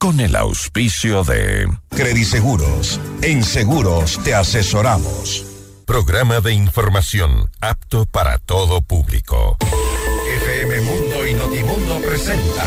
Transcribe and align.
con 0.00 0.18
el 0.18 0.34
auspicio 0.34 1.24
de 1.24 1.68
Crediseguros. 1.90 2.98
En 3.20 3.44
seguros 3.44 4.18
te 4.24 4.34
asesoramos. 4.34 5.44
Programa 5.84 6.40
de 6.40 6.54
información 6.54 7.50
apto 7.60 8.06
para 8.06 8.38
todo 8.38 8.80
público. 8.80 9.58
FM 10.42 10.80
Mundo 10.80 11.26
y 11.26 11.34
Notimundo 11.34 12.00
presenta 12.00 12.64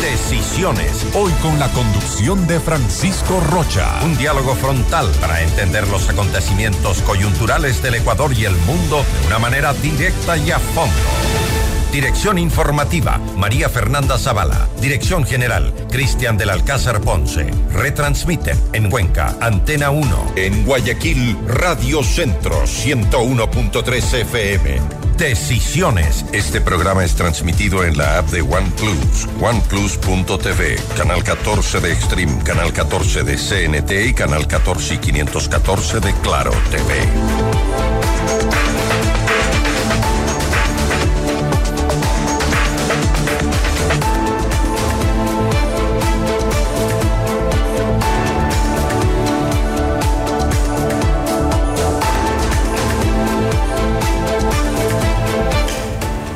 Decisiones. 0.00 1.06
Hoy 1.14 1.32
con 1.42 1.58
la 1.58 1.68
conducción 1.72 2.46
de 2.46 2.60
Francisco 2.60 3.40
Rocha. 3.50 4.00
un 4.04 4.16
diálogo 4.16 4.54
frontal 4.54 5.10
para 5.20 5.42
entender 5.42 5.88
los 5.88 6.08
acontecimientos 6.08 7.02
coyunturales 7.02 7.82
del 7.82 7.96
Ecuador 7.96 8.32
y 8.32 8.44
el 8.44 8.54
mundo 8.58 9.04
de 9.22 9.26
una 9.26 9.40
manera 9.40 9.74
directa 9.74 10.36
y 10.36 10.52
a 10.52 10.60
fondo. 10.60 11.81
Dirección 11.92 12.38
informativa, 12.38 13.18
María 13.36 13.68
Fernanda 13.68 14.16
Zavala. 14.16 14.66
Dirección 14.80 15.26
general, 15.26 15.74
Cristian 15.90 16.38
del 16.38 16.48
Alcázar 16.48 17.02
Ponce. 17.02 17.50
Retransmiten 17.70 18.58
en 18.72 18.88
Cuenca, 18.88 19.36
Antena 19.42 19.90
1. 19.90 20.32
En 20.36 20.64
Guayaquil, 20.64 21.36
Radio 21.46 22.02
Centro, 22.02 22.62
101.3 22.62 24.14
FM. 24.22 24.80
Decisiones. 25.18 26.24
Este 26.32 26.62
programa 26.62 27.04
es 27.04 27.14
transmitido 27.14 27.84
en 27.84 27.98
la 27.98 28.16
app 28.18 28.30
de 28.30 28.40
OnePlus, 28.40 29.28
oneplus.tv, 29.42 30.76
canal 30.96 31.22
14 31.22 31.80
de 31.80 31.92
Extreme, 31.92 32.42
canal 32.42 32.72
14 32.72 33.22
de 33.22 33.36
CNT 33.36 33.90
y 34.08 34.14
canal 34.14 34.46
14 34.46 34.94
y 34.94 34.98
514 34.98 36.00
de 36.00 36.14
Claro 36.22 36.52
TV. 36.70 38.01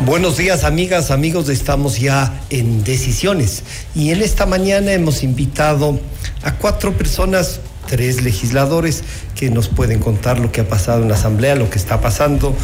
Buenos 0.07 0.37
días 0.37 0.63
amigas, 0.63 1.11
amigos, 1.11 1.49
estamos 1.49 1.99
ya 1.99 2.41
en 2.51 2.85
decisiones. 2.85 3.65
Y 3.93 4.13
en 4.13 4.23
esta 4.23 4.47
mañana 4.47 4.93
hemos 4.93 5.25
invitado 5.25 5.99
a 6.45 6.53
cuatro 6.55 6.97
personas, 6.97 7.59
tres 7.89 8.23
legisladores 8.23 9.03
que 9.35 9.51
nos 9.51 9.67
pueden 9.67 9.99
contar 9.99 10.39
lo 10.39 10.53
que 10.53 10.61
ha 10.61 10.69
pasado 10.69 11.03
en 11.03 11.09
la 11.09 11.17
Asamblea, 11.17 11.57
lo 11.57 11.69
que 11.71 11.79
está 11.79 12.01
pasando, 12.01 12.55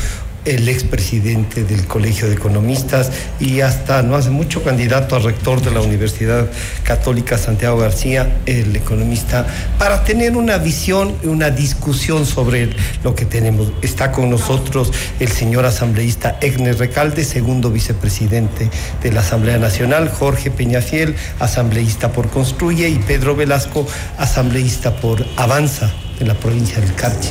el 0.45 0.69
expresidente 0.69 1.65
del 1.65 1.87
Colegio 1.87 2.29
de 2.29 2.35
Economistas 2.35 3.11
y 3.39 3.61
hasta 3.61 4.03
no 4.03 4.17
hace 4.17 4.31
mucho 4.31 4.63
candidato 4.63 5.17
a 5.17 5.21
rector 5.21 5.63
de 5.63 5.71
la 5.71 5.81
Universidad 5.81 6.49
Católica 6.83 7.39
Santiago 7.39 7.79
García, 7.79 8.39
el 8.47 8.75
economista, 8.75 9.47
para 9.79 10.05
tener 10.05 10.37
una 10.37 10.59
visión 10.59 11.17
y 11.23 11.27
una 11.29 11.51
discusión 11.51 12.27
sobre 12.27 12.71
lo 13.05 13.15
que 13.15 13.25
tenemos. 13.25 13.73
Está 13.83 14.11
con 14.13 14.31
nosotros 14.31 14.93
el 15.21 15.29
señor 15.29 15.65
asambleísta 15.65 16.39
Egner 16.41 16.79
Recalde, 16.79 17.25
segundo 17.25 17.71
vicepresidente 17.71 18.71
de 19.03 19.13
la 19.13 19.21
Asamblea 19.21 19.59
Nacional, 19.59 20.09
Jorge 20.09 20.51
Peñafiel, 20.51 21.15
asambleísta 21.39 22.13
por 22.13 22.29
Construye, 22.31 22.89
y 22.89 22.99
Pedro 22.99 23.37
Velasco, 23.37 23.87
asambleísta 24.19 24.97
por 24.97 25.25
Avanza 25.37 25.93
de 26.19 26.27
la 26.27 26.35
provincia 26.35 26.81
del 26.81 26.95
Carchi. 26.95 27.31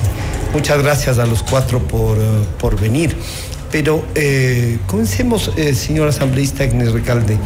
Muchas 0.53 0.83
gracias 0.83 1.17
a 1.17 1.25
los 1.25 1.44
cuatro 1.44 1.80
por, 1.80 2.17
eh, 2.17 2.21
por 2.59 2.77
venir. 2.80 3.16
Pero 3.71 4.03
eh, 4.16 4.80
comencemos, 4.85 5.49
eh, 5.55 5.73
señor 5.73 6.09
asambleísta 6.09 6.66
Agnes 6.66 6.91
Recalde. 6.91 7.38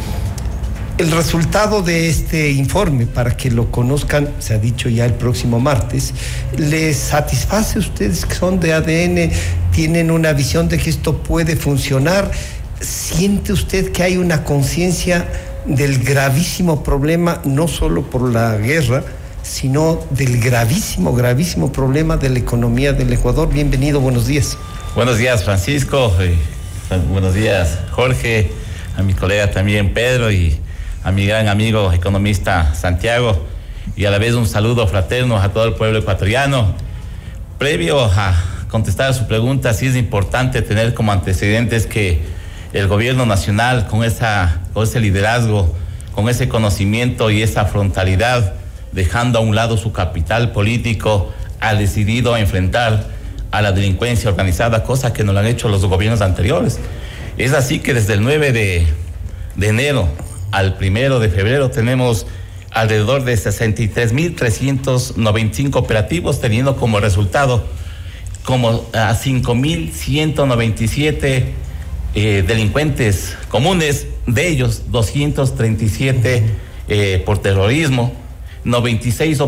El 0.98 1.12
resultado 1.12 1.82
de 1.82 2.08
este 2.08 2.50
informe, 2.50 3.06
para 3.06 3.36
que 3.36 3.50
lo 3.50 3.70
conozcan, 3.70 4.30
se 4.40 4.54
ha 4.54 4.58
dicho 4.58 4.88
ya 4.88 5.04
el 5.04 5.14
próximo 5.14 5.60
martes, 5.60 6.14
¿les 6.56 6.96
satisface 6.96 7.78
a 7.78 7.80
ustedes 7.80 8.24
que 8.26 8.34
son 8.34 8.58
de 8.58 8.72
ADN, 8.72 9.30
tienen 9.72 10.10
una 10.10 10.32
visión 10.32 10.68
de 10.68 10.78
que 10.78 10.90
esto 10.90 11.18
puede 11.18 11.54
funcionar? 11.54 12.32
¿Siente 12.80 13.52
usted 13.52 13.92
que 13.92 14.02
hay 14.02 14.16
una 14.16 14.42
conciencia 14.42 15.28
del 15.66 16.02
gravísimo 16.02 16.82
problema, 16.82 17.40
no 17.44 17.68
solo 17.68 18.02
por 18.02 18.22
la 18.32 18.56
guerra, 18.56 19.04
sino 19.46 20.00
del 20.10 20.40
gravísimo, 20.40 21.14
gravísimo 21.14 21.72
problema 21.72 22.16
de 22.16 22.28
la 22.30 22.38
economía 22.38 22.92
del 22.92 23.12
Ecuador. 23.12 23.48
Bienvenido, 23.48 24.00
buenos 24.00 24.26
días. 24.26 24.58
Buenos 24.94 25.18
días, 25.18 25.44
Francisco. 25.44 26.12
y, 26.20 26.36
buenos 27.12 27.34
días, 27.34 27.78
Jorge. 27.92 28.50
A 28.96 29.02
mi 29.02 29.14
colega 29.14 29.50
también, 29.50 29.94
Pedro, 29.94 30.32
y 30.32 30.58
a 31.04 31.12
mi 31.12 31.26
gran 31.26 31.48
amigo 31.48 31.92
economista 31.92 32.74
Santiago. 32.74 33.46
Y 33.94 34.04
a 34.04 34.10
la 34.10 34.18
vez 34.18 34.34
un 34.34 34.46
saludo 34.46 34.86
fraterno 34.88 35.38
a 35.38 35.52
todo 35.52 35.64
el 35.64 35.74
pueblo 35.74 36.00
ecuatoriano. 36.00 36.74
Previo 37.58 38.04
a 38.04 38.34
contestar 38.68 39.10
a 39.10 39.12
su 39.12 39.28
pregunta, 39.28 39.72
sí 39.74 39.86
es 39.86 39.96
importante 39.96 40.60
tener 40.60 40.92
como 40.92 41.12
antecedentes 41.12 41.86
que 41.86 42.20
el 42.72 42.88
gobierno 42.88 43.26
nacional, 43.26 43.86
con, 43.86 44.02
esa, 44.02 44.60
con 44.74 44.84
ese 44.84 44.98
liderazgo, 44.98 45.72
con 46.14 46.28
ese 46.28 46.48
conocimiento 46.48 47.30
y 47.30 47.42
esa 47.42 47.64
frontalidad, 47.66 48.54
dejando 48.92 49.38
a 49.38 49.42
un 49.42 49.54
lado 49.54 49.76
su 49.76 49.92
capital 49.92 50.52
político, 50.52 51.32
ha 51.60 51.74
decidido 51.74 52.36
enfrentar 52.36 53.08
a 53.50 53.60
la 53.62 53.72
delincuencia 53.72 54.30
organizada, 54.30 54.84
cosa 54.84 55.12
que 55.12 55.24
no 55.24 55.32
lo 55.32 55.40
han 55.40 55.46
hecho 55.46 55.68
los 55.68 55.84
gobiernos 55.84 56.20
anteriores. 56.20 56.78
Es 57.38 57.52
así 57.52 57.80
que 57.80 57.94
desde 57.94 58.14
el 58.14 58.22
9 58.22 58.52
de, 58.52 58.86
de 59.56 59.68
enero 59.68 60.08
al 60.52 60.76
1 60.80 61.18
de 61.20 61.28
febrero 61.28 61.70
tenemos 61.70 62.26
alrededor 62.70 63.24
de 63.24 63.34
63.395 63.34 65.76
operativos, 65.76 66.40
teniendo 66.40 66.76
como 66.76 67.00
resultado 67.00 67.66
como 68.44 68.86
a 68.92 69.12
5.197 69.14 71.44
eh, 72.14 72.44
delincuentes 72.46 73.36
comunes, 73.48 74.06
de 74.26 74.48
ellos 74.48 74.90
237 74.90 76.44
eh, 76.88 77.22
por 77.26 77.38
terrorismo, 77.38 78.12
96 78.66 79.40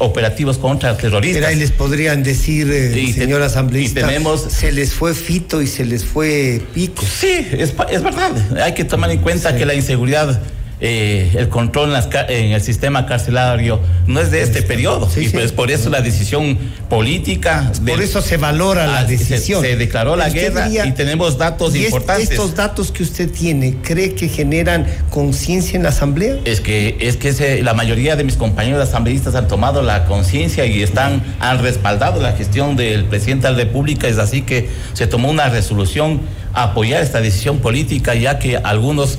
operativos 0.00 0.58
contra 0.58 0.96
terroristas. 0.96 1.36
Pero 1.38 1.46
ahí 1.48 1.56
les 1.56 1.70
podrían 1.70 2.22
decir, 2.22 2.68
eh, 2.70 2.92
Sí, 2.92 3.12
señor 3.12 3.40
asambleísta, 3.42 4.00
y 4.00 4.02
tenemos- 4.04 4.42
se 4.50 4.72
les 4.72 4.92
fue 4.92 5.14
Fito 5.14 5.62
y 5.62 5.66
se 5.68 5.84
les 5.84 6.04
fue 6.04 6.60
Pico. 6.74 7.02
Sí, 7.02 7.46
es, 7.52 7.72
es 7.90 8.02
verdad. 8.02 8.32
Hay 8.62 8.74
que 8.74 8.84
tomar 8.84 9.10
en 9.12 9.20
cuenta 9.20 9.52
Sí. 9.52 9.58
que 9.58 9.64
la 9.66 9.74
inseguridad, 9.74 10.40
eh, 10.80 11.30
el 11.36 11.48
control 11.48 11.88
en, 11.88 11.92
las 11.94 12.06
ca- 12.06 12.26
en 12.28 12.52
el 12.52 12.60
sistema 12.62 13.04
carcelario 13.06 13.80
no 14.06 14.20
es 14.20 14.30
de 14.30 14.42
este 14.42 14.62
periodo. 14.62 15.08
Sí, 15.10 15.20
y 15.20 15.24
sí. 15.26 15.30
pues 15.32 15.52
por 15.52 15.70
eso 15.70 15.90
la 15.90 16.00
decisión 16.00 16.56
política. 16.88 17.70
Por 17.74 17.84
del- 17.84 18.00
eso 18.00 18.20
se 18.20 18.36
valora 18.36 18.86
la 18.86 18.98
Ah, 19.00 19.04
decisión. 19.04 19.62
Se, 19.62 19.76
declaró 19.76 20.16
la 20.16 20.28
guerra 20.30 20.66
diría- 20.66 20.86
y 20.86 20.92
tenemos 20.92 21.38
datos 21.38 21.74
y 21.74 21.84
importantes. 21.84 22.30
estos 22.30 22.54
datos 22.54 22.92
que 22.92 23.02
usted 23.02 23.30
tiene, 23.30 23.76
¿cree 23.82 24.14
que 24.14 24.28
generan 24.28 24.86
conciencia 25.10 25.76
en 25.76 25.82
la 25.82 25.88
Asamblea? 25.90 26.36
Es 26.44 26.60
que, 26.60 26.96
es 27.00 27.16
que 27.16 27.62
la 27.62 27.74
mayoría 27.74 28.16
de 28.16 28.24
mis 28.24 28.36
compañeros 28.36 28.80
asambleístas 28.88 29.34
han 29.34 29.48
tomado 29.48 29.82
la 29.82 30.04
conciencia 30.04 30.64
y 30.66 30.82
están, 30.82 31.22
han 31.40 31.60
respaldado 31.60 32.20
la 32.22 32.32
gestión 32.32 32.76
del 32.76 33.04
presidente 33.04 33.46
de 33.48 33.52
la 33.52 33.58
República. 33.58 34.08
Es 34.08 34.18
así 34.18 34.42
que 34.42 34.68
se 34.94 35.06
tomó 35.06 35.28
una 35.30 35.48
resolución 35.48 36.20
a 36.54 36.64
apoyar 36.64 37.02
esta 37.02 37.20
decisión 37.20 37.58
política, 37.58 38.14
ya 38.14 38.38
que 38.38 38.56
algunos 38.56 39.18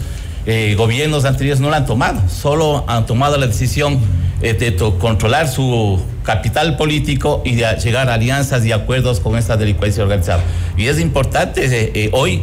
eh, 0.52 0.74
gobiernos 0.74 1.26
anteriores 1.26 1.60
no 1.60 1.70
la 1.70 1.78
han 1.78 1.86
tomado, 1.86 2.28
solo 2.28 2.84
han 2.88 3.06
tomado 3.06 3.38
la 3.38 3.46
decisión 3.46 4.00
eh, 4.42 4.54
de 4.54 4.76
controlar 4.98 5.48
su 5.48 6.02
capital 6.24 6.76
político 6.76 7.44
y 7.46 7.54
de 7.54 7.68
llegar 7.76 8.10
a 8.10 8.16
alianzas 8.16 8.66
y 8.66 8.72
acuerdos 8.72 9.20
con 9.20 9.38
esta 9.38 9.58
delincuencia 9.58 10.02
organizada. 10.02 10.42
Y 10.76 10.88
es 10.88 11.00
importante 11.00 11.92
eh, 11.94 12.10
hoy 12.14 12.42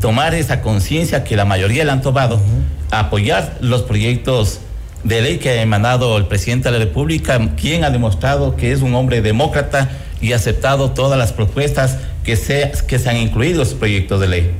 tomar 0.00 0.34
esa 0.34 0.62
conciencia 0.62 1.24
que 1.24 1.34
la 1.34 1.44
mayoría 1.44 1.84
la 1.84 1.94
han 1.94 2.00
tomado, 2.00 2.40
apoyar 2.92 3.58
los 3.60 3.82
proyectos 3.82 4.60
de 5.02 5.20
ley 5.20 5.38
que 5.38 5.50
ha 5.50 5.62
emanado 5.62 6.16
el 6.16 6.26
presidente 6.26 6.70
de 6.70 6.78
la 6.78 6.84
República, 6.84 7.40
quien 7.56 7.82
ha 7.82 7.90
demostrado 7.90 8.54
que 8.54 8.70
es 8.70 8.82
un 8.82 8.94
hombre 8.94 9.20
demócrata 9.20 9.90
y 10.20 10.32
ha 10.32 10.36
aceptado 10.36 10.92
todas 10.92 11.18
las 11.18 11.32
propuestas 11.32 11.98
que 12.22 12.36
se, 12.36 12.70
que 12.86 13.00
se 13.00 13.10
han 13.10 13.16
incluido 13.16 13.54
en 13.54 13.58
los 13.58 13.74
proyectos 13.74 14.20
de 14.20 14.28
ley. 14.28 14.59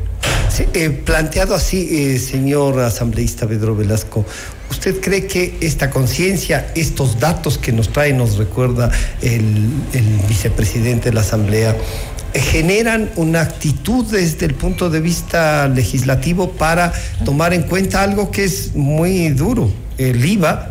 Sí, 0.50 0.64
eh, 0.74 0.90
planteado 0.90 1.54
así, 1.54 1.88
eh, 1.90 2.18
señor 2.18 2.80
asambleísta 2.80 3.46
Pedro 3.46 3.76
Velasco, 3.76 4.26
¿usted 4.68 5.00
cree 5.00 5.26
que 5.26 5.56
esta 5.60 5.90
conciencia, 5.90 6.72
estos 6.74 7.20
datos 7.20 7.56
que 7.56 7.70
nos 7.70 7.92
trae, 7.92 8.12
nos 8.12 8.36
recuerda 8.36 8.90
el, 9.22 9.70
el 9.92 10.04
vicepresidente 10.28 11.10
de 11.10 11.14
la 11.14 11.20
Asamblea, 11.20 11.76
eh, 12.34 12.40
generan 12.40 13.10
una 13.14 13.42
actitud 13.42 14.04
desde 14.06 14.46
el 14.46 14.54
punto 14.54 14.90
de 14.90 15.00
vista 15.00 15.68
legislativo 15.68 16.50
para 16.50 16.92
tomar 17.24 17.54
en 17.54 17.62
cuenta 17.62 18.02
algo 18.02 18.32
que 18.32 18.44
es 18.44 18.74
muy 18.74 19.28
duro, 19.28 19.70
el 19.98 20.24
IVA? 20.24 20.69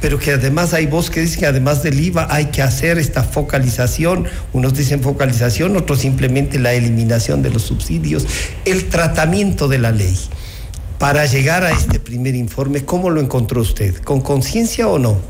Pero 0.00 0.18
que 0.18 0.32
además 0.32 0.74
hay 0.74 0.86
voz 0.86 1.10
que 1.10 1.20
dicen 1.20 1.40
que 1.40 1.46
además 1.46 1.82
del 1.82 1.98
IVA 1.98 2.28
hay 2.30 2.46
que 2.46 2.62
hacer 2.62 2.98
esta 2.98 3.24
focalización, 3.24 4.26
unos 4.52 4.74
dicen 4.74 5.02
focalización, 5.02 5.76
otros 5.76 6.00
simplemente 6.00 6.58
la 6.58 6.72
eliminación 6.72 7.42
de 7.42 7.50
los 7.50 7.62
subsidios, 7.62 8.26
el 8.64 8.88
tratamiento 8.88 9.68
de 9.68 9.78
la 9.78 9.90
ley. 9.90 10.16
para 10.98 11.26
llegar 11.26 11.62
a 11.62 11.70
este 11.70 12.00
primer 12.00 12.34
informe, 12.34 12.84
¿cómo 12.84 13.10
lo 13.10 13.20
encontró 13.20 13.60
usted? 13.60 13.96
¿Con 14.02 14.20
conciencia 14.20 14.88
o 14.88 14.98
no? 14.98 15.20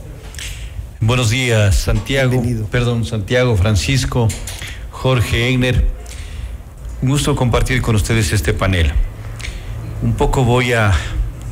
Buenos 1.01 1.29
días, 1.29 1.77
Santiago. 1.77 2.43
Perdón, 2.71 3.05
Santiago, 3.05 3.55
Francisco, 3.55 4.29
Jorge 4.91 5.51
Egner. 5.51 5.87
Un 7.03 7.11
gusto 7.11 7.37
compartir 7.37 7.83
con 7.83 7.95
ustedes 7.95 8.33
este 8.33 8.55
panel. 8.55 8.93
Un 10.03 10.15
poco 10.15 10.43
voy 10.43 10.73
a 10.73 10.93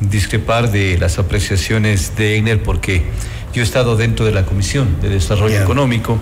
discrepar 0.01 0.71
de 0.71 0.97
las 0.97 1.19
apreciaciones 1.19 2.15
de 2.15 2.37
Egner 2.37 2.61
porque 2.61 3.03
yo 3.53 3.61
he 3.61 3.65
estado 3.65 3.95
dentro 3.95 4.25
de 4.25 4.31
la 4.31 4.45
Comisión 4.45 5.01
de 5.01 5.09
Desarrollo 5.09 5.61
Económico 5.61 6.19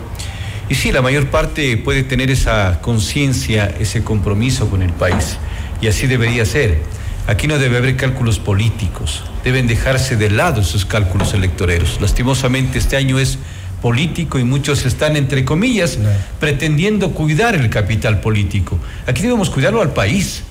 y 0.68 0.76
sí, 0.76 0.92
la 0.92 1.02
mayor 1.02 1.28
parte 1.28 1.78
puede 1.78 2.04
tener 2.04 2.32
esa 2.32 2.80
conciencia, 2.82 3.72
ese 3.80 4.04
compromiso 4.04 4.68
con 4.70 4.82
el 4.82 4.92
país 4.92 5.38
y 5.82 5.88
así 5.88 6.08
debería 6.08 6.46
ser. 6.46 6.80
Aquí 7.28 7.48
no 7.48 7.58
debe 7.58 7.78
haber 7.78 7.96
cálculos 7.98 8.40
políticos, 8.40 9.24
deben 9.44 9.68
dejarse 9.68 10.16
de 10.16 10.30
lado 10.30 10.62
esos 10.62 10.86
cálculos 10.86 11.34
electoreros. 11.34 12.00
Lastimosamente 12.02 12.78
este 12.78 12.98
año 12.98 13.20
es 13.20 13.38
político 13.82 14.40
y 14.40 14.44
muchos 14.44 14.86
están, 14.86 15.16
entre 15.16 15.46
comillas, 15.46 16.00
pretendiendo 16.40 17.12
cuidar 17.12 17.56
el 17.56 17.70
capital 17.70 18.20
político. 18.20 18.80
Aquí 19.06 19.22
debemos 19.22 19.52
cuidarlo 19.52 19.82
al 19.82 19.94
país. 19.94 20.44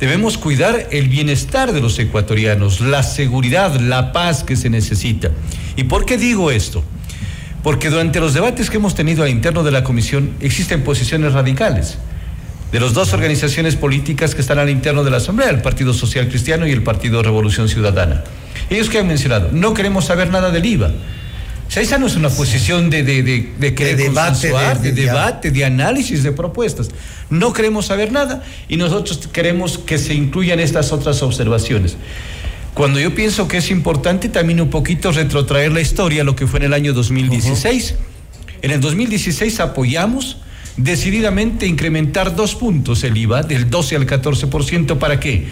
Debemos 0.00 0.38
cuidar 0.38 0.88
el 0.90 1.08
bienestar 1.08 1.72
de 1.72 1.80
los 1.80 1.98
ecuatorianos, 1.98 2.80
la 2.80 3.02
seguridad, 3.02 3.74
la 3.80 4.12
paz 4.12 4.42
que 4.42 4.56
se 4.56 4.70
necesita. 4.70 5.30
¿Y 5.76 5.84
por 5.84 6.04
qué 6.04 6.18
digo 6.18 6.50
esto? 6.50 6.82
Porque 7.62 7.90
durante 7.90 8.20
los 8.20 8.34
debates 8.34 8.70
que 8.70 8.76
hemos 8.76 8.94
tenido 8.94 9.22
al 9.22 9.30
interno 9.30 9.62
de 9.62 9.70
la 9.70 9.84
comisión 9.84 10.32
existen 10.40 10.82
posiciones 10.82 11.32
radicales 11.32 11.98
de 12.74 12.80
las 12.80 12.92
dos 12.92 13.12
organizaciones 13.12 13.76
políticas 13.76 14.34
que 14.34 14.40
están 14.40 14.58
al 14.58 14.68
interno 14.68 15.04
de 15.04 15.10
la 15.12 15.18
Asamblea, 15.18 15.48
el 15.48 15.62
Partido 15.62 15.94
Social 15.94 16.28
Cristiano 16.28 16.66
y 16.66 16.72
el 16.72 16.82
Partido 16.82 17.22
Revolución 17.22 17.68
Ciudadana. 17.68 18.24
Ellos 18.68 18.90
que 18.90 18.98
han 18.98 19.06
mencionado, 19.06 19.50
no 19.52 19.74
queremos 19.74 20.06
saber 20.06 20.28
nada 20.30 20.50
del 20.50 20.66
IVA. 20.66 20.90
O 21.66 21.70
sea, 21.70 21.82
esa 21.82 21.98
no 21.98 22.06
es 22.06 22.14
una 22.14 22.28
posición 22.28 22.90
de, 22.90 23.02
de, 23.02 23.22
de, 23.22 23.74
querer 23.74 23.96
de 23.96 24.04
debate, 24.04 24.52
de, 24.80 24.92
debate, 24.92 25.50
de 25.50 25.64
análisis, 25.64 26.22
de 26.22 26.30
propuestas. 26.30 26.90
No 27.30 27.52
queremos 27.52 27.86
saber 27.86 28.12
nada 28.12 28.44
y 28.68 28.76
nosotros 28.76 29.28
queremos 29.32 29.78
que 29.78 29.98
se 29.98 30.14
incluyan 30.14 30.60
estas 30.60 30.92
otras 30.92 31.22
observaciones. 31.22 31.96
Cuando 32.74 33.00
yo 33.00 33.14
pienso 33.14 33.48
que 33.48 33.56
es 33.58 33.70
importante 33.70 34.28
también 34.28 34.60
un 34.60 34.68
poquito 34.68 35.10
retrotraer 35.10 35.72
la 35.72 35.80
historia, 35.80 36.22
lo 36.24 36.36
que 36.36 36.46
fue 36.46 36.58
en 36.58 36.66
el 36.66 36.74
año 36.74 36.92
2016. 36.92 37.94
En 38.62 38.70
el 38.70 38.80
2016 38.80 39.60
apoyamos 39.60 40.38
decididamente 40.76 41.66
incrementar 41.66 42.34
dos 42.34 42.54
puntos 42.54 43.04
el 43.04 43.16
IVA, 43.16 43.42
del 43.42 43.70
12 43.70 43.96
al 43.96 44.06
14%. 44.06 44.98
¿Para 44.98 45.20
qué? 45.20 45.46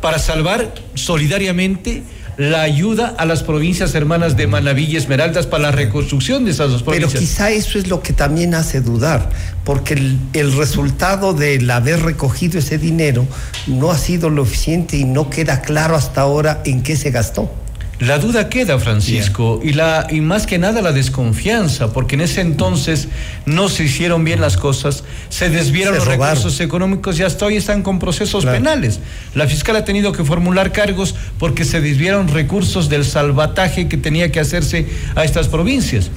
Para 0.00 0.18
salvar 0.18 0.74
solidariamente 0.94 2.02
la 2.36 2.62
ayuda 2.62 3.14
a 3.16 3.24
las 3.24 3.42
provincias 3.42 3.94
hermanas 3.94 4.36
de 4.36 4.46
Manabí 4.46 4.84
y 4.84 4.96
Esmeraldas 4.96 5.46
para 5.46 5.64
la 5.64 5.70
reconstrucción 5.70 6.44
de 6.44 6.50
esas 6.50 6.70
dos 6.70 6.82
provincias. 6.82 7.12
Pero 7.12 7.20
quizá 7.20 7.50
eso 7.50 7.78
es 7.78 7.88
lo 7.88 8.02
que 8.02 8.12
también 8.12 8.54
hace 8.54 8.80
dudar, 8.80 9.30
porque 9.64 9.94
el, 9.94 10.18
el, 10.34 10.52
resultado 10.56 11.32
del 11.32 11.70
haber 11.70 12.02
recogido 12.02 12.58
ese 12.58 12.78
dinero 12.78 13.26
no 13.66 13.90
ha 13.90 13.98
sido 13.98 14.28
lo 14.28 14.42
eficiente 14.42 14.96
y 14.96 15.04
no 15.04 15.30
queda 15.30 15.62
claro 15.62 15.96
hasta 15.96 16.20
ahora 16.20 16.60
en 16.64 16.82
qué 16.82 16.96
se 16.96 17.10
gastó. 17.10 17.50
La 17.98 18.18
duda 18.18 18.50
queda, 18.50 18.78
Francisco, 18.78 19.58
y, 19.64 19.72
la, 19.72 20.06
y 20.10 20.20
más 20.20 20.46
que 20.46 20.58
nada 20.58 20.82
la 20.82 20.92
desconfianza, 20.92 21.94
porque 21.94 22.16
en 22.16 22.20
ese 22.20 22.42
entonces 22.42 23.08
no 23.46 23.70
se 23.70 23.84
hicieron 23.84 24.22
bien 24.22 24.42
las 24.42 24.58
cosas, 24.58 25.02
se 25.30 25.48
desviaron 25.48 25.94
los 25.94 26.06
recursos 26.06 26.60
económicos 26.60 27.18
y 27.18 27.22
hasta 27.22 27.46
hoy 27.46 27.56
están 27.56 27.82
con 27.82 27.98
procesos 27.98 28.44
penales. 28.44 29.00
La 29.34 29.46
fiscal 29.46 29.76
ha 29.76 29.86
tenido 29.86 30.12
que 30.12 30.24
formular 30.24 30.72
cargos 30.72 31.14
porque 31.38 31.64
se 31.64 31.80
desviaron 31.80 32.28
recursos 32.28 32.90
del 32.90 33.06
salvataje 33.06 33.88
que 33.88 33.96
tenía 33.96 34.30
que 34.30 34.40
hacerse 34.40 34.86
a 35.14 35.24
estas 35.24 35.48
provincias. 35.48 36.10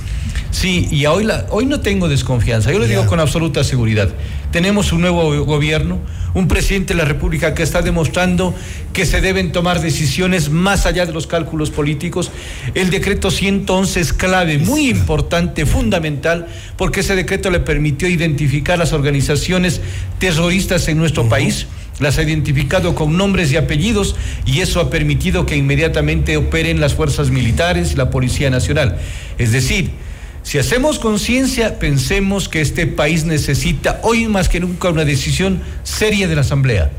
Sí, 0.52 0.88
y 0.92 1.06
hoy, 1.06 1.24
la, 1.24 1.46
hoy 1.50 1.66
no 1.66 1.80
tengo 1.80 2.10
desconfianza, 2.10 2.74
yo 2.74 2.80
lo 2.80 2.88
digo 2.88 3.06
con 3.06 3.22
absoluta 3.22 3.64
seguridad. 3.64 4.10
Tenemos 4.52 4.92
un 4.92 5.02
nuevo 5.02 5.46
gobierno, 5.46 6.00
un 6.34 6.48
presidente 6.48 6.94
de 6.94 7.00
la 7.00 7.06
República 7.06 7.54
que 7.54 7.64
está 7.64 7.82
demostrando 7.82 8.56
que 8.94 9.06
se 9.06 9.22
deben 9.22 9.52
tomar 9.52 9.80
decisiones 9.80 10.50
más 10.50 10.86
allá 10.86 11.06
de 11.06 11.14
los 11.14 11.28
cálculos 11.28 11.70
políticos. 11.70 12.32
El 12.74 12.90
decreto 12.90 13.30
111 13.30 14.00
es 14.00 14.14
clave, 14.14 14.58
muy 14.58 14.90
importante, 14.90 15.66
fundamental, 15.66 16.48
porque 16.78 17.02
ese 17.02 17.16
decreto 17.16 17.52
le 17.52 17.60
permitió 17.60 18.08
identificar 18.08 18.80
las 18.80 18.92
organizaciones 18.94 19.82
terroristas 20.20 20.88
en 20.88 20.98
nuestro 20.98 21.30
país 21.30 21.68
las 22.00 22.18
ha 22.18 22.24
identificado 22.24 22.96
con 22.96 23.18
nombres 23.18 23.52
y 23.52 23.58
apellidos 23.58 24.16
y 24.46 24.62
eso 24.62 24.80
ha 24.80 24.90
permitido 24.90 25.46
que 25.46 25.58
inmediatamente 25.58 26.38
operen 26.38 26.80
las 26.80 26.94
fuerzas 26.94 27.30
militares 27.30 27.92
y 27.92 27.96
la 27.96 28.10
Policía 28.10 28.50
Nacional. 28.50 28.98
Es 29.38 29.52
decir, 29.52 29.92
si 30.50 30.58
hacemos 30.58 30.98
conciencia, 30.98 31.78
pensemos 31.78 32.50
que 32.50 32.60
este 32.60 32.88
país 32.88 33.24
necesita 33.24 34.00
hoy 34.02 34.28
más 34.28 34.50
que 34.50 34.60
nunca 34.60 34.90
una 34.90 35.06
decisión 35.06 35.62
seria 35.84 36.28
de 36.28 36.34
la 36.34 36.42
Asamblea, 36.42 36.90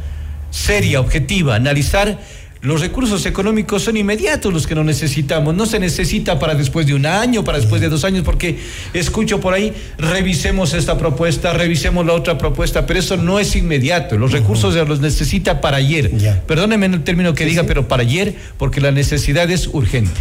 seria, 0.52 1.00
objetiva, 1.00 1.56
analizar 1.56 2.20
los 2.62 2.80
recursos 2.80 3.26
económicos 3.26 3.82
son 3.82 3.96
inmediatos 3.96 4.52
los 4.52 4.68
que 4.68 4.76
no 4.76 4.84
necesitamos. 4.84 5.52
No 5.56 5.66
se 5.66 5.80
necesita 5.80 6.38
para 6.38 6.54
después 6.54 6.86
de 6.86 6.94
un 6.94 7.06
año, 7.06 7.42
para 7.42 7.58
después 7.58 7.80
de 7.80 7.88
dos 7.88 8.04
años, 8.04 8.22
porque 8.22 8.56
escucho 8.94 9.40
por 9.40 9.52
ahí, 9.52 9.72
revisemos 9.98 10.72
esta 10.72 10.96
propuesta, 10.96 11.52
revisemos 11.52 12.06
la 12.06 12.12
otra 12.12 12.38
propuesta, 12.38 12.86
pero 12.86 13.00
eso 13.00 13.16
no 13.16 13.40
es 13.40 13.56
inmediato. 13.56 14.16
Los 14.16 14.30
recursos 14.30 14.74
se 14.74 14.84
los 14.84 15.00
necesita 15.00 15.60
para 15.60 15.78
ayer. 15.78 16.12
Perdóneme 16.46 16.86
el 16.86 17.02
término 17.02 17.34
que 17.34 17.46
diga, 17.46 17.64
pero 17.64 17.88
para 17.88 18.02
ayer, 18.02 18.36
porque 18.58 18.80
la 18.80 18.92
necesidad 18.92 19.50
es 19.50 19.66
urgente. 19.66 20.20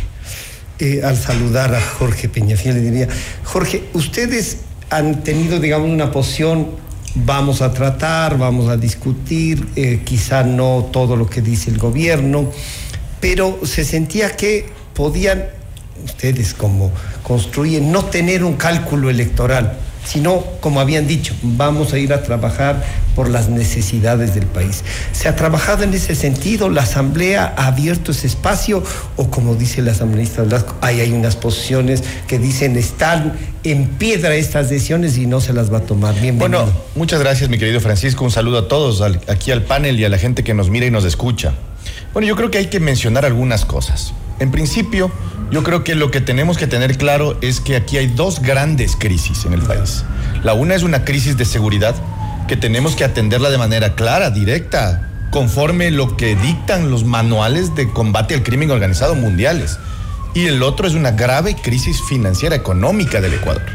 Eh, 0.81 1.01
al 1.03 1.17
saludar 1.17 1.75
a 1.75 1.81
Jorge 1.81 2.29
Peñafiel 2.29 2.75
le 2.75 2.81
diría, 2.81 3.07
Jorge, 3.43 3.83
ustedes 3.93 4.59
han 4.89 5.23
tenido, 5.23 5.59
digamos, 5.59 5.89
una 5.89 6.09
posición, 6.09 6.67
vamos 7.15 7.61
a 7.61 7.73
tratar, 7.73 8.37
vamos 8.37 8.69
a 8.69 8.77
discutir, 8.77 9.67
eh, 9.75 10.01
quizá 10.05 10.43
no 10.43 10.87
todo 10.91 11.17
lo 11.17 11.29
que 11.29 11.41
dice 11.41 11.69
el 11.69 11.77
gobierno, 11.77 12.49
pero 13.19 13.59
se 13.65 13.83
sentía 13.83 14.37
que 14.37 14.69
podían, 14.93 15.47
ustedes 16.05 16.53
como 16.53 16.93
construyen, 17.23 17.91
no 17.91 18.05
tener 18.05 18.45
un 18.45 18.53
cálculo 18.53 19.09
electoral 19.09 19.77
sino, 20.09 20.43
como 20.59 20.79
habían 20.79 21.05
dicho, 21.05 21.35
vamos 21.43 21.93
a 21.93 21.99
ir 21.99 22.13
a 22.13 22.23
trabajar 22.23 22.83
por 23.15 23.29
las 23.29 23.47
necesidades 23.47 24.33
del 24.33 24.47
país. 24.47 24.83
¿Se 25.11 25.29
ha 25.29 25.35
trabajado 25.35 25.83
en 25.83 25.93
ese 25.93 26.15
sentido? 26.15 26.69
¿La 26.69 26.81
Asamblea 26.81 27.53
ha 27.55 27.67
abierto 27.67 28.11
ese 28.11 28.25
espacio? 28.25 28.83
¿O 29.17 29.29
como 29.29 29.53
dice 29.53 29.83
la 29.83 29.91
asambleísta 29.91 30.41
Blasco, 30.41 30.75
hay, 30.81 31.01
hay 31.01 31.11
unas 31.11 31.35
posiciones 31.35 32.03
que 32.27 32.39
dicen 32.39 32.75
están 32.75 33.37
en 33.63 33.85
piedra 33.85 34.33
estas 34.33 34.69
decisiones 34.69 35.15
y 35.17 35.27
no 35.27 35.41
se 35.41 35.53
las 35.53 35.71
va 35.71 35.77
a 35.77 35.81
tomar? 35.81 36.13
Bienvenido. 36.19 36.63
Bueno, 36.63 36.73
muchas 36.95 37.19
gracias 37.19 37.47
mi 37.49 37.59
querido 37.59 37.79
Francisco, 37.79 38.23
un 38.23 38.31
saludo 38.31 38.57
a 38.57 38.67
todos, 38.67 39.03
aquí 39.27 39.51
al 39.51 39.63
panel 39.63 39.99
y 39.99 40.05
a 40.05 40.09
la 40.09 40.17
gente 40.17 40.43
que 40.43 40.55
nos 40.55 40.71
mira 40.71 40.87
y 40.87 40.91
nos 40.91 41.05
escucha. 41.05 41.53
Bueno, 42.13 42.27
yo 42.27 42.35
creo 42.35 42.49
que 42.49 42.57
hay 42.57 42.67
que 42.67 42.79
mencionar 42.79 43.25
algunas 43.25 43.63
cosas. 43.63 44.13
En 44.39 44.51
principio, 44.51 45.11
yo 45.51 45.63
creo 45.63 45.83
que 45.83 45.95
lo 45.95 46.11
que 46.11 46.21
tenemos 46.21 46.57
que 46.57 46.67
tener 46.67 46.97
claro 46.97 47.37
es 47.41 47.59
que 47.59 47.75
aquí 47.75 47.97
hay 47.97 48.07
dos 48.07 48.41
grandes 48.41 48.95
crisis 48.95 49.45
en 49.45 49.53
el 49.53 49.61
país. 49.61 50.05
La 50.43 50.53
una 50.53 50.75
es 50.75 50.83
una 50.83 51.03
crisis 51.03 51.37
de 51.37 51.45
seguridad 51.45 51.95
que 52.47 52.55
tenemos 52.55 52.95
que 52.95 53.03
atenderla 53.03 53.49
de 53.49 53.57
manera 53.57 53.95
clara, 53.95 54.29
directa, 54.29 55.09
conforme 55.31 55.91
lo 55.91 56.15
que 56.15 56.35
dictan 56.35 56.89
los 56.89 57.03
manuales 57.03 57.75
de 57.75 57.89
combate 57.89 58.33
al 58.33 58.43
crimen 58.43 58.71
organizado 58.71 59.13
mundiales. 59.15 59.77
Y 60.33 60.45
el 60.45 60.63
otro 60.63 60.87
es 60.87 60.93
una 60.93 61.11
grave 61.11 61.55
crisis 61.55 62.01
financiera 62.01 62.55
económica 62.55 63.19
del 63.19 63.33
Ecuador. 63.33 63.65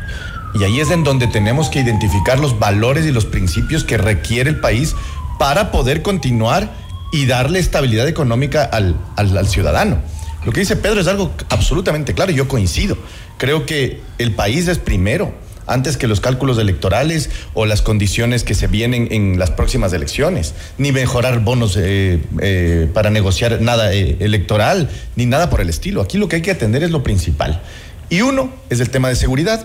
Y 0.54 0.64
ahí 0.64 0.80
es 0.80 0.90
en 0.90 1.04
donde 1.04 1.26
tenemos 1.26 1.68
que 1.68 1.80
identificar 1.80 2.38
los 2.38 2.58
valores 2.58 3.04
y 3.04 3.12
los 3.12 3.26
principios 3.26 3.84
que 3.84 3.98
requiere 3.98 4.50
el 4.50 4.60
país 4.60 4.94
para 5.38 5.72
poder 5.72 6.02
continuar 6.02 6.72
y 7.12 7.26
darle 7.26 7.58
estabilidad 7.58 8.08
económica 8.08 8.64
al, 8.64 8.96
al 9.16 9.48
ciudadano. 9.48 9.98
Lo 10.44 10.52
que 10.52 10.60
dice 10.60 10.76
Pedro 10.76 11.00
es 11.00 11.06
algo 11.06 11.32
absolutamente 11.48 12.14
claro 12.14 12.32
y 12.32 12.34
yo 12.34 12.48
coincido. 12.48 12.96
Creo 13.38 13.66
que 13.66 14.00
el 14.18 14.32
país 14.32 14.68
es 14.68 14.78
primero 14.78 15.32
antes 15.66 15.96
que 15.96 16.06
los 16.06 16.20
cálculos 16.20 16.58
electorales 16.58 17.30
o 17.54 17.66
las 17.66 17.82
condiciones 17.82 18.44
que 18.44 18.54
se 18.54 18.66
vienen 18.66 19.08
en 19.10 19.38
las 19.38 19.50
próximas 19.50 19.92
elecciones, 19.92 20.54
ni 20.78 20.92
mejorar 20.92 21.40
bonos 21.40 21.76
eh, 21.76 22.20
eh, 22.40 22.88
para 22.92 23.10
negociar 23.10 23.60
nada 23.60 23.94
eh, 23.94 24.16
electoral, 24.20 24.90
ni 25.16 25.26
nada 25.26 25.50
por 25.50 25.60
el 25.60 25.70
estilo. 25.70 26.02
Aquí 26.02 26.18
lo 26.18 26.28
que 26.28 26.36
hay 26.36 26.42
que 26.42 26.50
atender 26.50 26.82
es 26.82 26.90
lo 26.90 27.02
principal. 27.02 27.62
Y 28.10 28.20
uno 28.20 28.52
es 28.68 28.80
el 28.80 28.90
tema 28.90 29.08
de 29.08 29.16
seguridad, 29.16 29.64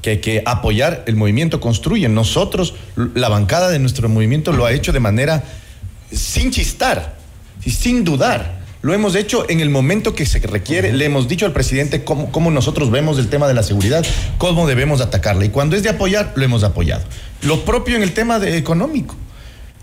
que 0.00 0.10
hay 0.10 0.18
que 0.18 0.42
apoyar, 0.46 1.04
el 1.06 1.16
movimiento 1.16 1.60
construye. 1.60 2.08
Nosotros, 2.08 2.74
la 3.14 3.28
bancada 3.28 3.68
de 3.68 3.78
nuestro 3.78 4.08
movimiento 4.08 4.52
lo 4.52 4.64
ha 4.64 4.72
hecho 4.72 4.92
de 4.92 5.00
manera 5.00 5.44
sin 6.10 6.50
chistar 6.50 7.18
y 7.64 7.70
sin 7.70 8.04
dudar 8.04 8.57
lo 8.80 8.94
hemos 8.94 9.14
hecho 9.14 9.48
en 9.48 9.60
el 9.60 9.70
momento 9.70 10.14
que 10.14 10.26
se 10.26 10.38
requiere. 10.40 10.92
Le 10.92 11.04
hemos 11.04 11.28
dicho 11.28 11.46
al 11.46 11.52
presidente 11.52 12.04
cómo, 12.04 12.50
nosotros 12.50 12.90
vemos 12.90 13.18
el 13.18 13.28
tema 13.28 13.48
de 13.48 13.54
la 13.54 13.62
seguridad, 13.62 14.04
cómo 14.38 14.66
debemos 14.66 15.00
atacarla. 15.00 15.44
Y 15.44 15.50
cuando 15.50 15.76
es 15.76 15.82
de 15.82 15.90
apoyar, 15.90 16.32
lo 16.36 16.44
hemos 16.44 16.62
apoyado. 16.62 17.04
Lo 17.42 17.64
propio 17.64 17.96
en 17.96 18.02
el 18.02 18.12
tema 18.12 18.38
de 18.38 18.56
económico. 18.56 19.16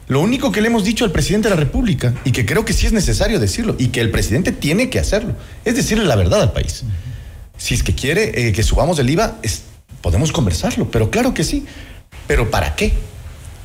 Lo 0.07 0.21
único 0.21 0.51
que 0.51 0.61
le 0.61 0.67
hemos 0.67 0.83
dicho 0.83 1.03
al 1.03 1.11
presidente 1.11 1.49
de 1.49 1.55
la 1.55 1.59
República, 1.59 2.13
y 2.23 2.31
que 2.31 2.45
creo 2.45 2.63
que 2.63 2.73
sí 2.73 2.85
es 2.85 2.93
necesario 2.93 3.39
decirlo, 3.39 3.75
y 3.79 3.87
que 3.87 4.01
el 4.01 4.11
presidente 4.11 4.51
tiene 4.51 4.89
que 4.89 4.99
hacerlo, 4.99 5.33
es 5.65 5.75
decirle 5.75 6.05
la 6.05 6.15
verdad 6.15 6.41
al 6.43 6.53
país. 6.53 6.83
Si 7.57 7.73
es 7.73 7.81
que 7.81 7.95
quiere 7.95 8.49
eh, 8.49 8.51
que 8.51 8.61
subamos 8.61 8.99
el 8.99 9.09
IVA, 9.09 9.37
podemos 10.01 10.31
conversarlo, 10.31 10.91
pero 10.91 11.09
claro 11.09 11.33
que 11.33 11.43
sí. 11.43 11.65
¿Pero 12.27 12.51
para 12.51 12.75
qué? 12.75 12.93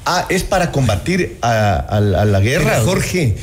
Ah, 0.07 0.27
es 0.31 0.43
para 0.43 0.73
combatir 0.73 1.37
a, 1.43 2.01
la 2.01 2.41
guerra. 2.41 2.81
Jorge, 2.81 3.37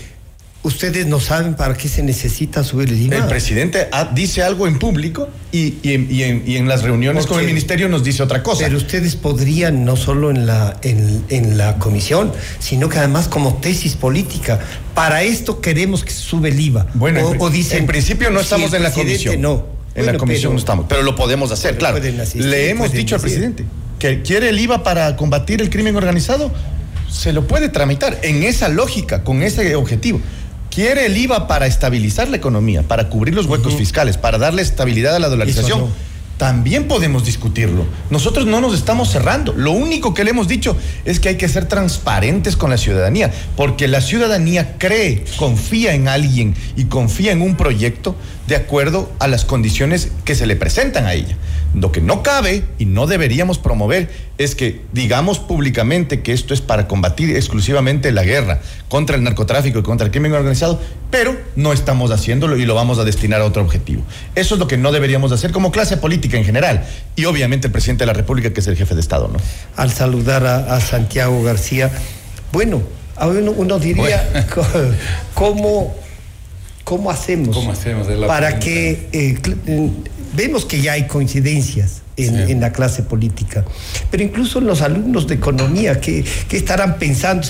ustedes 0.64 1.06
no 1.08 1.20
saben 1.20 1.56
para 1.56 1.76
qué 1.76 1.88
se 1.88 2.04
necesita 2.04 2.64
subir 2.64 2.90
el 2.90 3.02
IVA. 3.02 3.18
El 3.18 3.28
presidente 3.28 3.88
dice 4.14 4.44
algo 4.44 4.68
en 4.68 4.80
público 4.80 5.30
y, 5.52 5.78
en, 5.84 6.68
las 6.68 6.84
reuniones 6.84 7.26
con 7.26 7.40
el 7.40 7.46
ministerio 7.46 7.90
nos 7.90 8.04
dice 8.04 8.24
otra 8.24 8.44
cosa. 8.44 8.66
Pero 8.66 8.78
ustedes 8.78 9.16
podrían, 9.16 9.86
no 9.86 9.96
solo 9.96 10.30
en 10.30 10.46
la, 10.46 10.78
en, 10.82 11.58
la 11.58 11.78
comisión, 11.78 12.32
sino 12.60 12.90
que 12.90 12.98
además 12.98 13.28
como 13.28 13.56
tesis 13.58 13.96
política, 13.96 14.60
para 14.94 15.24
esto 15.24 15.62
queremos 15.62 16.04
que 16.04 16.12
se 16.12 16.22
sube 16.22 16.50
el 16.50 16.60
IVA. 16.60 16.88
Bueno, 16.94 17.34
o, 17.40 17.50
dicen, 17.50 17.80
en 17.80 17.88
principio 17.88 18.30
no 18.30 18.40
estamos 18.40 18.74
en 18.74 18.84
la 18.84 18.92
comisión. 18.92 19.42
No. 19.42 19.78
En 19.96 20.06
la 20.06 20.18
comisión 20.18 20.54
no 20.54 20.60
estamos, 20.60 20.86
pero 20.88 21.02
lo 21.02 21.16
podemos 21.16 21.52
hacer, 21.52 21.78
claro. 21.78 22.00
Le 22.00 22.70
hemos 22.70 22.92
dicho 22.92 23.16
al 23.16 23.22
presidente 23.22 23.66
que 24.00 24.22
quiere 24.22 24.50
el 24.50 24.60
IVA 24.60 24.84
para 24.84 25.16
combatir 25.16 25.62
el 25.62 25.70
crimen 25.70 25.96
organizado, 25.96 26.52
se 27.10 27.34
lo 27.34 27.48
puede 27.48 27.70
tramitar 27.70 28.20
en 28.22 28.44
esa 28.44 28.70
lógica, 28.70 29.24
con 29.24 29.42
ese 29.42 29.76
objetivo. 29.76 30.22
Quiere 30.78 31.08
el 31.08 31.18
IVA 31.18 31.48
para 31.48 31.66
estabilizar 31.66 32.30
la 32.30 32.38
economía, 32.38 32.84
para 32.84 33.10
cubrir 33.10 33.34
los 33.34 33.48
huecos 33.48 33.74
fiscales, 33.74 34.16
para 34.16 34.38
darle 34.38 34.62
estabilidad 34.62 35.16
a 35.16 35.18
la 35.18 35.28
dolarización. 35.28 35.88
También 36.38 36.88
podemos 36.88 37.26
discutirlo. 37.26 37.86
Nosotros 38.12 38.46
no 38.46 38.62
nos 38.62 38.76
estamos 38.76 39.10
cerrando. 39.12 39.54
Lo 39.54 39.72
único 39.72 40.14
que 40.14 40.24
le 40.24 40.30
hemos 40.30 40.48
dicho 40.48 40.78
es 41.04 41.20
que 41.20 41.30
hay 41.30 41.38
que 41.38 41.50
ser 41.50 41.66
transparentes 41.66 42.56
con 42.56 42.70
la 42.70 42.78
ciudadanía, 42.78 43.32
porque 43.56 43.88
la 43.88 44.02
ciudadanía 44.02 44.78
cree, 44.78 45.26
confía 45.38 45.96
en 45.96 46.08
alguien 46.08 46.54
y 46.76 46.86
confía 46.86 47.32
en 47.32 47.42
un 47.42 47.56
proyecto 47.56 48.16
de 48.48 48.56
acuerdo 48.56 49.12
a 49.20 49.28
las 49.28 49.46
condiciones 49.46 50.10
que 50.26 50.36
se 50.36 50.46
le 50.46 50.56
presentan 50.56 51.06
a 51.06 51.14
ella. 51.14 51.36
Lo 51.74 51.92
que 51.92 52.02
no 52.02 52.24
cabe 52.24 52.64
y 52.80 52.86
no 52.86 53.08
deberíamos 53.08 53.58
promover 53.58 54.10
es 54.38 54.56
que 54.56 54.82
digamos 54.94 55.40
públicamente 55.40 56.22
que 56.22 56.34
esto 56.34 56.54
es 56.54 56.62
para 56.62 56.88
combatir 56.88 57.36
exclusivamente 57.36 58.12
la 58.12 58.24
guerra 58.24 58.62
contra 58.90 59.16
el 59.16 59.24
narcotráfico 59.24 59.80
y 59.80 59.84
contra 59.84 60.06
el 60.06 60.12
crimen 60.12 60.34
organizado, 60.34 60.80
pero 61.10 61.38
no 61.56 61.74
estamos 61.74 62.12
haciéndolo 62.12 62.58
y 62.58 62.66
lo 62.66 62.76
vamos 62.76 63.00
a 63.00 63.04
destinar 63.04 63.42
a 63.42 63.46
otro 63.46 63.62
objetivo. 63.62 64.04
Eso 64.36 64.56
es 64.56 64.60
lo 64.60 64.68
que 64.68 64.78
no 64.78 64.92
deberíamos 64.92 65.32
hacer 65.32 65.52
como 65.52 65.72
clase 65.72 65.98
política 65.98 66.38
en 66.38 66.46
general 66.46 66.86
y 67.16 67.26
obviamente 67.26 67.68
el 67.68 67.72
presidente 67.72 68.04
de 68.04 68.08
la 68.08 68.14
República 68.14 68.52
que 68.54 68.60
es 68.60 68.68
el 68.68 68.76
jefe 68.76 68.96
de 68.96 69.02
Estado, 69.02 69.28
¿no? 69.28 69.40
Al 69.76 69.92
saludar 69.92 70.46
a, 70.46 70.80
Santiago 70.80 71.44
García, 71.44 71.92
bueno, 72.52 72.82
uno, 73.20 73.52
uno 73.52 73.80
diría 73.80 74.48
cómo 75.34 75.96
¿Cómo 76.88 77.12
hacemos, 77.12 77.58
para 78.28 78.60
que 78.60 79.10
eh, 79.12 79.38
vemos 80.32 80.64
que 80.64 80.80
ya 80.80 80.94
hay 80.94 81.06
coincidencias 81.06 82.02
en, 82.16 82.62
la 82.62 82.72
clase 82.72 83.04
política, 83.04 83.66
pero 84.10 84.24
incluso 84.24 84.62
los 84.62 84.82
alumnos 84.82 85.28
de 85.28 85.36
economía, 85.36 86.00
¿qué, 86.00 86.24
estarán 86.50 86.98
pensando? 86.98 87.46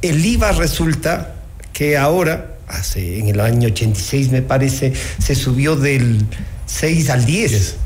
el 0.00 0.24
IVA 0.24 0.52
resulta 0.52 1.34
que 1.74 1.98
ahora, 1.98 2.51
hace, 2.72 3.18
en 3.18 3.28
el 3.28 3.40
año 3.40 3.68
86 3.68 4.30
me 4.30 4.42
parece, 4.42 4.92
se 5.18 5.34
subió 5.34 5.76
del 5.76 6.24
6 6.66 7.10
al 7.10 7.24
10. 7.24 7.76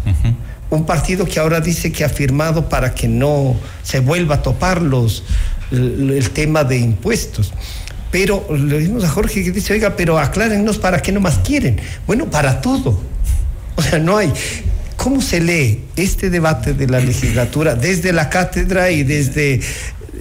Un 0.70 0.84
partido 0.84 1.26
que 1.26 1.38
ahora 1.38 1.60
dice 1.60 1.92
que 1.92 2.04
ha 2.04 2.08
firmado 2.08 2.68
para 2.68 2.94
que 2.94 3.08
no 3.08 3.56
se 3.82 4.00
vuelva 4.00 4.36
a 4.36 4.42
topar 4.42 4.82
los, 4.82 5.24
el 5.70 6.30
tema 6.30 6.64
de 6.64 6.78
impuestos. 6.78 7.52
Pero 8.10 8.46
le 8.56 8.78
dimos 8.78 9.04
a 9.04 9.08
Jorge 9.08 9.44
que 9.44 9.52
dice, 9.52 9.72
oiga, 9.72 9.96
pero 9.96 10.18
aclárennos 10.18 10.78
para 10.78 11.02
qué 11.02 11.12
no 11.12 11.20
más 11.20 11.38
quieren. 11.38 11.80
Bueno, 12.06 12.30
para 12.30 12.60
todo. 12.60 13.00
O 13.76 13.82
sea, 13.82 13.98
no 13.98 14.16
hay. 14.16 14.32
¿Cómo 14.96 15.20
se 15.20 15.40
lee 15.40 15.84
este 15.96 16.30
debate 16.30 16.72
de 16.72 16.86
la 16.86 16.98
legislatura 16.98 17.74
desde 17.74 18.12
la 18.12 18.30
cátedra 18.30 18.90
y 18.90 19.02
desde 19.02 19.60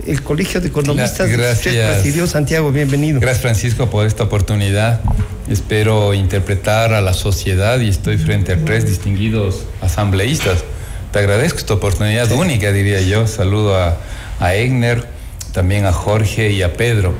el 0.05 0.21
Colegio 0.21 0.61
de 0.61 0.67
Economistas? 0.67 1.29
Gracias. 1.29 2.29
Santiago, 2.29 2.71
bienvenido. 2.71 3.19
Gracias, 3.19 3.41
Francisco, 3.41 3.89
por 3.89 4.05
esta 4.05 4.23
oportunidad. 4.23 5.01
Espero 5.49 6.13
interpretar 6.13 6.93
a 6.93 7.01
la 7.01 7.13
sociedad 7.13 7.79
y 7.79 7.89
estoy 7.89 8.17
frente 8.17 8.53
a 8.53 8.57
tres 8.57 8.87
distinguidos 8.87 9.65
asambleístas. 9.81 10.63
Te 11.11 11.19
agradezco 11.19 11.59
esta 11.59 11.75
oportunidad 11.75 12.31
única, 12.31 12.71
diría 12.71 13.01
yo. 13.01 13.27
Saludo 13.27 13.77
a, 13.77 13.97
a 14.39 14.55
Egner, 14.55 15.05
también 15.53 15.85
a 15.85 15.93
Jorge 15.93 16.51
y 16.51 16.61
a 16.61 16.73
Pedro. 16.73 17.13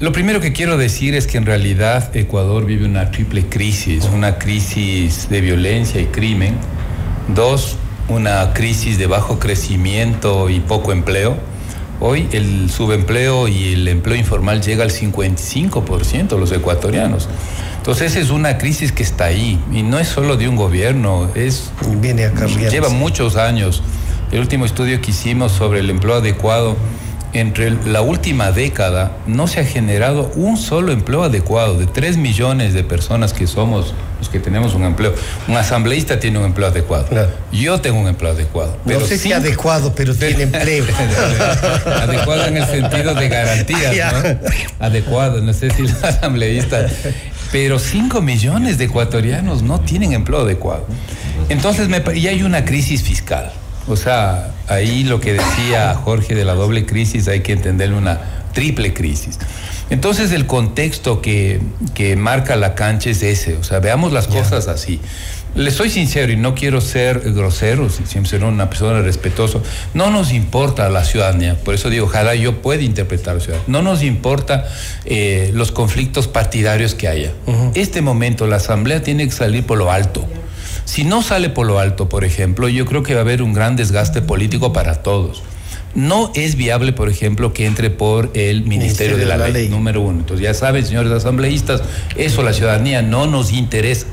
Lo 0.00 0.12
primero 0.12 0.40
que 0.40 0.52
quiero 0.52 0.76
decir 0.76 1.14
es 1.14 1.26
que 1.26 1.38
en 1.38 1.46
realidad 1.46 2.14
Ecuador 2.16 2.66
vive 2.66 2.84
una 2.84 3.10
triple 3.10 3.46
crisis, 3.46 4.04
una 4.12 4.38
crisis 4.38 5.28
de 5.30 5.40
violencia 5.40 6.00
y 6.00 6.06
crimen, 6.06 6.56
dos, 7.28 7.76
una 8.08 8.52
crisis 8.52 8.98
de 8.98 9.06
bajo 9.06 9.38
crecimiento 9.38 10.50
y 10.50 10.60
poco 10.60 10.92
empleo. 10.92 11.38
Hoy 12.06 12.28
el 12.32 12.70
subempleo 12.70 13.48
y 13.48 13.72
el 13.72 13.88
empleo 13.88 14.14
informal 14.14 14.60
llega 14.60 14.84
al 14.84 14.90
55% 14.90 16.28
de 16.28 16.38
los 16.38 16.52
ecuatorianos. 16.52 17.30
Entonces 17.78 18.10
esa 18.10 18.20
es 18.20 18.28
una 18.28 18.58
crisis 18.58 18.92
que 18.92 19.02
está 19.02 19.24
ahí 19.24 19.58
y 19.72 19.82
no 19.82 19.98
es 19.98 20.08
solo 20.08 20.36
de 20.36 20.46
un 20.46 20.54
gobierno, 20.54 21.30
es 21.34 21.72
viene 22.02 22.30
lleva 22.70 22.90
muchos 22.90 23.36
años. 23.36 23.82
El 24.32 24.40
último 24.40 24.66
estudio 24.66 25.00
que 25.00 25.12
hicimos 25.12 25.52
sobre 25.52 25.80
el 25.80 25.88
empleo 25.88 26.16
adecuado 26.16 26.76
entre 27.32 27.70
la 27.70 28.02
última 28.02 28.52
década 28.52 29.16
no 29.26 29.46
se 29.46 29.60
ha 29.60 29.64
generado 29.64 30.30
un 30.36 30.58
solo 30.58 30.92
empleo 30.92 31.22
adecuado 31.22 31.78
de 31.78 31.86
3 31.86 32.18
millones 32.18 32.74
de 32.74 32.84
personas 32.84 33.32
que 33.32 33.46
somos 33.46 33.94
los 34.24 34.28
que 34.30 34.40
tenemos 34.40 34.74
un 34.74 34.84
empleo. 34.84 35.14
Un 35.48 35.56
asambleísta 35.56 36.18
tiene 36.18 36.38
un 36.38 36.46
empleo 36.46 36.68
adecuado. 36.68 37.06
Yo 37.52 37.80
tengo 37.80 38.00
un 38.00 38.08
empleo 38.08 38.32
adecuado. 38.32 38.76
Pero 38.86 39.00
no 39.00 39.06
sé 39.06 39.18
si 39.18 39.32
adecuado, 39.32 39.94
pero 39.94 40.14
tiene 40.16 40.44
empleo. 40.44 40.84
adecuado 41.86 42.46
en 42.46 42.56
el 42.56 42.66
sentido 42.66 43.14
de 43.14 43.28
garantías, 43.28 44.12
¿no? 44.12 44.86
Adecuado, 44.86 45.40
no 45.40 45.52
sé 45.52 45.70
si 45.70 45.82
el 45.82 45.94
asambleísta. 46.02 46.86
Pero 47.52 47.78
5 47.78 48.20
millones 48.20 48.78
de 48.78 48.86
ecuatorianos 48.86 49.62
no 49.62 49.80
tienen 49.80 50.12
empleo 50.12 50.40
adecuado. 50.40 50.86
Entonces, 51.48 51.88
me, 51.88 52.02
y 52.16 52.26
hay 52.26 52.42
una 52.42 52.64
crisis 52.64 53.02
fiscal. 53.02 53.52
O 53.86 53.96
sea, 53.96 54.50
ahí 54.66 55.04
lo 55.04 55.20
que 55.20 55.34
decía 55.34 55.94
Jorge 55.94 56.34
de 56.34 56.44
la 56.44 56.54
doble 56.54 56.86
crisis 56.86 57.28
hay 57.28 57.40
que 57.40 57.52
entenderle 57.52 57.96
una 57.96 58.18
triple 58.54 58.94
crisis. 58.94 59.38
Entonces 59.90 60.32
el 60.32 60.46
contexto 60.46 61.20
que, 61.20 61.60
marca 62.16 62.56
la 62.56 62.74
cancha 62.74 63.10
es 63.10 63.22
ese, 63.22 63.56
o 63.56 63.64
sea, 63.64 63.80
veamos 63.80 64.12
las 64.12 64.28
cosas 64.28 64.68
así. 64.68 65.00
Le 65.54 65.70
soy 65.70 65.88
sincero 65.88 66.32
y 66.32 66.36
no 66.36 66.56
quiero 66.56 66.80
ser 66.80 67.20
grosero, 67.32 67.88
siempre 67.88 68.28
ser 68.28 68.42
una 68.42 68.68
persona 68.68 69.02
respetuosa. 69.02 69.60
No 69.92 70.10
nos 70.10 70.32
importa 70.32 70.88
la 70.88 71.04
ciudadanía, 71.04 71.54
por 71.54 71.74
eso 71.74 71.90
digo, 71.90 72.06
ojalá 72.06 72.34
yo 72.34 72.60
pueda 72.60 72.82
interpretar 72.82 73.34
la 73.36 73.40
ciudadanía. 73.40 73.66
No 73.68 73.82
nos 73.82 74.02
importa 74.02 74.66
eh, 75.04 75.52
los 75.54 75.70
conflictos 75.70 76.26
partidarios 76.26 76.96
que 76.96 77.06
haya. 77.06 77.32
Este 77.74 78.02
momento 78.02 78.48
la 78.48 78.56
Asamblea 78.56 79.02
tiene 79.02 79.26
que 79.26 79.32
salir 79.32 79.64
por 79.64 79.78
lo 79.78 79.92
alto. 79.92 80.26
Si 80.86 81.04
no 81.04 81.22
sale 81.22 81.50
por 81.50 81.66
lo 81.66 81.78
alto, 81.78 82.08
por 82.08 82.24
ejemplo, 82.24 82.68
yo 82.68 82.84
creo 82.84 83.04
que 83.04 83.14
va 83.14 83.20
a 83.20 83.22
haber 83.22 83.40
un 83.40 83.52
gran 83.52 83.76
desgaste 83.76 84.22
político 84.22 84.72
para 84.72 85.02
todos. 85.02 85.42
No 85.94 86.32
es 86.34 86.56
viable, 86.56 86.92
por 86.92 87.08
ejemplo, 87.08 87.52
que 87.52 87.66
entre 87.66 87.90
por 87.90 88.30
el 88.34 88.64
Ministerio, 88.64 89.16
de, 89.16 89.26
la, 89.26 89.36
ley, 89.48 89.68
número 89.68 90.00
uno. 90.00 90.20
Entonces, 90.20 90.42
ya 90.44 90.54
saben, 90.54 90.84
señores 90.84 91.12
asambleístas, 91.12 91.82
eso 92.16 92.42
la 92.42 92.52
ciudadanía 92.52 93.02
no 93.02 93.26
nos 93.26 93.52
interesa. 93.52 94.06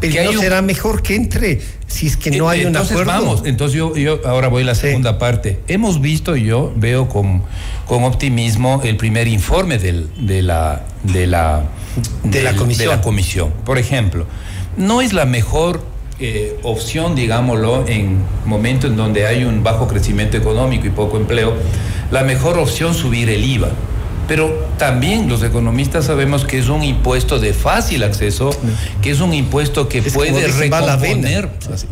Pero 0.00 0.32
no 0.32 0.38
será 0.38 0.60
mejor 0.60 1.02
que 1.02 1.14
entre 1.14 1.60
si 1.86 2.06
es 2.08 2.16
que 2.16 2.30
no 2.32 2.48
hay 2.48 2.64
un 2.64 2.76
acuerdo. 2.76 3.06
Vamos, 3.06 3.42
entonces 3.46 3.78
yo, 3.78 3.96
yo 3.96 4.20
ahora 4.26 4.48
voy 4.48 4.62
a 4.62 4.66
la 4.66 4.74
segunda 4.74 5.18
parte. 5.18 5.60
Hemos 5.68 6.00
visto, 6.00 6.36
yo 6.36 6.72
veo 6.76 7.08
con, 7.08 7.42
con 7.86 8.04
optimismo 8.04 8.82
el 8.84 8.96
primer 8.96 9.28
informe 9.28 9.78
del, 9.78 10.08
de 10.18 10.42
la 10.42 10.84
de 11.02 11.26
la 11.26 11.64
de, 12.24 12.42
la 12.42 12.54
comisión. 12.54 12.90
de 12.90 12.96
la 12.96 13.02
comisión. 13.02 13.52
Por 13.64 13.78
ejemplo, 13.78 14.26
no 14.76 15.00
es 15.00 15.12
la 15.12 15.24
mejor 15.24 15.82
eh, 16.18 16.58
opción, 16.62 17.14
digámoslo, 17.14 17.86
en 17.86 18.18
momentos 18.46 18.90
en 18.90 18.96
donde 18.96 19.26
hay 19.26 19.44
un 19.44 19.62
bajo 19.62 19.86
crecimiento 19.86 20.36
económico 20.36 20.86
y 20.86 20.90
poco 20.90 21.18
empleo, 21.18 21.54
la 22.10 22.24
mejor 22.24 22.58
opción 22.58 22.94
subir 22.94 23.28
el 23.28 23.44
IVA. 23.44 23.68
Pero 24.28 24.66
también 24.78 25.28
los 25.28 25.42
economistas 25.42 26.06
sabemos 26.06 26.44
que 26.44 26.58
es 26.58 26.68
un 26.68 26.82
impuesto 26.82 27.38
de 27.38 27.52
fácil 27.52 28.02
acceso, 28.02 28.50
que 29.02 29.10
es 29.10 29.20
un 29.20 29.32
impuesto 29.32 29.88
que 29.88 30.02
puede 30.02 30.48
recomponer, 30.48 31.48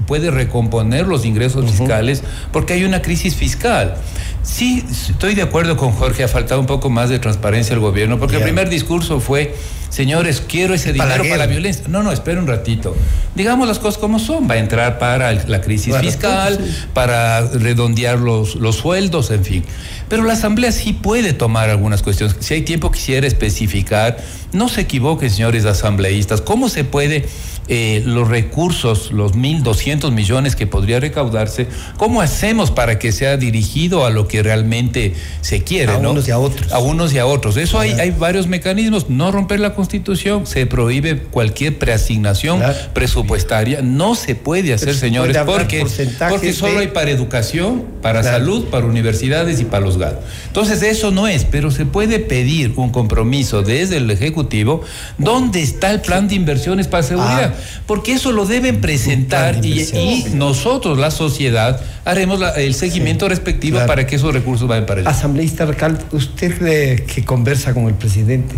puede 0.07 0.31
recomponer 0.31 1.07
los 1.07 1.25
ingresos 1.25 1.71
fiscales 1.71 2.23
porque 2.53 2.75
hay 2.75 2.85
una 2.85 3.03
crisis 3.03 3.37
fiscal. 3.37 3.97
Sí, 4.45 4.85
estoy 5.11 5.35
de 5.35 5.43
acuerdo 5.43 5.77
con 5.77 5.93
Jorge, 5.93 6.23
ha 6.23 6.29
faltado 6.29 6.61
un 6.61 6.67
poco 6.67 6.91
más 6.91 7.09
de 7.09 7.19
transparencia 7.19 7.75
al 7.75 7.81
gobierno, 7.81 8.19
porque 8.19 8.37
el 8.37 8.43
primer 8.43 8.69
discurso 8.69 9.19
fue, 9.19 9.55
señores, 9.89 10.43
quiero 10.47 10.75
ese 10.75 10.93
dinero 10.93 11.23
para 11.23 11.39
la, 11.39 11.47
violencia. 11.47 11.85
No, 11.89 12.03
no, 12.03 12.13
espera 12.13 12.41
un 12.41 12.47
ratito. 12.47 12.95
Digamos 13.35 13.67
las 13.67 13.79
cosas 13.79 13.99
como 13.99 14.19
son, 14.19 14.49
va 14.49 14.55
a 14.55 14.59
entrar 14.59 14.99
para 14.99 15.33
la 15.33 15.61
crisis 15.63 15.97
fiscal, 15.97 16.59
para 16.93 17.41
redondear 17.41 18.19
los, 18.19 18.57
los 18.57 18.77
sueldos, 18.77 19.31
en 19.31 19.45
fin. 19.45 19.65
Pero 20.09 20.25
la 20.25 20.35
Asamblea 20.35 20.71
sí 20.73 20.93
puede 20.93 21.33
tomar 21.33 21.71
algunas 21.71 22.03
cuestiones. 22.03 22.37
Si 22.41 22.55
hay 22.55 22.63
tiempo 22.63 22.91
quisiera 22.91 23.27
especificar, 23.27 24.19
no 24.53 24.69
se 24.69 24.83
equivoquen, 24.83 25.31
señores 25.31 25.65
asambleístas, 25.65 26.41
¿cómo 26.41 26.69
se 26.69 26.85
puede 26.85 27.27
eh, 27.67 28.03
los 28.05 28.29
recursos, 28.29 29.11
los 29.13 29.35
1.200 29.35 30.13
millones 30.13 30.55
que 30.55 30.67
podría 30.67 31.01
recaudarse, 31.01 31.67
¿cómo 31.97 32.21
hacemos 32.21 32.71
para 32.71 32.99
que 32.99 33.11
sea 33.11 33.37
dirigido 33.37 34.05
a 34.05 34.11
lo 34.11 34.29
que 34.29 34.43
realmente 34.43 35.15
se 35.41 35.63
quiere? 35.63 35.93
A 35.93 35.97
unos 35.97 36.29
y 36.29 36.31
a 36.31 36.39
otros. 36.39 36.73
A 36.73 36.79
unos 36.79 37.15
y 37.15 37.19
a 37.19 37.27
otros. 37.27 37.57
Eso 37.57 37.79
hay, 37.79 37.93
hay 37.93 38.11
varios 38.11 38.49
mecanismos. 38.49 39.09
No 39.09 39.33
romper 39.33 39.61
la 39.61 39.75
constitución, 39.75 40.47
se 40.47 40.67
prohíbe 40.67 41.19
cualquier 41.19 41.79
preasignación 41.79 42.63
presupuestaria. 42.93 43.81
No 43.83 44.15
se 44.15 44.35
puede 44.35 44.75
hacer, 44.75 44.95
señores, 44.95 45.37
porque, 45.47 45.87
porque 46.29 46.53
solo 46.53 46.81
hay 46.81 46.89
para 46.89 47.11
educación, 47.11 47.85
para 48.03 48.23
salud, 48.23 48.67
para 48.67 48.85
universidades 48.85 49.61
y 49.61 49.65
para 49.65 49.85
los 49.85 49.97
GAD. 49.97 50.15
Entonces, 50.47 50.83
eso 50.83 51.11
no 51.11 51.27
es, 51.29 51.45
pero 51.45 51.71
se 51.71 51.87
puede 51.87 52.19
pedir 52.19 52.75
un 52.77 52.91
compromiso 52.91 53.63
desde 53.63 53.97
el 53.97 54.11
Ejecutivo. 54.11 54.83
¿Dónde 55.19 55.63
está 55.63 55.91
el 55.91 56.01
plan 56.01 56.29
de 56.29 56.35
inversiones 56.35 56.89
para 56.89 57.03
seguridad? 57.03 57.54
Porque 57.87 58.13
eso 58.13 58.33
lo 58.33 58.47
deben 58.47 58.81
presentar 58.81 59.65
y, 59.65 60.25
nosotros, 60.35 60.99
la 60.99 61.11
sociedad, 61.11 61.81
haremos 62.05 62.41
el 62.57 62.75
seguimiento 62.75 63.29
respectivo 63.29 63.79
para 63.87 64.07
que 64.07 64.17
esos 64.17 64.33
recursos 64.33 64.69
vayan 64.69 64.87
para 64.87 65.01
allá. 65.01 65.11
Asambleísta 65.11 65.65
Recal, 65.67 65.99
usted 66.13 66.55
eh, 66.67 67.05
que 67.07 67.25
conversa 67.25 67.75
con 67.75 67.87
el 67.87 67.95
presidente, 67.95 68.55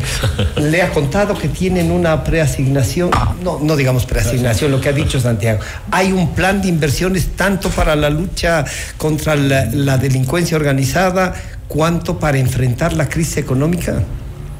le 0.56 0.82
ha 0.82 0.90
contado 0.92 1.36
que 1.36 1.48
tienen 1.48 1.90
una 1.90 2.24
preasignación, 2.24 3.10
no, 3.42 3.58
no 3.60 3.76
digamos 3.76 4.06
preasignación, 4.06 4.70
lo 4.70 4.80
que 4.80 4.88
ha 4.88 4.92
dicho 4.92 5.20
Santiago, 5.20 5.60
hay 5.90 6.12
un 6.12 6.34
plan 6.34 6.62
de 6.62 6.68
inversiones 6.68 7.28
tanto 7.36 7.70
para 7.70 7.96
la 7.96 8.10
lucha 8.10 8.64
contra 8.96 9.36
la 9.36 9.98
delincuencia 9.98 10.56
organizada, 10.56 11.34
cuanto 11.68 12.18
para 12.18 12.38
enfrentar 12.38 12.92
la 12.94 13.08
crisis 13.08 13.36
económica. 13.36 14.02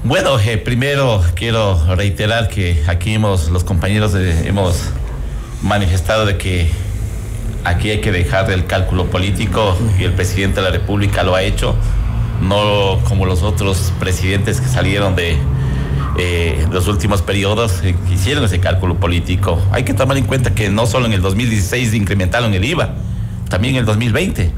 Bueno, 0.03 0.39
eh, 0.39 0.57
primero 0.57 1.23
quiero 1.35 1.79
reiterar 1.95 2.49
que 2.49 2.83
aquí 2.87 3.13
hemos, 3.13 3.51
los 3.51 3.65
compañeros 3.65 4.15
hemos 4.15 4.85
manifestado 5.63 6.25
de 6.25 6.39
que 6.39 6.71
aquí 7.65 7.91
hay 7.91 8.01
que 8.01 8.11
dejar 8.11 8.51
el 8.51 8.65
cálculo 8.65 9.11
político 9.11 9.77
y 9.99 10.05
el 10.05 10.15
presidente 10.15 10.63
de 10.63 10.71
la 10.71 10.73
República 10.73 11.23
lo 11.23 11.35
ha 11.35 11.43
hecho, 11.43 11.75
no 12.41 12.99
como 13.05 13.27
los 13.27 13.43
otros 13.43 13.93
presidentes 14.01 14.63
que 14.63 14.69
salieron 14.69 15.17
de 15.17 15.37
eh, 16.17 16.67
los 16.73 16.89
últimos 16.89 17.21
periodos 17.21 17.81
eh, 17.83 17.95
que 18.09 18.15
hicieron 18.15 18.43
ese 18.43 18.59
cálculo 18.59 18.97
político. 18.97 19.61
Hay 19.71 19.83
que 19.85 19.93
tomar 19.93 20.17
en 20.17 20.25
cuenta 20.25 20.55
que 20.55 20.71
no 20.71 20.87
solo 20.87 21.05
en 21.05 21.13
el 21.13 21.21
2016 21.21 21.93
incrementaron 21.93 22.55
el 22.55 22.65
IVA, 22.65 22.95
también 23.51 23.75
en 23.75 23.81
el 23.81 23.85
2020. 23.85 24.51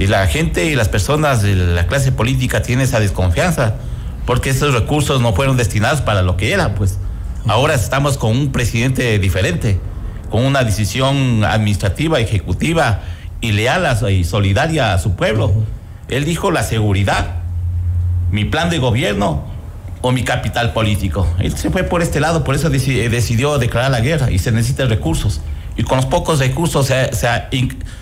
Y 0.00 0.08
la 0.08 0.26
gente 0.26 0.64
y 0.64 0.74
las 0.74 0.88
personas 0.88 1.42
de 1.42 1.54
la 1.54 1.86
clase 1.86 2.10
política 2.10 2.60
tienen 2.60 2.86
esa 2.86 2.98
desconfianza 2.98 3.76
porque 4.26 4.50
esos 4.50 4.74
recursos 4.74 5.20
no 5.20 5.32
fueron 5.34 5.56
destinados 5.56 6.00
para 6.00 6.22
lo 6.22 6.36
que 6.36 6.52
era, 6.52 6.74
pues. 6.74 6.98
Ahora 7.46 7.74
estamos 7.74 8.16
con 8.16 8.30
un 8.30 8.52
presidente 8.52 9.18
diferente, 9.18 9.78
con 10.30 10.44
una 10.44 10.64
decisión 10.64 11.44
administrativa, 11.44 12.18
ejecutiva 12.18 13.00
y 13.40 13.52
leal 13.52 13.86
y 14.10 14.24
solidaria 14.24 14.94
a 14.94 14.98
su 14.98 15.14
pueblo. 15.14 15.52
Él 16.08 16.24
dijo 16.24 16.50
la 16.50 16.62
seguridad, 16.62 17.36
mi 18.30 18.46
plan 18.46 18.70
de 18.70 18.78
gobierno 18.78 19.44
o 20.00 20.10
mi 20.12 20.22
capital 20.24 20.72
político. 20.72 21.26
Él 21.38 21.54
se 21.56 21.70
fue 21.70 21.84
por 21.84 22.02
este 22.02 22.20
lado, 22.20 22.44
por 22.44 22.54
eso 22.54 22.70
decidió 22.70 23.58
declarar 23.58 23.90
la 23.90 24.00
guerra 24.00 24.30
y 24.30 24.38
se 24.38 24.50
necesitan 24.50 24.88
recursos. 24.88 25.40
Y 25.76 25.82
con 25.82 25.96
los 25.96 26.06
pocos 26.06 26.38
recursos 26.38 26.86
se, 26.86 27.10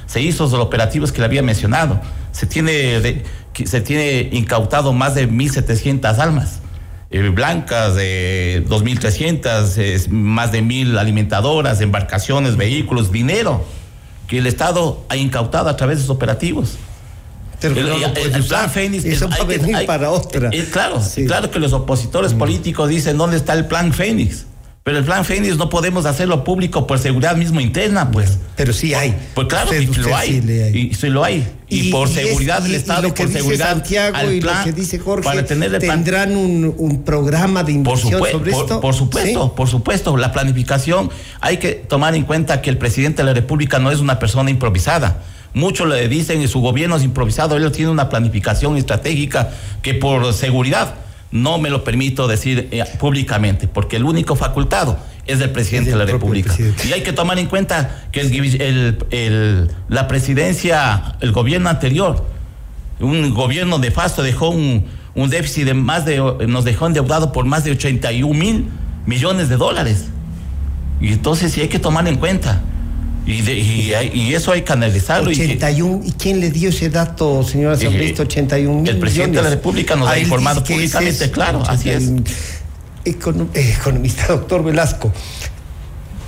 se 0.06 0.20
hizo 0.20 0.44
los 0.44 0.54
operativos 0.54 1.10
que 1.10 1.18
le 1.20 1.24
había 1.24 1.42
mencionado. 1.42 2.00
Se 2.30 2.46
tiene 2.46 3.22
se 3.64 3.80
tiene 3.80 4.28
incautado 4.32 4.92
más 4.92 5.14
de 5.14 5.28
1.700 5.28 6.18
almas. 6.18 6.60
Eh, 7.10 7.28
blancas, 7.28 7.94
de 7.94 8.64
2.300, 8.68 10.08
más 10.08 10.50
de 10.50 10.62
1.000 10.62 10.98
alimentadoras, 10.98 11.80
embarcaciones, 11.82 12.56
vehículos, 12.56 13.12
dinero 13.12 13.64
que 14.26 14.38
el 14.38 14.46
Estado 14.46 15.04
ha 15.10 15.16
incautado 15.16 15.68
a 15.68 15.76
través 15.76 15.98
de 15.98 16.02
sus 16.04 16.10
operativos. 16.10 16.78
el, 17.60 18.44
plan 18.44 18.70
Fénix. 18.70 19.04
Eso 19.04 19.28
va 19.28 19.36
a 19.36 19.44
venir 19.44 19.84
para 19.86 20.10
otra. 20.10 20.48
Eh, 20.52 20.66
claro, 20.72 21.02
claro 21.26 21.50
que 21.50 21.58
los 21.58 21.74
opositores 21.74 22.32
mm. 22.32 22.38
políticos 22.38 22.88
dicen: 22.88 23.18
¿dónde 23.18 23.36
está 23.36 23.52
el 23.52 23.66
plan 23.66 23.92
Fénix? 23.92 24.46
Pero 24.84 24.98
el 24.98 25.04
plan 25.04 25.24
Fénix 25.24 25.56
no 25.56 25.68
podemos 25.68 26.06
hacerlo 26.06 26.42
público 26.42 26.88
por 26.88 26.98
seguridad 26.98 27.36
mismo 27.36 27.60
interna, 27.60 28.10
pues. 28.10 28.38
Pero 28.56 28.72
sí 28.72 28.94
hay. 28.94 29.14
Pues 29.32 29.46
claro, 29.46 29.70
que 29.70 29.86
lo 29.86 30.16
hay. 30.16 30.72
Y 30.74 30.94
sí 30.94 31.08
lo 31.08 31.22
hay. 31.22 31.46
Y, 31.68 31.90
por 31.92 32.08
seguridad 32.08 32.62
del 32.62 32.74
Estado, 32.74 33.06
y 33.06 33.12
por 33.12 33.30
seguridad 33.30 33.70
Santiago 33.70 34.30
y 34.30 34.40
lo 34.40 34.50
que 34.64 34.72
dice 34.72 34.98
Jorge, 34.98 35.24
para 35.24 35.46
tener 35.46 35.78
tendrán 35.78 36.36
un, 36.36 36.74
un, 36.76 37.02
programa 37.02 37.62
de 37.62 37.72
inversión 37.72 38.18
por 38.18 38.30
sobre 38.30 38.50
esto. 38.50 38.80
Por, 38.80 38.92
supuesto, 38.92 39.54
por 39.54 39.68
supuesto, 39.68 40.16
la 40.16 40.32
planificación 40.32 41.10
hay 41.40 41.58
que 41.58 41.72
tomar 41.72 42.14
en 42.14 42.24
cuenta 42.24 42.60
que 42.60 42.68
el 42.68 42.76
presidente 42.76 43.22
de 43.22 43.26
la 43.26 43.34
República 43.34 43.78
no 43.78 43.90
es 43.90 44.00
una 44.00 44.18
persona 44.18 44.50
improvisada. 44.50 45.22
Muchos 45.54 45.88
le 45.88 46.08
dicen 46.08 46.40
que 46.40 46.48
su 46.48 46.60
gobierno 46.60 46.96
es 46.96 47.04
improvisado, 47.04 47.56
él 47.56 47.70
tiene 47.72 47.90
una 47.90 48.08
planificación 48.08 48.76
estratégica 48.76 49.50
que 49.80 49.94
por 49.94 50.34
seguridad 50.34 50.94
no 51.32 51.58
me 51.58 51.70
lo 51.70 51.82
permito 51.82 52.28
decir 52.28 52.68
eh, 52.70 52.84
públicamente, 52.98 53.66
porque 53.66 53.96
el 53.96 54.04
único 54.04 54.36
facultado 54.36 54.98
es 55.26 55.40
el 55.40 55.50
presidente 55.50 55.90
de 55.90 55.96
la 55.96 56.04
República. 56.04 56.54
Y 56.86 56.92
hay 56.92 57.02
que 57.02 57.12
tomar 57.12 57.38
en 57.38 57.46
cuenta 57.46 58.06
que 58.12 58.20
el, 58.20 59.70
la 59.88 60.08
presidencia, 60.08 61.16
el 61.20 61.32
gobierno 61.32 61.70
anterior, 61.70 62.26
un 63.00 63.32
gobierno 63.34 63.78
de 63.78 63.90
fasto 63.90 64.22
dejó 64.22 64.50
un, 64.50 64.86
un, 65.14 65.30
déficit 65.30 65.64
de 65.64 65.74
más 65.74 66.04
de, 66.04 66.18
nos 66.46 66.64
dejó 66.64 66.86
endeudado 66.86 67.32
por 67.32 67.46
más 67.46 67.64
de 67.64 67.72
81 67.72 68.38
mil 68.38 68.68
millones 69.06 69.48
de 69.48 69.56
dólares. 69.56 70.06
Y 71.00 71.12
entonces 71.12 71.52
sí 71.52 71.60
hay 71.60 71.68
que 71.68 71.78
tomar 71.78 72.06
en 72.06 72.16
cuenta. 72.16 72.62
Y, 73.24 73.32
y, 73.32 74.34
eso 74.34 74.50
hay 74.52 74.62
que 74.62 74.72
analizarlo. 74.72 75.30
81, 75.30 76.00
¿y, 76.04 76.12
quién 76.12 76.40
le 76.40 76.50
dio 76.50 76.70
ese 76.70 76.90
dato, 76.90 77.44
señora 77.44 77.74
asambleísta? 77.74 78.24
81 78.24 78.80
mil 78.80 78.88
El 78.88 78.98
presidente 78.98 79.36
de 79.36 79.44
la 79.44 79.50
República 79.50 79.94
nos 79.94 80.08
ha 80.08 80.18
informado 80.18 80.64
públicamente, 80.64 81.30
claro, 81.30 81.62
así 81.68 81.90
es. 81.90 82.10
economista 83.04 84.26
doctor 84.28 84.64
Velasco, 84.64 85.12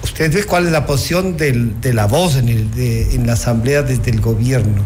¿usted 0.04 0.32
ve 0.32 0.44
cuál 0.44 0.66
es 0.66 0.72
la 0.72 0.86
posición 0.86 1.36
de 1.36 1.92
la 1.92 2.06
voz 2.06 2.36
en, 2.36 2.48
el, 2.48 2.68
en 2.76 3.26
la 3.26 3.32
Asamblea 3.32 3.82
desde 3.82 4.10
el 4.10 4.20
gobierno? 4.20 4.84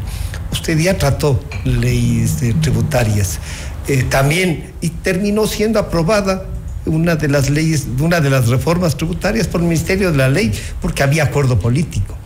Usted 0.50 0.78
ya 0.78 0.96
trató 0.96 1.44
leyes 1.64 2.36
tributarias. 2.62 3.38
Eh, 3.86 4.04
también, 4.04 4.72
y 4.80 4.90
terminó 4.90 5.46
siendo 5.46 5.78
aprobada 5.78 6.46
una 6.88 7.16
de 7.16 7.28
las 7.28 7.50
leyes, 7.50 7.86
una 8.00 8.20
de 8.20 8.30
las 8.30 8.48
reformas 8.48 8.96
tributarias 8.96 9.46
por 9.46 9.60
el 9.60 9.66
Ministerio 9.68 10.10
de 10.10 10.18
la 10.18 10.28
Ley, 10.28 10.52
porque 10.80 11.02
había 11.02 11.24
acuerdo 11.24 11.58
político. 11.58 12.16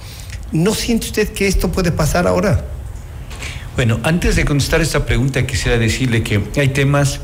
¿No 0.52 0.74
siente 0.74 1.06
usted 1.06 1.28
que 1.28 1.48
esto 1.48 1.70
puede 1.70 1.92
pasar 1.92 2.26
ahora? 2.26 2.64
Bueno, 3.76 4.00
antes 4.02 4.36
de 4.36 4.44
contestar 4.44 4.80
esta 4.80 5.06
pregunta, 5.06 5.46
quisiera 5.46 5.78
decirle 5.78 6.22
que 6.22 6.42
hay 6.56 6.68
temas 6.68 7.20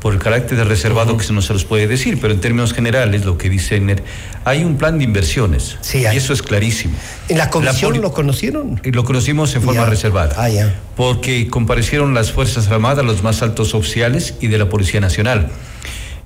por 0.00 0.12
el 0.12 0.20
carácter 0.20 0.56
de 0.56 0.64
reservado 0.64 1.16
que 1.16 1.32
no 1.32 1.42
se 1.42 1.52
los 1.52 1.64
puede 1.64 1.88
decir, 1.88 2.18
pero 2.20 2.32
en 2.32 2.40
términos 2.40 2.72
generales, 2.72 3.24
lo 3.24 3.36
que 3.36 3.50
dice 3.50 3.76
Ener, 3.76 4.02
hay 4.44 4.62
un 4.62 4.76
plan 4.76 4.98
de 4.98 5.04
inversiones. 5.04 5.76
Sí, 5.80 5.98
Y 6.02 6.16
eso 6.16 6.32
es 6.32 6.42
clarísimo. 6.42 6.94
¿En 7.28 7.38
la 7.38 7.50
comisión 7.50 8.00
lo 8.00 8.12
conocieron? 8.12 8.80
Lo 8.84 9.04
conocimos 9.04 9.54
en 9.56 9.62
forma 9.62 9.86
reservada. 9.86 10.34
Ah, 10.38 10.48
ya. 10.48 10.74
Porque 10.96 11.48
comparecieron 11.48 12.14
las 12.14 12.30
Fuerzas 12.30 12.68
Armadas, 12.68 13.04
los 13.04 13.22
más 13.22 13.42
altos 13.42 13.74
oficiales 13.74 14.34
y 14.40 14.46
de 14.46 14.58
la 14.58 14.68
Policía 14.68 15.00
Nacional. 15.00 15.50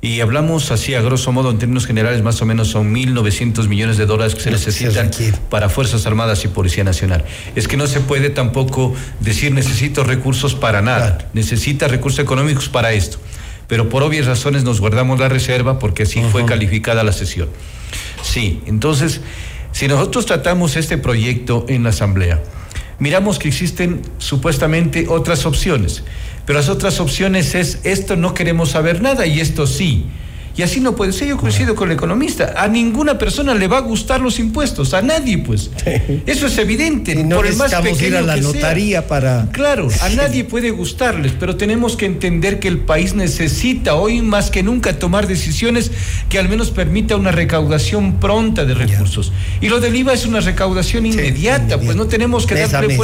Y 0.05 0.21
hablamos 0.21 0.73
así 0.73 0.97
a 0.97 1.01
grosso 1.01 1.31
modo, 1.31 1.53
en 1.53 1.59
términos 1.59 1.87
generales, 1.87 2.25
más 2.25 2.43
o 2.43 2.45
menos 2.45 2.67
son 2.67 2.93
1.900 2.93 3.69
millones 3.69 3.99
de 3.99 4.05
dólares 4.05 4.35
que 4.35 4.41
se 4.41 4.51
necesitan 4.51 5.13
para 5.49 5.69
Fuerzas 5.69 6.07
Armadas 6.07 6.45
y 6.45 6.49
Policía 6.49 6.83
Nacional. 6.83 7.25
Es 7.55 7.69
que 7.69 7.77
no 7.77 7.87
se 7.87 8.01
puede 8.01 8.29
tampoco 8.29 8.97
decir 9.21 9.53
necesito 9.53 10.03
recursos 10.03 10.57
para 10.57 10.83
nada, 10.83 11.31
necesita 11.35 11.87
recursos 11.87 12.19
económicos 12.19 12.69
para 12.69 12.93
esto. 12.93 13.19
Pero 13.69 13.89
por 13.89 14.03
obvias 14.03 14.27
razones 14.27 14.65
nos 14.65 14.81
guardamos 14.81 15.21
la 15.21 15.29
reserva 15.29 15.79
porque 15.79 16.03
así 16.03 16.21
fue 16.33 16.45
calificada 16.47 17.05
la 17.05 17.13
sesión. 17.13 17.49
Sí, 18.25 18.61
entonces, 18.67 19.21
si 19.71 19.87
nosotros 19.87 20.27
tratamos 20.27 20.75
este 20.75 20.99
proyecto 20.99 21.65
en 21.69 21.85
la 21.85 21.91
Asamblea, 21.91 22.43
miramos 23.03 23.41
que 23.41 23.49
existen 23.49 24.01
supuestamente 24.19 25.07
otras 25.09 25.45
opciones. 25.45 26.05
Pero 26.47 26.61
las 26.61 26.69
otras 26.69 27.01
opciones 27.01 27.57
es, 27.57 27.81
esto 27.83 28.15
no 28.15 28.33
queremos 28.33 28.71
saber 28.71 29.03
nada 29.03 29.27
y 29.27 29.41
esto 29.41 29.67
sí. 29.67 30.07
Y 30.57 30.63
así 30.63 30.81
no 30.81 30.95
puede 30.95 31.13
ser. 31.13 31.29
Yo 31.29 31.37
coincido 31.37 31.75
con 31.75 31.91
el 31.91 31.97
economista. 31.97 32.55
A 32.57 32.69
ninguna 32.69 33.19
persona 33.19 33.55
le 33.55 33.69
va 33.69 33.79
a 33.79 33.81
gustar 33.81 34.21
los 34.21 34.39
impuestos, 34.39 34.95
a 34.95 35.03
nadie, 35.03 35.39
pues. 35.39 35.71
Eso 36.27 36.47
es 36.47 36.59
evidente. 36.59 37.13
Y 37.13 37.25
no 37.25 37.37
por 37.37 37.47
el 37.47 37.57
más 37.57 37.75
pequeño 37.75 38.07
ir 38.07 38.17
a 38.17 38.23
la 38.23 38.37
notaría 38.37 39.07
para. 39.07 39.49
Claro, 39.53 39.89
a 40.01 40.09
nadie 40.11 40.45
puede 40.45 40.71
gustarles, 40.71 41.33
pero 41.39 41.57
tenemos 41.57 41.97
que 41.97 42.07
entender 42.07 42.59
que 42.59 42.69
el 42.69 42.79
país 42.79 43.15
necesita 43.15 43.95
hoy 43.95 44.21
más 44.21 44.51
que 44.51 44.63
nunca 44.63 44.99
tomar 44.99 45.27
decisiones 45.27 45.91
que 46.29 46.39
al 46.39 46.49
menos 46.49 46.71
permita 46.71 47.17
una 47.17 47.33
recaudación 47.33 48.21
pronta 48.21 48.65
de 48.65 48.75
recursos. 48.75 49.33
Y 49.61 49.69
lo 49.69 49.81
del 49.81 49.95
IVA 49.97 50.13
es 50.13 50.27
una 50.27 50.41
recaudación 50.41 51.07
inmediata, 51.07 51.79
pues 51.79 51.97
no 51.97 52.07
tenemos 52.07 52.47
que 52.47 52.55
darle 52.67 52.99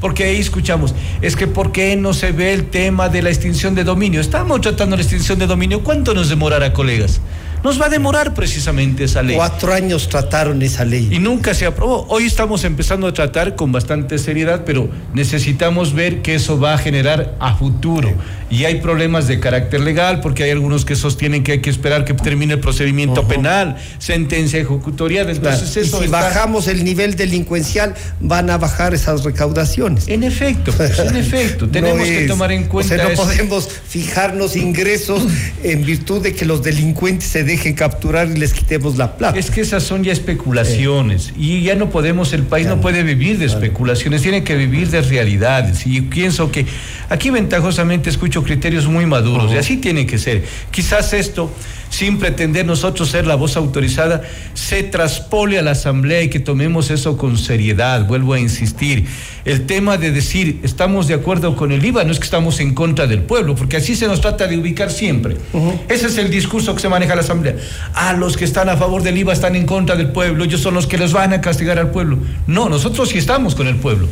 porque 0.00 0.24
ahí 0.24 0.38
escuchamos, 0.40 0.94
es 1.20 1.36
que 1.36 1.46
¿por 1.46 1.72
qué 1.72 1.94
no 1.96 2.14
se 2.14 2.32
ve 2.32 2.52
el 2.52 2.70
tema 2.70 3.08
de 3.08 3.22
la 3.22 3.28
extinción 3.30 3.74
de 3.74 3.84
dominio? 3.84 4.20
Estamos 4.20 4.60
tratando 4.60 4.96
la 4.96 5.02
extinción 5.02 5.38
de 5.38 5.46
dominio. 5.46 5.82
¿Cuánto 5.82 6.14
nos 6.14 6.28
demorará, 6.28 6.72
colegas? 6.72 7.20
Nos 7.62 7.78
va 7.78 7.86
a 7.86 7.88
demorar 7.90 8.32
precisamente 8.32 9.04
esa 9.04 9.22
ley. 9.22 9.36
Cuatro 9.36 9.74
años 9.74 10.08
trataron 10.08 10.62
esa 10.62 10.86
ley. 10.86 11.10
Y 11.12 11.18
nunca 11.18 11.52
se 11.52 11.66
aprobó. 11.66 12.06
Hoy 12.08 12.24
estamos 12.24 12.64
empezando 12.64 13.06
a 13.06 13.12
tratar 13.12 13.54
con 13.54 13.70
bastante 13.70 14.16
seriedad, 14.16 14.62
pero 14.64 14.88
necesitamos 15.12 15.92
ver 15.92 16.22
que 16.22 16.36
eso 16.36 16.58
va 16.58 16.72
a 16.72 16.78
generar 16.78 17.36
a 17.38 17.54
futuro. 17.54 18.14
Y 18.50 18.64
hay 18.64 18.80
problemas 18.80 19.28
de 19.28 19.38
carácter 19.38 19.80
legal, 19.80 20.20
porque 20.20 20.42
hay 20.42 20.50
algunos 20.50 20.84
que 20.84 20.96
sostienen 20.96 21.44
que 21.44 21.52
hay 21.52 21.60
que 21.60 21.70
esperar 21.70 22.04
que 22.04 22.14
termine 22.14 22.54
el 22.54 22.60
procedimiento 22.60 23.28
penal, 23.28 23.76
sentencia 23.98 24.58
ejecutorial. 24.58 25.30
Entonces 25.30 25.76
eso 25.76 26.00
y 26.00 26.06
si 26.06 26.10
bajamos 26.10 26.66
el 26.66 26.84
nivel 26.84 27.14
delincuencial, 27.14 27.94
van 28.18 28.50
a 28.50 28.58
bajar 28.58 28.92
esas 28.92 29.22
recaudaciones. 29.22 30.08
En 30.08 30.24
efecto, 30.24 30.72
pues, 30.72 30.98
en 30.98 31.16
efecto. 31.16 31.68
Tenemos 31.70 32.06
que 32.06 32.26
tomar 32.26 32.50
en 32.50 32.64
cuenta. 32.64 32.94
O 32.94 32.98
sea, 32.98 33.08
no 33.08 33.14
podemos 33.14 33.68
fijarnos 33.68 34.56
ingresos 34.56 35.22
en 35.62 35.84
virtud 35.84 36.22
de 36.22 36.34
que 36.34 36.44
los 36.44 36.62
delincuentes 36.62 37.28
se 37.28 37.44
dejen 37.44 37.74
capturar 37.74 38.28
y 38.28 38.36
les 38.36 38.52
quitemos 38.52 38.96
la 38.96 39.16
plata. 39.16 39.38
Es 39.38 39.50
que 39.50 39.60
esas 39.60 39.82
son 39.84 40.02
ya 40.02 40.12
especulaciones 40.12 41.32
y 41.36 41.62
ya 41.62 41.76
no 41.76 41.90
podemos, 41.90 42.32
el 42.32 42.42
país 42.42 42.66
no 42.66 42.80
puede 42.80 43.04
vivir 43.04 43.38
de 43.38 43.46
especulaciones, 43.46 44.22
tiene 44.22 44.42
que 44.42 44.56
vivir 44.56 44.90
de 44.90 45.02
realidades. 45.02 45.86
Y 45.86 46.00
pienso 46.02 46.50
que 46.50 46.66
aquí 47.08 47.30
ventajosamente 47.30 48.10
escucho 48.10 48.39
criterios 48.42 48.86
muy 48.86 49.06
maduros 49.06 49.52
y 49.52 49.56
así 49.56 49.76
tiene 49.76 50.06
que 50.06 50.18
ser. 50.18 50.44
Quizás 50.70 51.12
esto 51.12 51.50
sin 51.90 52.18
pretender 52.18 52.64
nosotros 52.64 53.10
ser 53.10 53.26
la 53.26 53.34
voz 53.34 53.56
autorizada, 53.56 54.22
se 54.54 54.84
traspole 54.84 55.58
a 55.58 55.62
la 55.62 55.72
Asamblea 55.72 56.22
y 56.22 56.30
que 56.30 56.38
tomemos 56.38 56.90
eso 56.90 57.16
con 57.16 57.36
seriedad. 57.36 58.06
Vuelvo 58.06 58.32
a 58.32 58.38
insistir. 58.38 59.06
El 59.44 59.66
tema 59.66 59.98
de 59.98 60.12
decir 60.12 60.60
estamos 60.62 61.08
de 61.08 61.14
acuerdo 61.14 61.56
con 61.56 61.72
el 61.72 61.84
IVA 61.84 62.04
no 62.04 62.12
es 62.12 62.18
que 62.18 62.24
estamos 62.24 62.60
en 62.60 62.74
contra 62.74 63.06
del 63.06 63.22
pueblo, 63.22 63.56
porque 63.56 63.76
así 63.76 63.96
se 63.96 64.06
nos 64.06 64.20
trata 64.20 64.46
de 64.46 64.56
ubicar 64.56 64.90
siempre. 64.90 65.36
Ese 65.88 66.06
es 66.06 66.16
el 66.16 66.30
discurso 66.30 66.74
que 66.74 66.80
se 66.80 66.88
maneja 66.88 67.14
la 67.14 67.22
Asamblea. 67.22 67.56
Ah, 67.94 68.12
los 68.12 68.36
que 68.36 68.44
están 68.44 68.68
a 68.68 68.76
favor 68.76 69.02
del 69.02 69.18
IVA 69.18 69.32
están 69.32 69.56
en 69.56 69.66
contra 69.66 69.96
del 69.96 70.10
pueblo, 70.10 70.44
ellos 70.44 70.60
son 70.60 70.74
los 70.74 70.86
que 70.86 70.96
les 70.96 71.12
van 71.12 71.32
a 71.32 71.40
castigar 71.40 71.78
al 71.78 71.90
pueblo. 71.90 72.18
No, 72.46 72.68
nosotros 72.68 73.08
sí 73.08 73.18
estamos 73.18 73.54
con 73.56 73.66
el 73.66 73.76
pueblo. 73.76 74.08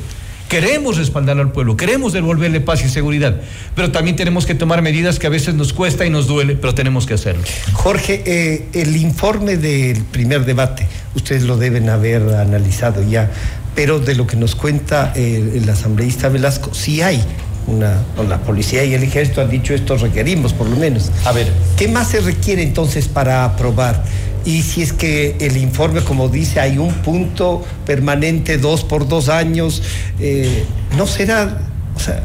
Queremos 0.48 0.96
respaldar 0.96 1.38
al 1.38 1.52
pueblo, 1.52 1.76
queremos 1.76 2.14
devolverle 2.14 2.62
paz 2.62 2.82
y 2.82 2.88
seguridad, 2.88 3.37
pero 3.74 3.92
también 3.92 4.16
tenemos 4.16 4.46
que 4.46 4.54
tomar 4.54 4.80
medidas 4.80 5.18
que 5.18 5.26
a 5.26 5.30
veces 5.30 5.54
nos 5.54 5.74
cuesta 5.74 6.06
y 6.06 6.11
nos 6.11 6.26
duele, 6.26 6.56
pero 6.56 6.74
tenemos 6.74 7.06
que 7.06 7.14
hacerlo. 7.14 7.42
Jorge, 7.74 8.22
eh, 8.24 8.66
el 8.72 8.96
informe 8.96 9.58
del 9.58 10.02
primer 10.04 10.46
debate, 10.46 10.87
ustedes 11.14 11.42
lo 11.42 11.58
deben 11.58 11.90
haber 11.90 12.22
analizado 12.34 13.02
ya, 13.02 13.30
pero 13.74 13.98
de 14.00 14.14
lo 14.14 14.26
que 14.26 14.37
nos 14.37 14.54
cuenta 14.54 15.12
el, 15.14 15.68
asambleísta 15.68 16.30
Velasco, 16.30 16.72
sí 16.72 17.02
hay 17.02 17.22
una, 17.66 18.02
la 18.26 18.38
policía 18.38 18.82
y 18.84 18.94
el 18.94 19.02
ejército 19.02 19.42
han 19.42 19.50
dicho 19.50 19.74
esto 19.74 19.98
requerimos 19.98 20.54
por 20.54 20.66
lo 20.66 20.76
menos. 20.76 21.11
A 21.26 21.32
ver, 21.32 21.52
¿qué 21.76 21.88
más 21.88 22.08
se 22.08 22.20
requiere 22.20 22.62
entonces 22.62 23.06
para 23.06 23.44
aprobar? 23.44 24.02
Y 24.48 24.62
si 24.62 24.80
es 24.80 24.94
que 24.94 25.37
el 25.40 25.58
informe, 25.58 26.00
como 26.00 26.30
dice, 26.30 26.58
hay 26.58 26.78
un 26.78 26.94
punto 26.94 27.62
permanente, 27.84 28.56
dos 28.56 28.82
por 28.82 29.06
dos 29.06 29.28
años, 29.28 29.82
eh, 30.18 30.64
no 30.96 31.06
será, 31.06 31.58
o 31.94 32.00
sea, 32.00 32.24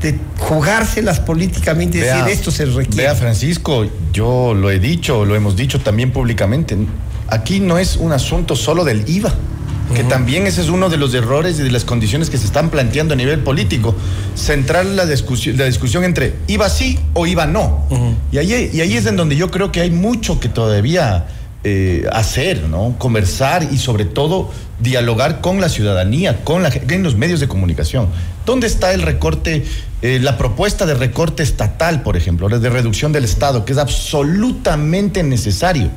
de 0.00 0.14
jugárselas 0.38 1.20
políticamente 1.20 1.98
y 1.98 2.00
decir 2.00 2.24
esto 2.28 2.50
se 2.50 2.64
requiere. 2.64 2.96
Vea, 2.96 3.14
Francisco, 3.14 3.86
yo 4.10 4.54
lo 4.54 4.70
he 4.70 4.78
dicho, 4.78 5.26
lo 5.26 5.36
hemos 5.36 5.54
dicho 5.54 5.80
también 5.80 6.12
públicamente, 6.12 6.78
aquí 7.28 7.60
no 7.60 7.76
es 7.78 7.98
un 7.98 8.12
asunto 8.12 8.56
solo 8.56 8.82
del 8.82 9.06
IVA 9.06 9.34
que 9.94 10.04
también 10.04 10.46
ese 10.46 10.62
es 10.62 10.68
uno 10.68 10.88
de 10.88 10.96
los 10.96 11.12
errores 11.14 11.58
y 11.58 11.62
de 11.62 11.70
las 11.70 11.84
condiciones 11.84 12.30
que 12.30 12.38
se 12.38 12.46
están 12.46 12.70
planteando 12.70 13.14
a 13.14 13.16
nivel 13.16 13.40
político. 13.40 13.94
Centrar 14.34 14.86
la 14.86 15.06
discusión, 15.06 15.56
la 15.58 15.66
discusión 15.66 16.04
entre 16.04 16.34
IVA 16.46 16.68
sí 16.68 16.98
o 17.12 17.26
IVA 17.26 17.46
no. 17.46 17.86
y, 18.32 18.38
ahí, 18.38 18.70
y 18.72 18.80
ahí 18.80 18.96
es 18.96 19.06
en 19.06 19.16
donde 19.16 19.36
yo 19.36 19.50
creo 19.50 19.70
que 19.72 19.80
hay 19.80 19.90
mucho 19.90 20.40
que 20.40 20.48
todavía 20.48 21.26
eh, 21.66 22.06
hacer, 22.12 22.64
¿no? 22.68 22.94
Conversar 22.98 23.66
y 23.72 23.78
sobre 23.78 24.04
todo 24.04 24.50
dialogar 24.80 25.40
con 25.40 25.62
la 25.62 25.70
ciudadanía, 25.70 26.44
con 26.44 26.62
la 26.62 26.68
en 26.68 27.02
los 27.02 27.16
medios 27.16 27.40
de 27.40 27.48
comunicación. 27.48 28.08
¿Dónde 28.44 28.66
está 28.66 28.92
el 28.92 29.00
recorte, 29.00 29.64
eh, 30.02 30.18
la 30.20 30.36
propuesta 30.36 30.84
de 30.84 30.94
recorte 30.94 31.42
estatal, 31.42 32.02
por 32.02 32.18
ejemplo, 32.18 32.50
de 32.50 32.68
reducción 32.68 33.12
del 33.12 33.24
Estado, 33.24 33.64
que 33.64 33.72
es 33.72 33.78
absolutamente 33.78 35.22
necesario? 35.22 35.90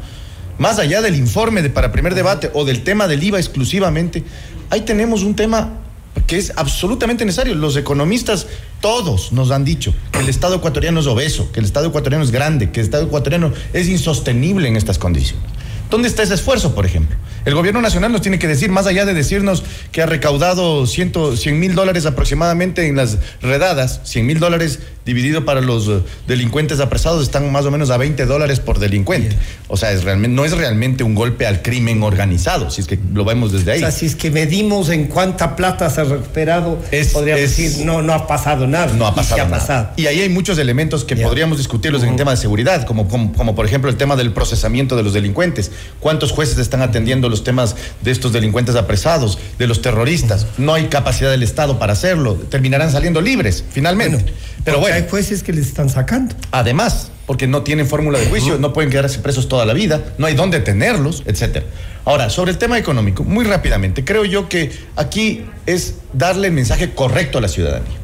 Más 0.58 0.80
allá 0.80 1.02
del 1.02 1.15
informe 1.15 1.62
de, 1.62 1.70
para 1.70 1.91
primer 1.91 2.15
debate 2.15 2.50
o 2.54 2.65
del 2.65 2.84
tema 2.84 3.08
del 3.08 3.24
IVA 3.24 3.39
exclusivamente, 3.39 4.24
ahí 4.70 4.82
tenemos 4.82 5.24
un 5.24 5.36
tema 5.36 5.80
que 6.26 6.38
es 6.38 6.54
absolutamente 6.56 7.26
necesario. 7.26 7.56
Los 7.56 7.78
economistas, 7.78 8.48
todos 8.82 9.32
nos 9.32 9.52
han 9.52 9.63
dicho 9.63 9.93
que 10.12 10.20
el 10.20 10.30
Estado 10.30 10.56
ecuatoriano 10.56 11.00
es 11.00 11.08
obeso, 11.08 11.52
que 11.52 11.60
el 11.60 11.65
Estado 11.65 11.88
ecuatoriano 11.88 12.24
es 12.24 12.32
grande, 12.32 12.72
que 12.72 12.80
el 12.80 12.86
Estado 12.86 13.06
ecuatoriano 13.06 13.54
es 13.74 13.88
insostenible 13.88 14.67
en 14.67 14.76
estas 14.76 14.98
condiciones. 14.98 15.57
¿Dónde 15.89 16.08
está 16.08 16.23
ese 16.23 16.34
esfuerzo, 16.34 16.76
por 16.76 16.86
ejemplo? 16.86 17.15
El 17.45 17.56
gobierno 17.56 17.82
nacional 17.82 18.12
nos 18.12 18.21
tiene 18.21 18.39
que 18.39 18.47
decir, 18.47 18.69
más 18.69 18.88
allá 18.88 19.06
de 19.06 19.13
decirnos 19.13 19.63
que 19.93 20.02
ha 20.02 20.06
recaudado 20.06 20.86
100 20.86 21.13
mil 21.58 21.76
dólares 21.76 22.06
aproximadamente 22.06 22.88
en 22.88 22.97
las 22.97 23.17
redadas, 23.41 24.02
100 24.04 24.26
mil 24.26 24.39
dólares 24.39 24.80
dividido 25.06 25.45
para 25.45 25.62
los 25.62 25.88
eh, 25.88 26.02
delincuentes 26.28 26.82
apresados 26.82 27.23
están 27.23 27.50
más 27.50 27.65
o 27.65 27.71
menos 27.71 27.89
a 27.89 27.97
20 27.97 28.26
dólares 28.26 28.60
por 28.60 28.80
delincuente. 28.80 29.38
O 29.69 29.78
sea, 29.78 29.93
es 29.93 30.04
realmente, 30.04 30.36
no 30.36 30.43
es 30.43 30.52
realmente 30.52 31.06
un 31.06 31.15
golpe 31.15 31.47
al 31.47 31.62
crimen 31.62 32.04
organizado, 32.04 32.69
si 32.69 32.82
es 32.82 32.88
que 32.88 33.00
lo 33.13 33.23
vemos 33.23 33.54
desde 33.54 33.71
ahí. 33.71 33.78
O 33.78 33.82
sea, 33.84 33.91
si 33.91 34.06
es 34.06 34.15
que 34.15 34.30
medimos 34.30 34.89
en 34.89 35.06
cuánta 35.06 35.56
plata 35.56 35.89
se 35.89 36.02
ha 36.02 36.04
recuperado, 36.04 36.80
podríamos 37.13 37.41
decir, 37.41 37.86
no, 37.86 38.02
no 38.02 38.13
ha 38.13 38.28
pasado 38.28 38.67
nada. 38.67 38.91
No 38.93 39.08
ha 39.08 39.15
pasado 39.15 39.45
nada. 39.45 39.58
Pasado. 39.58 39.89
Y 39.95 40.08
ahí 40.08 40.19
hay 40.19 40.30
muchos 40.30 40.58
elementos 40.58 41.06
que 41.06 41.15
podríamos 41.15 41.58
discutirlos 41.58 42.04
en 42.04 42.10
el 42.10 42.15
tema 42.17 42.32
de 42.32 42.38
seguridad, 42.38 42.86
como, 42.86 43.08
como, 43.08 43.32
como 43.32 43.56
por 43.56 43.65
ejemplo 43.65 43.89
el 43.89 43.95
tema 43.95 44.17
del 44.17 44.34
procesamiento 44.34 44.97
de 44.97 45.04
los 45.04 45.13
delincuentes. 45.13 45.71
¿Cuántos 45.99 46.31
jueces 46.31 46.57
están 46.57 46.81
atendiendo 46.81 47.29
los 47.29 47.43
temas 47.43 47.75
de 48.01 48.11
estos 48.11 48.33
delincuentes 48.33 48.75
apresados, 48.75 49.39
de 49.57 49.67
los 49.67 49.81
terroristas. 49.81 50.47
No 50.57 50.73
hay 50.73 50.87
capacidad 50.87 51.31
del 51.31 51.43
Estado 51.43 51.79
para 51.79 51.93
hacerlo. 51.93 52.35
Terminarán 52.35 52.91
saliendo 52.91 53.21
libres, 53.21 53.63
finalmente. 53.71 54.33
Pero 54.63 54.79
bueno. 54.79 54.95
Hay 54.95 55.07
jueces 55.09 55.43
que 55.43 55.53
les 55.53 55.67
están 55.67 55.89
sacando. 55.89 56.35
Además, 56.51 57.11
porque 57.25 57.47
no 57.47 57.63
tienen 57.63 57.87
fórmula 57.87 58.19
de 58.19 58.27
juicio, 58.27 58.57
no 58.57 58.73
pueden 58.73 58.89
quedarse 58.89 59.19
presos 59.19 59.49
toda 59.49 59.65
la 59.65 59.73
vida, 59.73 60.01
no 60.17 60.27
hay 60.27 60.35
dónde 60.35 60.59
tenerlos, 60.59 61.23
etcétera. 61.25 61.65
Ahora, 62.05 62.29
sobre 62.29 62.51
el 62.51 62.57
tema 62.57 62.77
económico, 62.77 63.23
muy 63.23 63.43
rápidamente, 63.43 64.05
creo 64.05 64.23
yo 64.23 64.47
que 64.47 64.71
aquí 64.95 65.45
es 65.65 65.95
darle 66.13 66.47
el 66.47 66.53
mensaje 66.53 66.93
correcto 66.93 67.37
a 67.37 67.41
la 67.41 67.49
ciudadanía. 67.49 67.97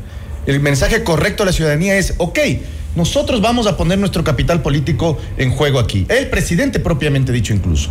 El 0.45 0.59
mensaje 0.59 1.03
correcto 1.03 1.43
a 1.43 1.45
la 1.45 1.53
ciudadanía 1.53 1.97
es, 1.97 2.15
ok, 2.17 2.39
nosotros 2.95 3.41
vamos 3.41 3.67
a 3.67 3.77
poner 3.77 3.97
nuestro 3.97 4.23
capital 4.23 4.61
político 4.61 5.17
en 5.37 5.51
juego 5.51 5.79
aquí. 5.79 6.05
El 6.09 6.29
presidente 6.29 6.79
propiamente 6.79 7.31
dicho 7.31 7.53
incluso 7.53 7.89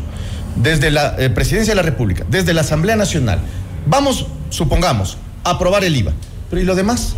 desde 0.56 0.90
la 0.90 1.16
eh, 1.18 1.30
Presidencia 1.30 1.72
de 1.72 1.76
la 1.76 1.82
República, 1.82 2.24
desde 2.28 2.52
la 2.52 2.60
Asamblea 2.62 2.96
Nacional, 2.96 3.40
vamos, 3.86 4.26
supongamos, 4.50 5.18
a 5.44 5.50
aprobar 5.50 5.84
el 5.84 5.96
IVA. 5.96 6.12
Pero 6.50 6.62
¿y 6.62 6.64
lo 6.64 6.74
demás? 6.74 7.14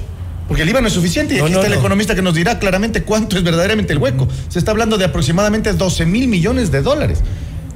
Porque 0.48 0.62
el 0.62 0.68
IVA 0.68 0.80
no 0.80 0.88
es 0.88 0.92
suficiente 0.92 1.34
y 1.34 1.38
aquí 1.38 1.52
está 1.52 1.66
el 1.66 1.72
economista 1.72 2.14
que 2.14 2.22
nos 2.22 2.34
dirá 2.34 2.58
claramente 2.58 3.02
cuánto 3.02 3.36
es 3.36 3.42
verdaderamente 3.42 3.92
el 3.92 3.98
hueco. 3.98 4.28
Se 4.48 4.58
está 4.58 4.70
hablando 4.70 4.98
de 4.98 5.06
aproximadamente 5.06 5.72
12 5.72 6.06
mil 6.06 6.28
millones 6.28 6.70
de 6.70 6.82
dólares. 6.82 7.20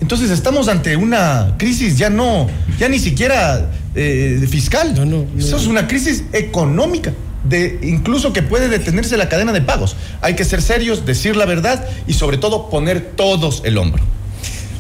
Entonces 0.01 0.31
estamos 0.31 0.68
ante 0.68 0.97
una 0.97 1.55
crisis 1.59 1.99
ya 1.99 2.09
no, 2.09 2.47
ya 2.79 2.88
ni 2.88 2.99
siquiera 2.99 3.71
eh, 3.94 4.47
fiscal. 4.49 4.94
No, 4.94 5.05
no, 5.05 5.27
Eso 5.37 5.57
es 5.57 5.66
una 5.66 5.88
crisis 5.88 6.25
económica. 6.33 7.12
De, 7.49 7.79
incluso 7.83 8.33
que 8.33 8.43
puede 8.43 8.69
detenerse 8.69 9.17
la 9.17 9.29
cadena 9.29 9.53
de 9.53 9.63
pagos. 9.63 9.97
Hay 10.21 10.35
que 10.35 10.45
ser 10.45 10.63
serios, 10.63 11.07
decir 11.07 11.37
la 11.37 11.47
verdad 11.47 11.87
y 12.07 12.13
sobre 12.13 12.37
todo 12.37 12.69
poner 12.69 13.13
todos 13.17 13.63
el 13.65 13.79
hombro. 13.79 14.03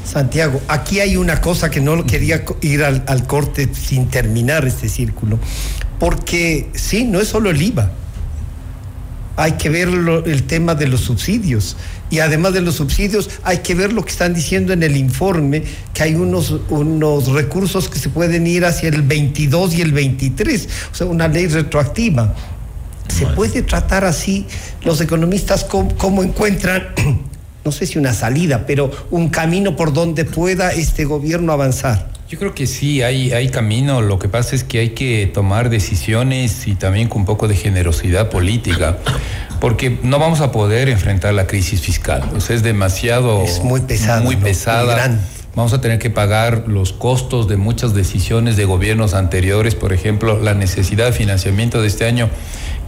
Santiago, 0.08 0.60
aquí 0.68 1.00
hay 1.00 1.16
una 1.16 1.40
cosa 1.40 1.70
que 1.70 1.80
no 1.80 2.04
quería 2.06 2.42
ir 2.62 2.82
al, 2.82 3.26
corte 3.26 3.68
sin 3.74 4.08
terminar 4.08 4.66
este 4.66 4.88
círculo, 4.88 5.38
porque 5.98 6.70
sí, 6.74 7.04
no 7.04 7.20
es 7.20 7.28
solo 7.28 7.50
el 7.50 7.60
IVA, 7.60 7.90
hay 9.36 9.52
que 9.52 9.68
ver 9.68 9.88
el 10.26 10.42
tema 10.44 10.74
de 10.74 10.88
los 10.88 11.02
subsidios. 11.02 11.76
Y 12.10 12.20
además 12.20 12.54
de 12.54 12.62
los 12.62 12.76
subsidios, 12.76 13.30
hay 13.44 13.58
que 13.58 13.74
ver 13.74 13.92
lo 13.92 14.02
que 14.04 14.10
están 14.10 14.34
diciendo 14.34 14.72
en 14.72 14.82
el 14.82 14.96
informe, 14.96 15.62
que 15.92 16.02
hay 16.02 16.14
unos, 16.14 16.56
unos 16.70 17.28
recursos 17.28 17.88
que 17.88 17.98
se 17.98 18.08
pueden 18.08 18.46
ir 18.46 18.64
hacia 18.64 18.88
el 18.88 19.02
22 19.02 19.74
y 19.74 19.82
el 19.82 19.92
23, 19.92 20.68
o 20.90 20.94
sea, 20.94 21.06
una 21.06 21.28
ley 21.28 21.46
retroactiva. 21.46 22.34
¿Se 23.08 23.26
puede 23.26 23.62
tratar 23.62 24.04
así? 24.04 24.46
Los 24.84 25.00
economistas, 25.00 25.64
cómo 25.64 26.22
encuentran 26.22 26.88
no 27.68 27.72
sé 27.72 27.84
si 27.84 27.98
una 27.98 28.14
salida, 28.14 28.64
pero 28.66 28.90
un 29.10 29.28
camino 29.28 29.76
por 29.76 29.92
donde 29.92 30.24
pueda 30.24 30.72
este 30.72 31.04
gobierno 31.04 31.52
avanzar. 31.52 32.08
Yo 32.26 32.38
creo 32.38 32.54
que 32.54 32.66
sí, 32.66 33.02
hay, 33.02 33.32
hay 33.32 33.50
camino. 33.50 34.00
Lo 34.00 34.18
que 34.18 34.28
pasa 34.28 34.56
es 34.56 34.64
que 34.64 34.78
hay 34.78 34.90
que 34.90 35.30
tomar 35.32 35.68
decisiones 35.68 36.66
y 36.66 36.76
también 36.76 37.08
con 37.08 37.20
un 37.20 37.26
poco 37.26 37.46
de 37.46 37.56
generosidad 37.56 38.30
política, 38.30 38.96
porque 39.60 39.98
no 40.02 40.18
vamos 40.18 40.40
a 40.40 40.50
poder 40.50 40.88
enfrentar 40.88 41.34
la 41.34 41.46
crisis 41.46 41.82
fiscal. 41.82 42.22
Es 42.48 42.62
demasiado. 42.62 43.42
Es 43.42 43.62
muy 43.62 43.82
pesada. 43.82 44.22
Muy 44.22 44.36
pesada. 44.36 45.18
Vamos 45.54 45.72
a 45.72 45.80
tener 45.80 45.98
que 45.98 46.08
pagar 46.08 46.64
los 46.68 46.92
costos 46.92 47.48
de 47.48 47.56
muchas 47.56 47.92
decisiones 47.92 48.56
de 48.56 48.64
gobiernos 48.64 49.12
anteriores. 49.12 49.74
Por 49.74 49.92
ejemplo, 49.92 50.40
la 50.40 50.54
necesidad 50.54 51.06
de 51.06 51.12
financiamiento 51.12 51.82
de 51.82 51.88
este 51.88 52.06
año, 52.06 52.30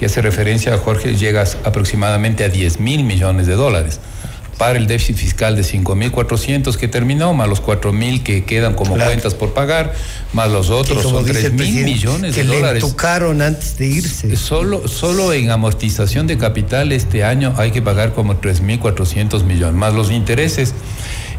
que 0.00 0.06
hace 0.06 0.22
referencia 0.22 0.72
a 0.72 0.78
Jorge, 0.78 1.14
llega 1.14 1.44
aproximadamente 1.62 2.42
a 2.42 2.48
10 2.48 2.80
mil 2.80 3.04
millones 3.04 3.46
de 3.46 3.52
dólares 3.52 4.00
para 4.56 4.78
el 4.78 4.86
déficit 4.86 5.16
fiscal 5.16 5.56
de 5.56 5.60
5.400 5.60 6.74
que 6.76 6.88
terminó, 6.88 7.34
más 7.34 7.50
los 7.50 7.62
4.000 7.62 8.22
que 8.22 8.44
quedan 8.44 8.72
como 8.72 8.94
cuentas 8.94 9.34
por 9.34 9.52
pagar, 9.52 9.92
más 10.32 10.50
los 10.50 10.70
otros, 10.70 11.02
son 11.02 11.26
3.000 11.26 11.84
millones 11.84 12.34
de 12.34 12.44
dólares. 12.44 12.82
Que 12.82 12.88
tocaron 12.88 13.42
antes 13.42 13.76
de 13.76 13.88
irse. 13.88 14.34
Solo, 14.36 14.88
solo 14.88 15.34
en 15.34 15.50
amortización 15.50 16.26
de 16.26 16.38
capital 16.38 16.92
este 16.92 17.22
año 17.22 17.52
hay 17.58 17.70
que 17.70 17.82
pagar 17.82 18.14
como 18.14 18.40
3.400 18.40 19.44
millones, 19.44 19.74
más 19.74 19.92
los 19.92 20.10
intereses. 20.10 20.72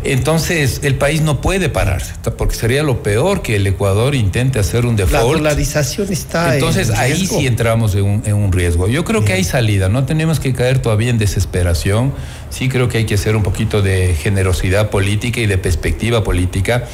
Entonces, 0.03 0.81
el 0.83 0.95
país 0.95 1.21
no 1.21 1.41
puede 1.41 1.69
pararse, 1.69 2.13
porque 2.37 2.55
sería 2.55 2.81
lo 2.81 3.03
peor 3.03 3.41
que 3.41 3.57
el 3.57 3.67
Ecuador 3.67 4.15
intente 4.15 4.59
hacer 4.59 4.85
un 4.85 4.95
default. 4.95 5.13
La 5.13 5.37
polarización 5.37 6.11
está. 6.11 6.55
Entonces, 6.55 6.89
ahí 6.91 7.27
sí 7.27 7.45
entramos 7.45 7.93
en 7.95 8.33
un, 8.33 8.51
riesgo. 8.51 8.87
Yo 8.87 9.05
creo 9.05 9.23
que 9.23 9.33
hay 9.33 9.43
salida, 9.43 9.89
no 9.89 10.05
tenemos 10.05 10.39
que 10.39 10.53
caer 10.53 10.79
todavía 10.79 11.09
en 11.09 11.17
desesperación. 11.17 12.13
Sí, 12.49 12.67
creo 12.67 12.89
que 12.89 12.99
hay 12.99 13.05
que 13.05 13.15
hacer 13.15 13.35
un 13.35 13.43
poquito 13.43 13.81
de 13.81 14.15
generosidad 14.15 14.89
política 14.89 15.39
y 15.39 15.45
de 15.45 15.57
perspectiva 15.57 16.23
política. 16.23 16.85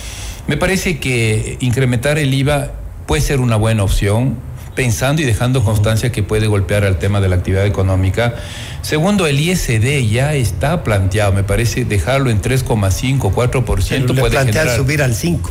Me 0.48 0.58
parece 0.58 1.00
que 1.00 1.58
incrementar 1.62 2.18
el 2.18 2.34
IVA 2.34 2.72
puede 3.06 3.22
ser 3.22 3.40
una 3.40 3.56
buena 3.56 3.84
opción 3.84 4.47
pensando 4.78 5.24
y 5.24 5.26
dejando 5.26 5.64
constancia 5.64 6.12
que 6.12 6.22
puede 6.22 6.46
golpear 6.46 6.86
al 6.86 7.00
tema 7.00 7.20
de 7.20 7.28
la 7.28 7.38
actividad 7.38 7.66
económica. 7.66 8.36
Segundo, 8.84 9.26
el 9.26 9.40
ISD 9.40 10.08
ya 10.08 10.36
está 10.36 10.84
planteado, 10.84 11.34
me 11.34 11.44
parece 11.44 11.84
dejarlo 11.84 12.30
en 12.30 12.44
3,5, 12.44 13.34
4%. 13.34 14.20
puede 14.20 14.30
plantear 14.30 14.70
subir 14.76 15.02
al 15.02 15.16
5 15.16 15.50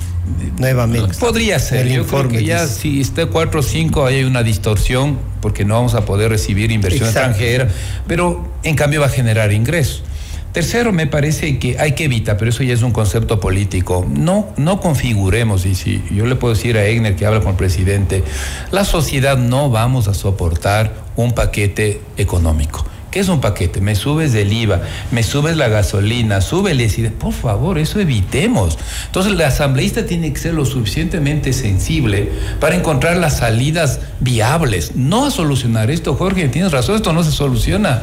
nuevamente. 0.58 1.18
Podría 1.18 1.58
ser, 1.58 1.88
yo 1.88 2.06
creo 2.06 2.28
que 2.28 2.44
ya 2.44 2.68
si 2.68 3.00
está 3.00 3.26
4 3.26 3.60
o 3.60 3.62
5 3.64 4.06
hay 4.06 4.22
una 4.22 4.44
distorsión 4.44 5.18
porque 5.40 5.64
no 5.64 5.74
vamos 5.74 5.94
a 5.94 6.04
poder 6.04 6.30
recibir 6.30 6.70
inversión 6.70 7.04
extranjera, 7.04 7.68
pero 8.06 8.48
en 8.62 8.76
cambio 8.76 9.00
va 9.00 9.06
a 9.06 9.10
generar 9.10 9.52
ingresos. 9.52 10.04
Tercero, 10.56 10.90
me 10.90 11.06
parece 11.06 11.58
que 11.58 11.78
hay 11.78 11.92
que 11.92 12.04
evitar, 12.04 12.38
pero 12.38 12.48
eso 12.48 12.62
ya 12.62 12.72
es 12.72 12.80
un 12.80 12.90
concepto 12.90 13.40
político, 13.40 14.06
no, 14.08 14.54
no 14.56 14.80
configuremos, 14.80 15.66
y 15.66 15.74
si 15.74 16.02
yo 16.10 16.24
le 16.24 16.34
puedo 16.34 16.54
decir 16.54 16.78
a 16.78 16.86
Egner 16.86 17.14
que 17.14 17.26
habla 17.26 17.40
con 17.40 17.50
el 17.50 17.56
presidente, 17.56 18.24
la 18.70 18.86
sociedad 18.86 19.36
no 19.36 19.68
vamos 19.68 20.08
a 20.08 20.14
soportar 20.14 20.94
un 21.14 21.34
paquete 21.34 22.00
económico 22.16 22.86
es 23.20 23.28
un 23.28 23.40
paquete? 23.40 23.80
Me 23.80 23.94
subes 23.94 24.32
del 24.32 24.52
IVA, 24.52 24.82
me 25.10 25.22
subes 25.22 25.56
la 25.56 25.68
gasolina, 25.68 26.40
súbele. 26.40 26.84
Y 26.84 27.08
por 27.08 27.32
favor, 27.32 27.78
eso 27.78 28.00
evitemos. 28.00 28.78
Entonces, 29.06 29.32
el 29.32 29.40
asambleísta 29.40 30.06
tiene 30.06 30.32
que 30.32 30.38
ser 30.38 30.54
lo 30.54 30.64
suficientemente 30.64 31.52
sensible 31.52 32.30
para 32.60 32.76
encontrar 32.76 33.16
las 33.16 33.38
salidas 33.38 34.00
viables, 34.20 34.94
no 34.94 35.26
a 35.26 35.30
solucionar 35.30 35.90
esto. 35.90 36.14
Jorge, 36.14 36.48
tienes 36.48 36.72
razón, 36.72 36.96
esto 36.96 37.12
no 37.12 37.24
se 37.24 37.32
soluciona. 37.32 38.02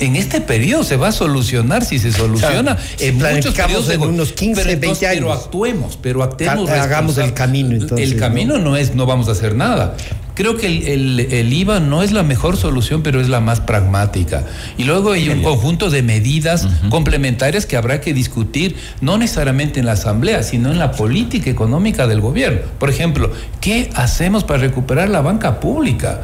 En 0.00 0.16
este 0.16 0.40
periodo 0.40 0.84
se 0.84 0.96
va 0.96 1.08
a 1.08 1.12
solucionar 1.12 1.84
si 1.84 1.98
se 1.98 2.12
soluciona. 2.12 2.76
en 2.98 3.18
muchos 3.18 3.54
periodos 3.54 3.88
en 3.90 4.00
unos 4.02 4.32
15, 4.32 4.62
pero 4.62 4.80
20 4.80 5.06
años. 5.06 5.20
Pero 5.20 5.32
actuemos, 5.32 5.98
pero 6.00 6.22
actuemos. 6.22 6.70
Hagamos 6.70 7.18
el 7.18 7.34
camino. 7.34 7.86
el 7.96 8.16
camino 8.16 8.58
¿no? 8.58 8.76
es 8.76 8.94
no 8.94 9.06
vamos 9.06 9.28
a 9.28 9.32
hacer 9.32 9.54
nada. 9.54 9.96
Creo 10.34 10.56
que 10.56 10.66
el, 10.94 11.52
IVA 11.52 11.80
no 11.80 12.02
es 12.02 12.12
la 12.12 12.22
mejor 12.22 12.56
solución, 12.56 13.02
pero 13.02 13.20
es 13.20 13.28
la 13.28 13.40
más 13.40 13.60
pragmática. 13.60 14.44
Y 14.78 14.84
luego 14.84 15.12
hay 15.12 15.28
un 15.28 15.42
conjunto 15.42 15.90
de 15.90 16.02
medidas 16.02 16.66
complementarias 16.88 17.66
que 17.66 17.76
habrá 17.76 18.00
que 18.00 18.14
discutir, 18.14 18.76
no 19.00 19.18
necesariamente 19.18 19.80
en 19.80 19.86
la 19.86 19.92
Asamblea, 19.92 20.42
sino 20.42 20.70
en 20.70 20.78
la 20.78 20.92
política 20.92 21.50
económica 21.50 22.06
del 22.06 22.20
gobierno. 22.20 22.60
Por 22.78 22.90
ejemplo, 22.90 23.32
¿qué 23.60 23.90
hacemos 23.94 24.44
para 24.44 24.60
recuperar 24.60 25.08
la 25.08 25.20
banca 25.20 25.60
pública? 25.60 26.20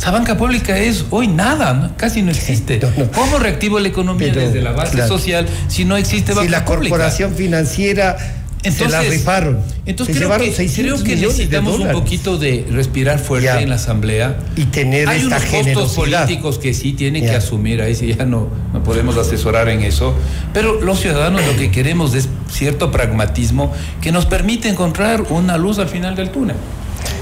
Esa 0.00 0.12
banca 0.12 0.38
pública 0.38 0.78
es 0.78 1.04
hoy 1.10 1.28
nada, 1.28 1.92
casi 1.98 2.22
no 2.22 2.30
existe. 2.30 2.80
¿Cómo 3.14 3.38
reactivo 3.38 3.78
la 3.78 3.88
economía 3.88 4.32
desde 4.32 4.62
la 4.62 4.72
base 4.72 5.06
social 5.06 5.46
si 5.68 5.84
no 5.84 5.98
existe 5.98 6.32
banca 6.32 6.40
pública? 6.42 6.56
Si 6.56 6.60
la 6.60 6.64
corporación 6.64 7.34
financiera 7.34 8.39
entonces, 8.62 8.86
se 8.86 8.88
la 8.88 9.02
rifaron. 9.02 9.58
Entonces 9.86 10.16
creo, 10.16 10.28
que, 10.38 10.52
creo 10.52 11.02
que 11.02 11.16
necesitamos 11.16 11.78
un 11.78 11.92
poquito 11.92 12.36
de 12.36 12.66
respirar 12.70 13.18
fuerte 13.18 13.48
en 13.62 13.70
la 13.70 13.76
asamblea. 13.76 14.38
Y 14.56 14.64
tener 14.64 15.08
Hay 15.08 15.22
esta 15.22 15.38
unos 15.38 15.44
costos 15.44 15.94
políticos 15.94 16.58
que 16.58 16.74
sí 16.74 16.92
tienen 16.92 17.24
que 17.24 17.34
asumir, 17.34 17.80
ahí 17.80 17.94
sí 17.94 18.14
ya 18.14 18.26
no, 18.26 18.48
no 18.72 18.82
podemos 18.82 19.16
asesorar 19.16 19.68
en 19.68 19.82
eso. 19.82 20.14
Pero 20.52 20.80
los 20.80 21.00
ciudadanos 21.00 21.44
lo 21.46 21.56
que 21.56 21.70
queremos 21.70 22.14
es 22.14 22.28
cierto 22.50 22.90
pragmatismo 22.90 23.72
que 24.00 24.12
nos 24.12 24.26
permite 24.26 24.68
encontrar 24.68 25.22
una 25.30 25.56
luz 25.56 25.78
al 25.78 25.88
final 25.88 26.14
del 26.14 26.30
túnel. 26.30 26.56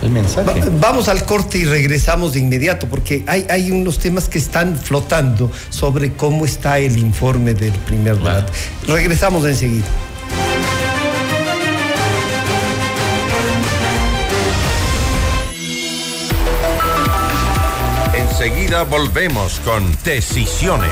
El 0.03 0.11
mensaje. 0.11 0.63
vamos 0.81 1.09
al 1.09 1.25
corte 1.25 1.59
y 1.59 1.65
regresamos 1.65 2.33
de 2.33 2.41
inmediato, 2.41 2.89
porque 2.89 3.25
hay, 3.27 3.47
hay 3.49 3.71
unos 3.71 3.99
temas 3.99 4.29
que 4.29 4.39
están 4.39 4.77
flotando 4.77 5.51
sobre 5.71 6.13
cómo 6.13 6.45
está 6.45 6.79
el 6.79 6.99
informe 6.99 7.55
del 7.55 7.73
primer 7.73 8.17
debate. 8.17 8.53
Regresamos 8.87 9.45
enseguida. 9.45 9.87
Enseguida 18.69 18.85
volvemos 18.85 19.61
con 19.61 19.83
Decisiones. 20.05 20.91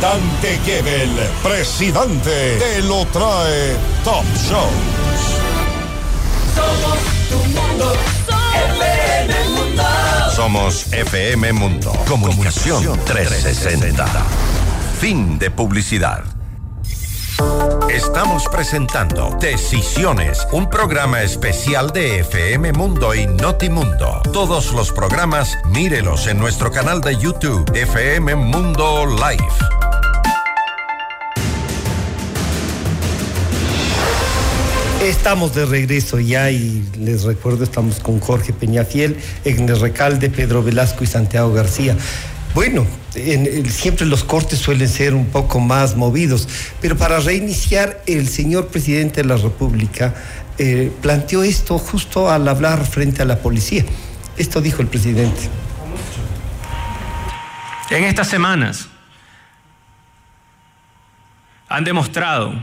Dante 0.00 0.58
Gebel, 0.64 1.10
presidente, 1.42 2.58
te 2.58 2.82
lo 2.82 3.06
trae 3.06 3.76
Top 4.04 4.24
Shows. 4.34 4.70
Somos 6.54 6.98
tu 7.28 7.38
mundo. 7.58 7.92
FM 8.78 9.48
Mundo. 9.50 9.82
Somos 10.34 10.92
FM 10.92 11.52
Mundo. 11.54 11.92
Comunicación 12.06 12.98
360. 13.04 14.06
Fin 15.00 15.38
de 15.38 15.50
publicidad. 15.50 16.35
Estamos 17.96 18.44
presentando 18.52 19.34
Decisiones, 19.40 20.46
un 20.52 20.68
programa 20.68 21.22
especial 21.22 21.90
de 21.94 22.20
FM 22.20 22.74
Mundo 22.74 23.14
y 23.14 23.26
Notimundo. 23.26 24.20
Todos 24.34 24.74
los 24.74 24.92
programas, 24.92 25.56
mírelos 25.64 26.26
en 26.26 26.38
nuestro 26.38 26.70
canal 26.70 27.00
de 27.00 27.16
YouTube, 27.16 27.64
FM 27.74 28.34
Mundo 28.34 29.06
Live. 29.06 29.48
Estamos 35.02 35.54
de 35.54 35.64
regreso 35.64 36.20
ya 36.20 36.50
y 36.50 36.86
les 36.98 37.22
recuerdo, 37.22 37.64
estamos 37.64 38.00
con 38.00 38.20
Jorge 38.20 38.52
Peñafiel, 38.52 39.16
Egner 39.42 39.78
Recalde, 39.78 40.28
Pedro 40.28 40.62
Velasco 40.62 41.02
y 41.02 41.06
Santiago 41.06 41.50
García. 41.54 41.96
Bueno, 42.56 42.86
siempre 43.68 44.06
los 44.06 44.24
cortes 44.24 44.58
suelen 44.58 44.88
ser 44.88 45.12
un 45.12 45.26
poco 45.26 45.60
más 45.60 45.94
movidos, 45.94 46.48
pero 46.80 46.96
para 46.96 47.20
reiniciar, 47.20 48.02
el 48.06 48.28
señor 48.28 48.68
presidente 48.68 49.20
de 49.20 49.28
la 49.28 49.36
República 49.36 50.14
eh, 50.56 50.90
planteó 51.02 51.42
esto 51.42 51.76
justo 51.76 52.30
al 52.30 52.48
hablar 52.48 52.86
frente 52.86 53.20
a 53.20 53.26
la 53.26 53.40
policía. 53.40 53.84
Esto 54.38 54.62
dijo 54.62 54.80
el 54.80 54.88
presidente. 54.88 55.50
En 57.90 58.04
estas 58.04 58.28
semanas 58.28 58.88
han 61.68 61.84
demostrado 61.84 62.54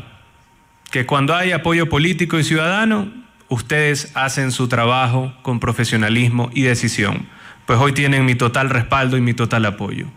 que 0.90 1.06
cuando 1.06 1.36
hay 1.36 1.52
apoyo 1.52 1.88
político 1.88 2.40
y 2.40 2.44
ciudadano, 2.44 3.14
ustedes 3.48 4.10
hacen 4.16 4.52
su 4.52 4.68
trabajo 4.68 5.36
con 5.44 5.60
profesionalismo 5.60 6.50
y 6.52 6.64
decisión, 6.64 7.28
pues 7.66 7.80
hoy 7.80 7.94
tienen 7.94 8.26
mi 8.26 8.36
total 8.36 8.70
respaldo 8.70 9.18
y 9.18 9.22
mi 9.22 9.34
total 9.34 9.66
apoyo. 9.66 10.08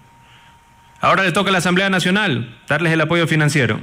Ahora 1.00 1.22
le 1.22 1.32
toca 1.32 1.50
a 1.50 1.52
la 1.52 1.59
Asamblea 1.59 1.90
Nacional 1.90 2.59
darles 2.68 2.92
el 2.92 3.00
apoyo 3.00 3.26
financiero. 3.26 3.80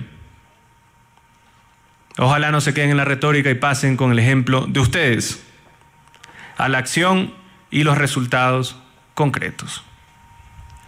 Ojalá 2.18 2.52
no 2.52 2.62
se 2.62 2.74
queden 2.74 2.92
en 2.92 2.98
la 2.98 3.06
retórica 3.06 3.50
y 3.50 3.56
pasen 3.56 3.98
con 3.98 4.12
el 4.12 4.20
ejemplo 4.20 4.66
de 4.68 4.80
ustedes 4.80 5.44
a 6.58 6.70
la 6.70 6.78
acción 6.78 7.34
y 7.72 7.84
los 7.84 7.98
resultados 7.98 8.78
concretos. 9.14 9.84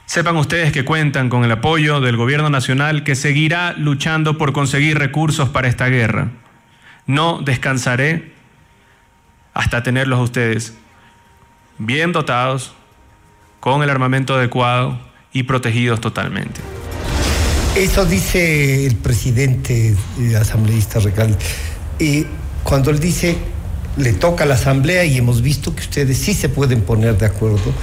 Sepan 0.05 0.37
ustedes 0.37 0.71
que 0.71 0.85
cuentan 0.85 1.29
con 1.29 1.43
el 1.43 1.51
apoyo 1.51 1.99
del 1.99 2.15
Gobierno 2.15 2.49
Nacional 2.51 3.03
que 3.03 3.15
seguirá 3.15 3.73
luchando 3.73 4.37
por 4.37 4.53
conseguir 4.53 4.99
recursos 4.99 5.49
para 5.49 5.67
esta 5.67 5.87
guerra. 5.87 6.29
No 7.07 7.41
descansaré 7.41 8.33
hasta 9.55 9.81
tenerlos 9.81 10.19
a 10.19 10.23
ustedes 10.23 10.77
bien 11.77 12.11
dotados, 12.11 12.73
con 13.59 13.81
el 13.81 13.89
armamento 13.89 14.35
adecuado 14.35 14.99
y 15.33 15.43
protegidos 15.43 15.99
totalmente. 15.99 16.61
Eso 17.75 18.05
dice 18.05 18.85
el 18.85 18.95
presidente 18.95 19.95
eh, 20.19 20.35
asambleísta 20.35 20.99
Recalde. 20.99 21.37
Y 21.99 22.25
cuando 22.63 22.91
él 22.91 22.99
dice, 22.99 23.35
le 23.97 24.13
toca 24.13 24.43
a 24.43 24.47
la 24.47 24.55
asamblea 24.55 25.03
y 25.05 25.17
hemos 25.17 25.41
visto 25.41 25.75
que 25.75 25.81
ustedes 25.81 26.17
sí 26.17 26.33
se 26.33 26.47
pueden 26.47 26.81
poner 26.81 27.17
de 27.17 27.25
acuerdo, 27.25 27.73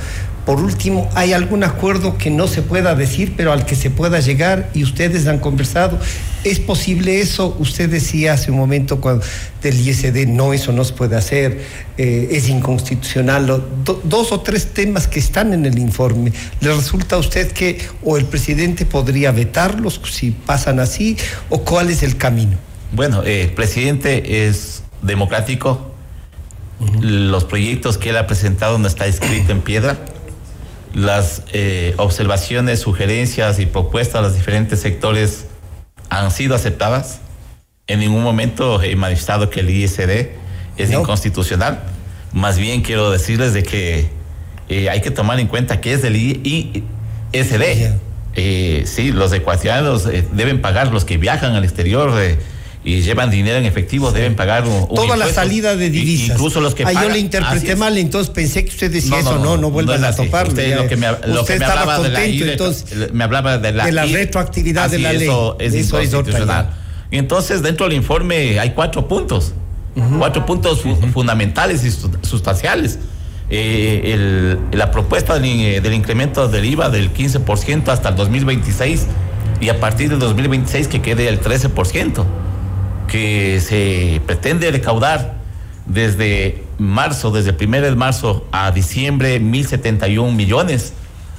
por 0.45 0.61
último, 0.61 1.09
¿hay 1.15 1.33
algún 1.33 1.63
acuerdo 1.63 2.19
que 2.19 2.29
no 2.29 2.49
se 2.49 2.63
pueda 2.63 2.97
decir, 2.97 3.35
pero 3.37 3.53
al 3.53 3.65
que 3.65 3.77
se 3.77 3.91
pueda 3.91 4.19
llegar 4.19 4.71
y 4.75 4.83
ustedes 4.83 5.29
han 5.29 5.39
conversado? 5.39 6.01
¿Es 6.43 6.59
posible 6.59 7.21
eso? 7.21 7.57
Usted 7.61 7.89
decía 7.89 8.33
hace 8.33 8.51
un 8.51 8.57
momento 8.57 9.01
cuando 9.01 9.25
del 9.63 9.79
ISD, 9.79 10.27
no, 10.27 10.53
eso 10.53 10.73
no 10.73 10.83
se 10.83 10.95
puede 10.95 11.15
hacer, 11.15 11.63
eh, 11.97 12.29
es 12.33 12.49
inconstitucional. 12.49 13.47
dos 14.03 14.33
o 14.33 14.41
tres 14.41 14.75
temas 14.75 15.07
que 15.07 15.21
están 15.21 15.53
en 15.53 15.65
el 15.65 15.79
informe. 15.79 16.33
¿Le 16.61 16.75
resulta 16.75 17.15
a 17.15 17.19
usted 17.21 17.53
que 17.53 17.81
o 18.03 18.17
el 18.17 18.25
presidente 18.25 18.85
podría 18.85 19.31
vetarlos 19.31 20.01
si 20.11 20.33
pasan 20.33 20.81
así 20.81 21.17
o 21.51 21.63
cuál 21.63 21.89
es 21.91 22.03
el 22.03 22.17
camino? 22.17 22.57
Bueno, 22.91 23.23
eh, 23.23 23.43
el 23.43 23.53
presidente 23.53 24.49
es 24.49 24.83
democrático. 25.03 25.93
Los 27.01 27.45
proyectos 27.45 27.97
que 27.97 28.11
él 28.11 28.17
ha 28.17 28.27
presentado 28.27 28.77
no 28.81 28.89
está 28.89 29.07
escrito 29.07 29.53
en 29.53 29.61
piedra 29.61 30.01
las 30.95 31.43
eh, 31.53 31.95
observaciones, 31.97 32.81
sugerencias 32.81 33.59
y 33.59 33.67
propuestas 33.67 34.23
de 34.23 34.29
los 34.29 34.37
diferentes 34.37 34.81
sectores 34.81 35.47
han 36.11 36.31
sido 36.31 36.55
aceptadas. 36.55 37.21
En 37.87 38.01
ningún 38.01 38.23
momento 38.23 38.83
he 38.83 38.95
manifestado 38.97 39.51
que 39.51 39.61
el 39.61 39.71
ISD 39.71 40.29
es 40.77 40.91
inconstitucional. 40.91 41.83
Más 42.33 42.59
bien 42.59 42.83
quiero 42.83 43.11
decirles 43.11 43.55
de 43.55 43.63
que 43.63 44.09
eh, 44.69 44.89
hay 44.89 45.01
que 45.01 45.11
tomar 45.11 45.41
en 45.41 45.49
cuenta 45.49 45.81
que 45.81 45.93
es 45.95 46.03
del 46.03 46.17
ISD. 46.17 46.83
Eh, 48.35 48.83
sí, 48.87 49.13
los 49.13 49.33
ecuatorianos 49.33 50.09
deben 50.33 50.63
pagar 50.63 50.89
los 50.89 51.05
que 51.05 51.19
viajan 51.19 51.55
al 51.55 51.65
exterior 51.65 52.13
y 52.85 53.01
llevan 53.03 53.31
dinero 53.31 53.59
en 53.59 53.65
efectivo 53.65 54.11
deben 54.11 54.35
pagar 54.35 54.67
un, 54.67 54.89
toda 54.89 55.17
la 55.17 55.29
salida 55.29 55.77
de 55.77 55.89
divisas. 55.89 56.31
Incluso 56.31 56.61
los 56.61 56.75
que 56.75 56.85
ah, 56.85 56.93
yo 56.93 57.09
le 57.09 57.19
interpreté 57.19 57.77
mal, 57.77 57.97
entonces 57.97 58.31
pensé 58.31 58.65
que 58.65 58.71
usted 58.71 58.91
decía 58.91 59.21
eso, 59.21 59.39
no, 59.39 59.57
no, 59.57 59.71
vuelvan 59.71 60.05
a 60.05 60.15
topar. 60.15 60.49
Usted, 60.49 60.77
lo 60.77 60.89
que 60.89 60.97
me, 60.97 61.07
lo 61.27 61.45
que 61.45 61.59
me 61.59 61.65
hablaba 61.65 62.01
de 62.01 62.09
la, 62.09 62.25
entonces, 62.25 63.13
me 63.13 63.25
hablaba 63.25 63.59
de 63.59 63.73
la, 63.73 63.87
de 63.87 63.93
la 63.93 64.05
retroactividad 64.05 64.91
de 64.91 64.99
la 64.99 65.13
ley. 65.13 65.29
Eso 65.29 65.57
es 65.61 65.75
inconstitucional. 65.75 66.71
y 67.11 67.19
entonces 67.19 67.63
dentro 67.63 67.87
del 67.87 67.97
informe 67.97 68.59
hay 68.59 68.71
cuatro 68.71 69.07
puntos, 69.07 69.53
cuatro 70.19 70.45
puntos 70.45 70.83
fundamentales 71.13 71.85
y 71.85 71.91
sustanciales. 72.27 72.99
Eh, 73.55 74.15
el, 74.15 74.59
la 74.73 74.91
propuesta 74.91 75.39
del, 75.39 75.83
del 75.83 75.93
incremento 75.93 76.49
del 76.49 76.65
IVA 76.65 76.89
del 76.89 77.13
15% 77.13 77.89
hasta 77.89 78.09
el 78.09 78.17
2026 78.17 79.07
y 79.61 79.69
a 79.69 79.79
partir 79.79 80.09
del 80.09 80.21
2026 80.21 80.89
que 80.89 81.03
quede 81.03 81.29
el 81.29 81.39
13% 81.43 82.25
que 83.09 83.61
se 83.61 84.21
pretende 84.27 84.71
recaudar 84.71 85.35
desde 85.87 86.65
marzo, 86.79 87.31
desde 87.31 87.51
el 87.51 87.57
primero 87.57 87.87
de 87.87 87.95
marzo 87.95 88.47
a 88.53 88.71
diciembre, 88.71 89.41
1.071 89.41 90.33
millones 90.33 90.93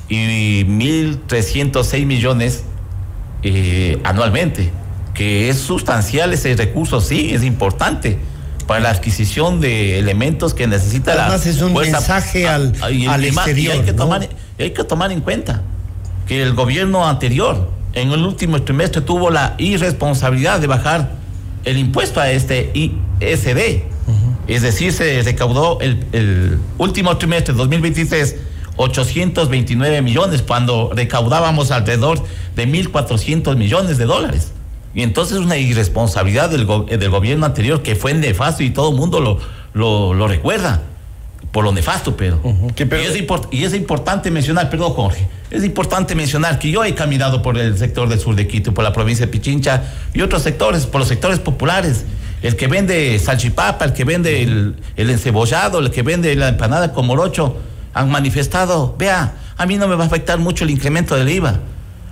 y 0.10 0.64
1.306 0.66 2.06
millones 2.06 2.64
eh, 3.44 4.00
anualmente, 4.04 4.72
que 5.14 5.50
es 5.50 5.58
sustancial 5.58 6.34
ese 6.34 6.56
recurso, 6.56 7.02
sí, 7.02 7.34
es 7.34 7.44
importante 7.44 8.18
para 8.68 8.80
la 8.80 8.90
adquisición 8.92 9.60
de 9.60 10.00
elementos 10.00 10.54
que 10.54 10.68
necesita 10.68 11.14
Además 11.14 11.46
es 11.46 11.62
un 11.62 11.74
mensaje 11.74 12.48
al, 12.48 12.74
al 12.82 13.26
exterior. 13.26 13.76
hay, 13.76 13.82
que 13.82 13.94
tomar, 13.94 14.30
hay 14.58 14.72
que 14.72 14.84
tomar 14.84 15.12
en 15.12 15.22
cuenta 15.22 15.62
que 16.28 16.42
el 16.42 16.54
gobierno 16.54 17.08
anterior 17.08 17.70
en 17.94 18.12
el 18.12 18.24
último 18.24 18.62
trimestre 18.62 19.02
tuvo 19.02 19.30
la 19.30 19.56
irresponsabilidad 19.58 20.60
de 20.60 20.68
bajar 20.68 21.23
el 21.66 21.78
impuesto 21.78 22.20
a 22.20 22.32
este 22.32 22.72
ISD. 22.74 23.84
Es 24.48 24.62
decir, 24.62 24.92
se 24.92 25.22
recaudó 25.22 25.80
el, 25.80 26.60
último 26.78 27.18
trimestre 27.18 27.54
2023 27.54 28.36
829 28.76 30.02
millones 30.02 30.42
cuando 30.42 30.92
recaudábamos 30.94 31.72
alrededor 31.72 32.22
de 32.56 32.68
1.400 32.68 33.56
millones 33.56 33.98
de 33.98 34.06
dólares. 34.06 34.52
Y 34.96 35.02
entonces 35.02 35.38
una 35.38 35.58
irresponsabilidad 35.58 36.50
del, 36.50 36.68
del 36.68 37.10
gobierno 37.10 37.46
anterior 37.46 37.82
que 37.82 37.96
fue 37.96 38.14
nefasto 38.14 38.64
y 38.64 38.70
todo 38.72 38.92
el 38.92 38.96
mundo 38.98 39.20
lo, 39.74 40.14
lo, 40.14 40.28
recuerda 40.28 40.82
por 41.52 41.64
lo 41.64 41.72
nefasto, 41.72 42.18
pero. 42.18 42.42
y, 43.52 43.64
es 43.64 43.74
importante 43.74 44.32
mencionar, 44.32 44.70
perdón, 44.70 44.94
Jorge, 44.94 45.28
es 45.54 45.64
importante 45.64 46.16
mencionar 46.16 46.58
que 46.58 46.72
yo 46.72 46.84
he 46.84 46.96
caminado 46.96 47.44
por 47.44 47.60
el 47.60 47.78
sector 47.78 48.10
del 48.10 48.20
sur 48.20 48.36
de 48.36 48.48
Quito, 48.48 48.74
por 48.74 48.84
la 48.84 48.92
provincia 48.92 49.28
de 49.28 49.32
Pichincha 49.32 49.84
y 50.12 50.22
otros 50.22 50.42
sectores, 50.42 50.88
por 50.88 51.00
los 51.00 51.08
sectores 51.08 51.38
populares. 51.38 52.06
El 52.42 52.56
que 52.56 52.68
vende 52.68 53.20
salchipapa, 53.20 53.86
el 53.86 53.94
que 53.94 54.04
vende 54.04 54.42
el, 54.42 54.76
encebollado, 54.98 55.78
el 55.78 55.92
que 55.92 56.02
vende 56.02 56.36
la 56.36 56.50
empanada 56.50 56.92
con 56.92 57.06
morocho, 57.06 57.56
han 57.94 58.10
manifestado, 58.10 58.96
vea, 58.98 59.36
a 59.56 59.66
mí 59.68 59.78
no 59.78 59.88
me 59.88 59.96
va 59.96 60.06
a 60.06 60.08
afectar 60.08 60.40
mucho 60.40 60.64
el 60.64 60.72
incremento 60.72 61.16
del 61.16 61.30
IVA. 61.30 61.60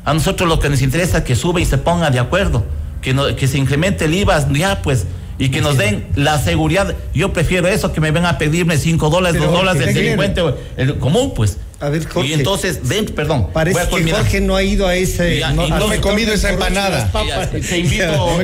A 0.06 0.14
nosotros 0.14 0.48
lo 0.48 0.60
que 0.60 0.70
nos 0.70 0.84
interesa 0.84 1.18
es 1.18 1.24
que 1.24 1.36
sube 1.36 1.62
y 1.62 1.66
se 1.66 1.80
ponga 1.80 2.12
de 2.12 2.20
acuerdo, 2.20 2.64
que, 3.02 3.16
no, 3.16 3.36
que 3.36 3.48
se 3.48 3.58
incremente 3.58 4.06
el 4.06 4.14
IVA, 4.14 4.48
ya 4.54 4.84
pues 4.84 5.08
y 5.40 5.50
que 5.50 5.62
nos 5.62 5.78
den 5.78 6.06
la 6.14 6.38
seguridad. 6.38 6.96
Yo 7.16 7.34
prefiero 7.34 7.68
eso 7.68 7.92
que 7.92 8.00
me 8.00 8.12
vengan 8.12 8.36
a 8.36 8.38
pedirme 8.38 8.78
5 8.78 9.10
dólares, 9.10 9.42
2 9.42 9.52
dólares 9.52 9.84
del 9.84 9.96
delincuente 9.96 10.44
el 10.78 11.00
común, 11.00 11.34
pues. 11.36 11.58
A 11.82 11.90
ver, 11.90 12.08
Jorge. 12.08 12.30
Y 12.30 12.34
entonces, 12.34 12.88
dentro, 12.88 13.16
perdón. 13.16 13.48
Parece 13.54 13.80
que 13.90 14.12
Jorge 14.12 14.40
no 14.40 14.56
ha 14.56 14.64
ido 14.64 14.88
a 14.88 14.96
ese. 14.96 15.42
no, 15.54 15.68
no 15.68 15.88
me 15.88 15.96
he 15.96 16.02
comido 16.02 16.32
esa 16.34 16.52
empanada. 16.52 17.12
Te 17.52 17.80
invito 17.80 18.38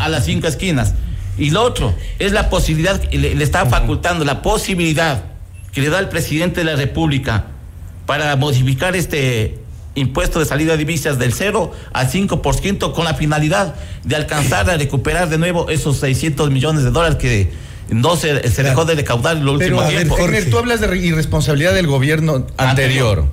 a, 0.00 0.08
las 0.08 0.24
cinco 0.24 0.46
esquinas. 0.46 0.94
Y 1.38 1.50
lo 1.50 1.62
otro 1.62 1.94
es 2.18 2.32
la 2.32 2.48
posibilidad, 2.48 3.02
le, 3.12 3.34
le 3.34 3.44
está 3.44 3.66
facultando 3.66 4.24
la 4.24 4.40
posibilidad 4.40 5.22
que 5.72 5.82
le 5.82 5.90
da 5.90 5.98
el 5.98 6.08
presidente 6.08 6.60
de 6.60 6.64
la 6.64 6.76
República 6.76 7.44
para 8.06 8.34
modificar 8.36 8.96
este 8.96 9.58
impuesto 9.96 10.38
de 10.38 10.44
salida 10.44 10.72
de 10.72 10.78
divisas 10.78 11.18
del 11.18 11.32
0 11.32 11.72
al 11.92 12.10
5% 12.10 12.92
con 12.92 13.04
la 13.04 13.14
finalidad 13.14 13.74
de 14.04 14.16
alcanzar 14.16 14.70
a 14.70 14.76
recuperar 14.76 15.28
de 15.28 15.38
nuevo 15.38 15.68
esos 15.68 15.96
600 15.98 16.50
millones 16.50 16.84
de 16.84 16.90
dólares 16.90 17.18
que 17.18 17.50
no 17.88 18.16
se, 18.16 18.48
se 18.50 18.62
dejó 18.62 18.84
de 18.84 18.94
recaudar 18.94 19.36
en 19.36 19.44
los 19.44 19.56
últimos 19.56 19.88
tiempos. 19.88 20.18
tú 20.50 20.58
hablas 20.58 20.80
de 20.80 20.96
irresponsabilidad 20.98 21.74
del 21.74 21.86
gobierno 21.86 22.46
anterior. 22.56 23.26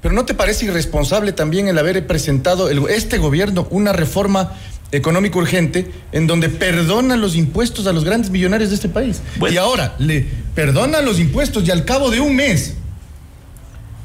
Pero 0.00 0.14
¿no 0.14 0.24
te 0.24 0.34
parece 0.34 0.66
irresponsable 0.66 1.32
también 1.32 1.68
el 1.68 1.76
haber 1.76 2.06
presentado 2.06 2.68
este 2.88 3.18
gobierno 3.18 3.66
una 3.70 3.92
reforma 3.92 4.52
económica 4.92 5.38
urgente 5.38 5.90
en 6.12 6.26
donde 6.26 6.48
perdona 6.48 7.16
los 7.16 7.34
impuestos 7.34 7.86
a 7.86 7.92
los 7.92 8.04
grandes 8.04 8.30
millonarios 8.30 8.70
de 8.70 8.76
este 8.76 8.88
país? 8.88 9.20
Y 9.50 9.56
ahora 9.56 9.94
le 9.98 10.26
perdona 10.54 11.00
los 11.00 11.18
impuestos 11.18 11.66
y 11.66 11.70
al 11.70 11.84
cabo 11.84 12.10
de 12.10 12.20
un 12.20 12.36
mes 12.36 12.74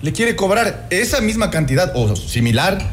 le 0.02 0.12
quiere 0.12 0.36
cobrar 0.36 0.88
esa 0.90 1.22
misma 1.22 1.50
cantidad 1.50 1.94
o 1.96 2.16
similar 2.16 2.90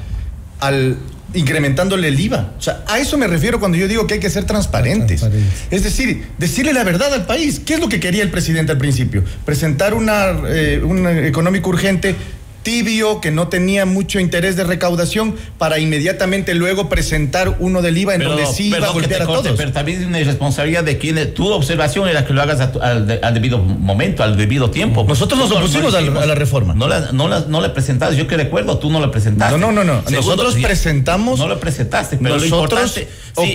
al 0.61 0.97
incrementándole 1.35 2.09
el 2.09 2.19
IVA. 2.19 2.53
O 2.59 2.63
sea, 2.63 2.85
a 2.87 2.99
eso 2.99 3.17
me 3.19 3.27
refiero 3.27 3.61
cuando 3.61 3.79
yo 3.79 3.89
digo 3.89 4.07
que 4.07 4.15
hay 4.15 4.21
que 4.21 4.31
ser 4.31 4.45
transparentes. 4.45 5.25
Es 5.71 5.85
decir, 5.85 6.27
decirle 6.39 6.73
la 6.73 6.85
verdad 6.85 7.13
al 7.13 7.27
país. 7.27 7.61
¿Qué 7.61 7.75
es 7.75 7.81
lo 7.81 7.89
que 7.89 8.01
quería 8.01 8.23
el 8.23 8.31
presidente 8.31 8.73
al 8.73 8.79
principio? 8.79 9.25
Presentar 9.45 9.95
una, 9.95 10.33
eh, 10.49 10.81
un 10.83 11.07
económico 11.07 11.71
urgente 11.71 12.15
tibio, 12.63 13.21
que 13.21 13.31
no 13.31 13.49
tenía 13.49 13.87
mucho 13.87 14.21
interés 14.21 14.57
de 14.57 14.65
recaudación, 14.65 15.35
para 15.59 15.79
inmediatamente 15.79 16.55
luego 16.55 16.89
presentar 16.89 17.57
uno 17.59 17.83
del 17.83 17.99
IVA 17.99 18.15
en 18.17 18.25
donde 18.25 18.47
sí 18.47 18.69
iba 18.69 18.87
a 18.87 18.93
golpear 18.93 19.23
a 19.23 19.27
todos. 19.27 19.53
Pero 19.57 19.73
también 19.73 20.01
es 20.01 20.07
una 20.07 20.19
responsabilidad 20.19 20.85
de 20.85 20.99
quien 20.99 21.35
tu 21.35 21.49
observación 21.49 22.09
era 22.09 22.27
que 22.27 22.33
lo 22.33 22.43
hagas 22.43 22.61
al, 22.81 23.35
debido 23.35 23.59
momento, 23.59 24.23
al 24.23 24.37
debido 24.37 24.71
tiempo. 24.71 25.05
Nosotros 25.09 25.39
nos 25.39 25.51
opusimos 25.53 25.95
a, 25.95 26.01
la 26.01 26.35
reforma. 26.35 26.75
No 26.75 26.89
la, 26.89 27.13
no 27.13 27.29
la, 27.29 27.41
no 27.41 27.61
la 27.61 27.73
presentaste, 27.73 28.17
yo 28.17 28.27
que 28.27 28.37
recuerdo, 28.37 28.79
tú 28.79 28.91
no 28.91 29.01
la 29.01 29.11
presentaste. 29.11 29.59
No, 29.59 29.73
no, 29.73 29.85
no, 29.85 29.85
no. 29.85 30.03
nosotros 30.11 30.57
presentamos. 30.57 31.39
No 31.39 31.49
la 31.49 31.59
presentaste, 31.59 32.19
pero 32.19 32.39
nosotros 32.39 33.01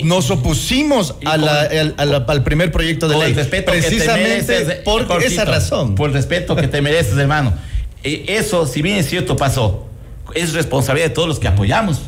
nos 0.03 0.32
opusimos 0.32 1.16
al 1.26 2.43
primer 2.43 2.72
proyecto 2.72 3.08
de 3.08 3.18
ley. 3.18 3.34
precisamente 3.34 4.82
por 4.84 5.24
esa 5.24 5.45
razón. 5.45 5.95
Por 5.95 6.10
el 6.10 6.14
respeto 6.16 6.56
que 6.56 6.68
te 6.68 6.82
mereces, 6.82 7.18
hermano. 7.18 7.53
Eh, 8.06 8.26
eso, 8.28 8.68
si 8.68 8.82
bien 8.82 8.97
es 8.97 9.10
cierto, 9.10 9.36
pasó. 9.36 9.88
Es 10.34 10.53
responsabilidad 10.53 11.10
de 11.10 11.14
todos 11.14 11.28
los 11.28 11.39
que 11.39 11.47
apoyamos. 11.47 12.01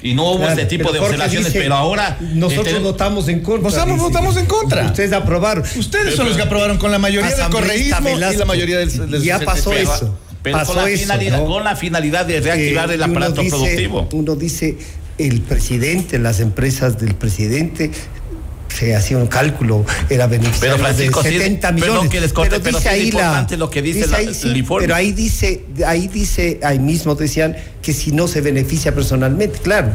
Y 0.00 0.14
no 0.14 0.32
hubo 0.32 0.46
ese 0.46 0.66
tipo 0.66 0.92
de 0.92 1.00
observaciones, 1.00 1.52
pero 1.52 1.74
ahora. 1.74 2.18
Nosotros 2.20 2.68
este, 2.68 2.80
votamos 2.80 3.28
en 3.28 3.40
contra. 3.40 3.84
votamos 3.96 4.36
en 4.36 4.46
contra. 4.46 4.86
Ustedes 4.86 5.12
aprobaron. 5.12 5.64
Ustedes 5.76 6.14
son 6.14 6.28
los 6.28 6.36
que 6.36 6.42
aprobaron 6.42 6.78
con 6.78 6.92
la 6.92 6.98
mayoría 6.98 7.34
del 7.34 7.50
correísmo 7.50 8.10
y 8.10 8.16
la 8.16 8.44
mayoría 8.44 8.78
del. 8.78 9.22
ya 9.22 9.40
pasó 9.40 9.72
eso. 9.72 10.16
Pero 10.42 10.58
pasó 10.58 10.74
con, 10.74 10.82
la 10.82 10.98
finalidad, 10.98 11.44
con 11.46 11.64
la 11.64 11.74
finalidad 11.74 12.26
de 12.26 12.40
reactivar 12.40 12.90
el 12.90 13.02
aparato 13.02 13.42
productivo. 13.48 14.06
Uno 14.12 14.36
dice, 14.36 14.76
el 15.16 15.40
presidente, 15.40 16.18
las 16.18 16.40
empresas 16.40 17.00
del 17.00 17.14
presidente 17.14 17.90
se 18.74 18.94
hacía 18.94 19.18
un 19.18 19.26
cálculo, 19.26 19.84
era 20.10 20.26
beneficiario 20.26 20.84
de 20.92 21.10
70 21.10 21.72
millones. 21.72 22.10
Que 22.10 22.20
les 22.20 22.32
corte, 22.32 22.60
pero, 22.60 22.78
dice 22.78 22.88
ahí 22.88 23.10
la, 23.10 23.46
lo 23.56 23.70
que 23.70 23.82
dice, 23.82 24.06
la, 24.06 24.18
el 24.20 24.56
informe. 24.56 24.86
Pero 24.86 24.96
ahí 24.96 25.12
dice, 25.12 25.64
ahí 25.86 26.08
dice, 26.08 26.60
ahí 26.62 26.78
mismo 26.78 27.14
decían 27.14 27.56
que 27.82 27.92
si 27.92 28.12
no 28.12 28.28
se 28.28 28.40
beneficia 28.40 28.94
personalmente, 28.94 29.58
claro. 29.60 29.92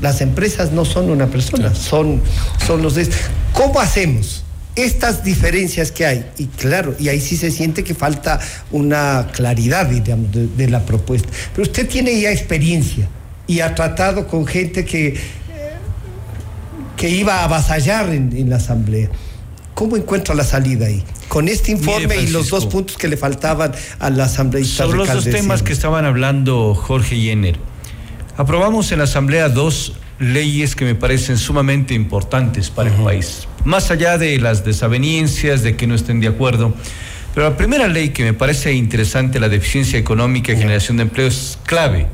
Las 0.00 0.20
empresas 0.20 0.72
no 0.72 0.84
son 0.84 1.10
una 1.10 1.28
persona, 1.28 1.72
son, 1.76 2.20
son 2.66 2.82
los 2.82 2.96
de... 2.96 3.08
¿Cómo 3.52 3.78
hacemos? 3.78 4.42
Estas 4.74 5.22
diferencias 5.22 5.92
que 5.92 6.06
hay, 6.06 6.26
y 6.38 6.46
claro, 6.46 6.96
y 6.98 7.08
ahí 7.08 7.20
sí 7.20 7.36
se 7.36 7.52
siente 7.52 7.84
que 7.84 7.94
falta 7.94 8.40
una 8.72 9.28
claridad, 9.32 9.86
digamos, 9.86 10.28
de 10.32 10.68
la 10.68 10.84
propuesta. 10.84 11.28
Pero 11.54 11.62
usted 11.62 11.88
tiene 11.88 12.20
ya 12.20 12.32
experiencia 12.32 13.06
y 13.46 13.60
ha 13.60 13.74
tratado 13.74 14.26
con 14.26 14.46
gente 14.46 14.84
que 14.84 15.20
que 17.02 17.10
iba 17.10 17.40
a 17.40 17.44
avasallar 17.46 18.10
en, 18.10 18.48
la 18.48 18.58
Asamblea. 18.58 19.08
¿Cómo 19.74 19.96
encuentra 19.96 20.36
la 20.36 20.44
salida 20.44 20.86
ahí? 20.86 21.02
Con 21.26 21.48
este 21.48 21.72
informe 21.72 22.14
y 22.14 22.28
los 22.28 22.48
dos 22.48 22.66
puntos 22.66 22.96
que 22.96 23.08
le 23.08 23.16
faltaban 23.16 23.72
a 23.98 24.08
la 24.08 24.26
Asamblea. 24.26 24.64
Sobre 24.64 24.98
los 24.98 25.12
dos 25.12 25.24
temas 25.24 25.64
que 25.64 25.72
estaban 25.72 26.04
hablando 26.04 26.76
Jorge 26.76 27.16
Jenner. 27.16 27.56
Aprobamos 28.36 28.92
en 28.92 28.98
la 28.98 29.04
Asamblea 29.04 29.48
dos 29.48 29.94
leyes 30.20 30.76
que 30.76 30.84
me 30.84 30.94
parecen 30.94 31.38
sumamente 31.38 31.92
importantes 31.92 32.70
para 32.70 32.94
el 32.94 33.02
país. 33.02 33.48
Más 33.64 33.90
allá 33.90 34.16
de 34.16 34.38
las 34.38 34.64
desavenencias, 34.64 35.64
de 35.64 35.74
que 35.74 35.88
no 35.88 35.96
estén 35.96 36.20
de 36.20 36.28
acuerdo. 36.28 36.72
Pero 37.34 37.50
la 37.50 37.56
primera 37.56 37.88
ley 37.88 38.10
que 38.10 38.22
me 38.22 38.32
parece 38.32 38.74
interesante, 38.74 39.40
la 39.40 39.48
deficiencia 39.48 39.98
económica 39.98 40.52
y 40.52 40.56
generación 40.56 40.98
de 40.98 41.02
empleo, 41.02 41.26
es 41.26 41.58
clave, 41.66 42.06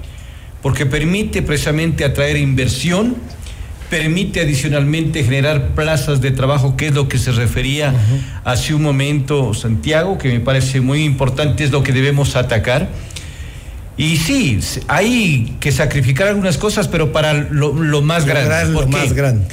porque 0.62 0.86
permite 0.86 1.42
precisamente 1.42 2.06
atraer 2.06 2.38
inversión 2.38 3.16
permite 3.90 4.40
adicionalmente 4.40 5.24
generar 5.24 5.68
plazas 5.74 6.20
de 6.20 6.30
trabajo, 6.30 6.76
que 6.76 6.88
es 6.88 6.94
lo 6.94 7.08
que 7.08 7.18
se 7.18 7.32
refería 7.32 7.94
hace 8.44 8.74
un 8.74 8.82
momento 8.82 9.54
Santiago, 9.54 10.18
que 10.18 10.28
me 10.28 10.40
parece 10.40 10.80
muy 10.80 11.04
importante, 11.04 11.64
es 11.64 11.70
lo 11.70 11.82
que 11.82 11.92
debemos 11.92 12.36
atacar. 12.36 12.88
Y 13.96 14.16
sí, 14.18 14.60
hay 14.86 15.56
que 15.58 15.72
sacrificar 15.72 16.28
algunas 16.28 16.56
cosas, 16.56 16.86
pero 16.86 17.12
para 17.12 17.34
lo, 17.34 17.72
más 18.00 18.24
grande. 18.24 18.72
Lo 18.72 18.86
más 18.86 19.12
grande. 19.12 19.46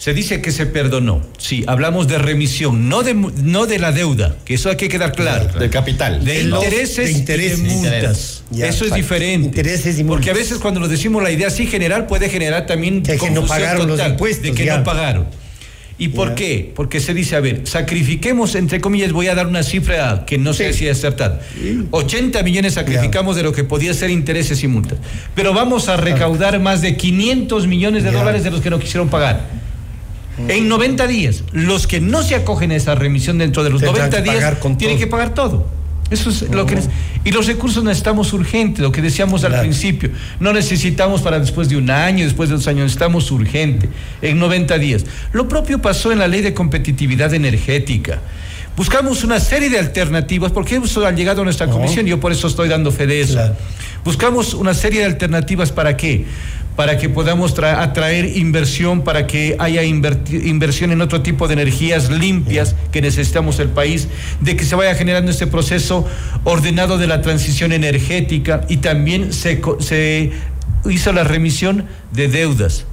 Se 0.00 0.14
dice 0.14 0.40
que 0.40 0.50
se 0.50 0.64
perdonó. 0.64 1.20
Sí, 1.36 1.62
hablamos 1.66 2.08
de 2.08 2.16
remisión, 2.16 2.88
no 2.88 3.02
de, 3.02 3.12
no 3.12 3.66
de 3.66 3.78
la 3.78 3.92
deuda, 3.92 4.34
que 4.46 4.54
eso 4.54 4.70
hay 4.70 4.76
que 4.76 4.88
quedar 4.88 5.12
claro. 5.12 5.58
Del 5.58 5.68
capital. 5.68 6.24
De, 6.24 6.40
intereses, 6.40 7.10
y 7.10 7.22
de 7.22 7.56
multas. 7.58 8.42
eso 8.50 8.86
es 8.86 8.94
diferente. 8.94 9.48
Intereses 9.48 9.98
y 9.98 10.04
multas. 10.04 10.16
Porque 10.16 10.30
a 10.30 10.32
veces 10.42 10.56
cuando 10.56 10.80
lo 10.80 10.88
decimos 10.88 11.22
la 11.22 11.30
idea 11.30 11.48
así 11.48 11.66
general 11.66 12.06
puede 12.06 12.30
generar 12.30 12.64
también 12.64 13.02
que, 13.02 13.18
que 13.18 13.30
no 13.30 13.44
pagaron 13.44 13.88
los 13.88 14.00
impuestos. 14.00 14.42
De 14.42 14.54
que 14.54 14.64
no 14.64 14.82
pagaron. 14.84 15.26
¿Y 15.98 16.08
por 16.08 16.34
qué? 16.34 16.72
Porque 16.74 16.98
se 16.98 17.12
dice, 17.12 17.36
a 17.36 17.40
ver, 17.40 17.66
sacrifiquemos, 17.66 18.54
entre 18.54 18.80
comillas, 18.80 19.12
voy 19.12 19.28
a 19.28 19.34
dar 19.34 19.46
una 19.46 19.62
cifra 19.62 20.24
que 20.24 20.38
no 20.38 20.54
sé 20.54 20.72
si 20.72 20.88
es 20.88 20.96
acertada. 20.96 21.42
80 21.90 22.42
millones 22.42 22.72
sacrificamos 22.72 23.36
de 23.36 23.42
lo 23.42 23.52
que 23.52 23.64
podía 23.64 23.92
ser 23.92 24.08
intereses 24.08 24.62
y 24.62 24.66
multas. 24.66 24.98
Pero 25.34 25.52
vamos 25.52 25.90
a 25.90 25.98
recaudar 25.98 26.58
más 26.58 26.80
de 26.80 26.96
500 26.96 27.66
millones 27.66 28.02
de 28.02 28.12
dólares 28.12 28.44
de 28.44 28.50
los 28.50 28.62
que 28.62 28.70
no 28.70 28.78
quisieron 28.78 29.10
pagar. 29.10 29.60
En 30.48 30.68
90 30.68 31.06
días, 31.06 31.44
los 31.52 31.86
que 31.86 32.00
no 32.00 32.22
se 32.22 32.34
acogen 32.34 32.72
a 32.72 32.76
esa 32.76 32.94
remisión 32.94 33.38
dentro 33.38 33.62
de 33.62 33.70
los 33.70 33.82
90 33.82 34.22
días 34.22 34.56
tienen 34.78 34.98
que 34.98 35.06
pagar 35.06 35.34
todo. 35.34 35.66
Eso 36.10 36.30
es 36.30 36.42
lo 36.50 36.66
que 36.66 36.76
y 37.22 37.32
los 37.32 37.46
recursos 37.46 37.84
necesitamos 37.84 38.32
urgente, 38.32 38.80
lo 38.80 38.90
que 38.90 39.02
decíamos 39.02 39.44
al 39.44 39.60
principio. 39.60 40.10
No 40.40 40.52
necesitamos 40.52 41.20
para 41.20 41.38
después 41.38 41.68
de 41.68 41.76
un 41.76 41.90
año, 41.90 42.24
después 42.24 42.48
de 42.48 42.56
dos 42.56 42.66
años, 42.66 42.84
necesitamos 42.84 43.30
urgente, 43.30 43.88
en 44.22 44.38
90 44.38 44.78
días. 44.78 45.04
Lo 45.32 45.46
propio 45.46 45.80
pasó 45.80 46.10
en 46.12 46.18
la 46.18 46.26
ley 46.26 46.40
de 46.40 46.54
competitividad 46.54 47.32
energética. 47.34 48.20
Buscamos 48.76 49.24
una 49.24 49.38
serie 49.38 49.68
de 49.68 49.78
alternativas, 49.78 50.52
porque 50.52 50.76
eso 50.76 51.04
ha 51.04 51.12
llegado 51.12 51.42
a 51.42 51.44
nuestra 51.44 51.66
comisión, 51.66 52.06
y 52.06 52.10
yo 52.10 52.20
por 52.20 52.32
eso 52.32 52.48
estoy 52.48 52.68
dando 52.68 52.90
fe 52.90 53.06
de 53.06 53.20
eso. 53.20 53.38
Buscamos 54.04 54.54
una 54.54 54.72
serie 54.72 55.00
de 55.00 55.06
alternativas 55.06 55.70
para 55.70 55.96
qué? 55.96 56.24
Para 56.80 56.96
que 56.96 57.10
podamos 57.10 57.58
atraer 57.58 58.38
inversión, 58.38 59.02
para 59.02 59.26
que 59.26 59.54
haya 59.58 59.82
inversión 59.82 60.92
en 60.92 61.02
otro 61.02 61.20
tipo 61.20 61.46
de 61.46 61.52
energías 61.52 62.08
limpias 62.08 62.74
que 62.90 63.02
necesitamos 63.02 63.58
el 63.58 63.68
país, 63.68 64.08
de 64.40 64.56
que 64.56 64.64
se 64.64 64.76
vaya 64.76 64.94
generando 64.94 65.30
este 65.30 65.46
proceso 65.46 66.08
ordenado 66.42 66.96
de 66.96 67.06
la 67.06 67.20
transición 67.20 67.72
energética 67.72 68.64
y 68.66 68.78
también 68.78 69.34
se, 69.34 69.60
se 69.80 70.32
hizo 70.88 71.12
la 71.12 71.22
remisión 71.22 71.84
de 72.12 72.28
deudas 72.28 72.86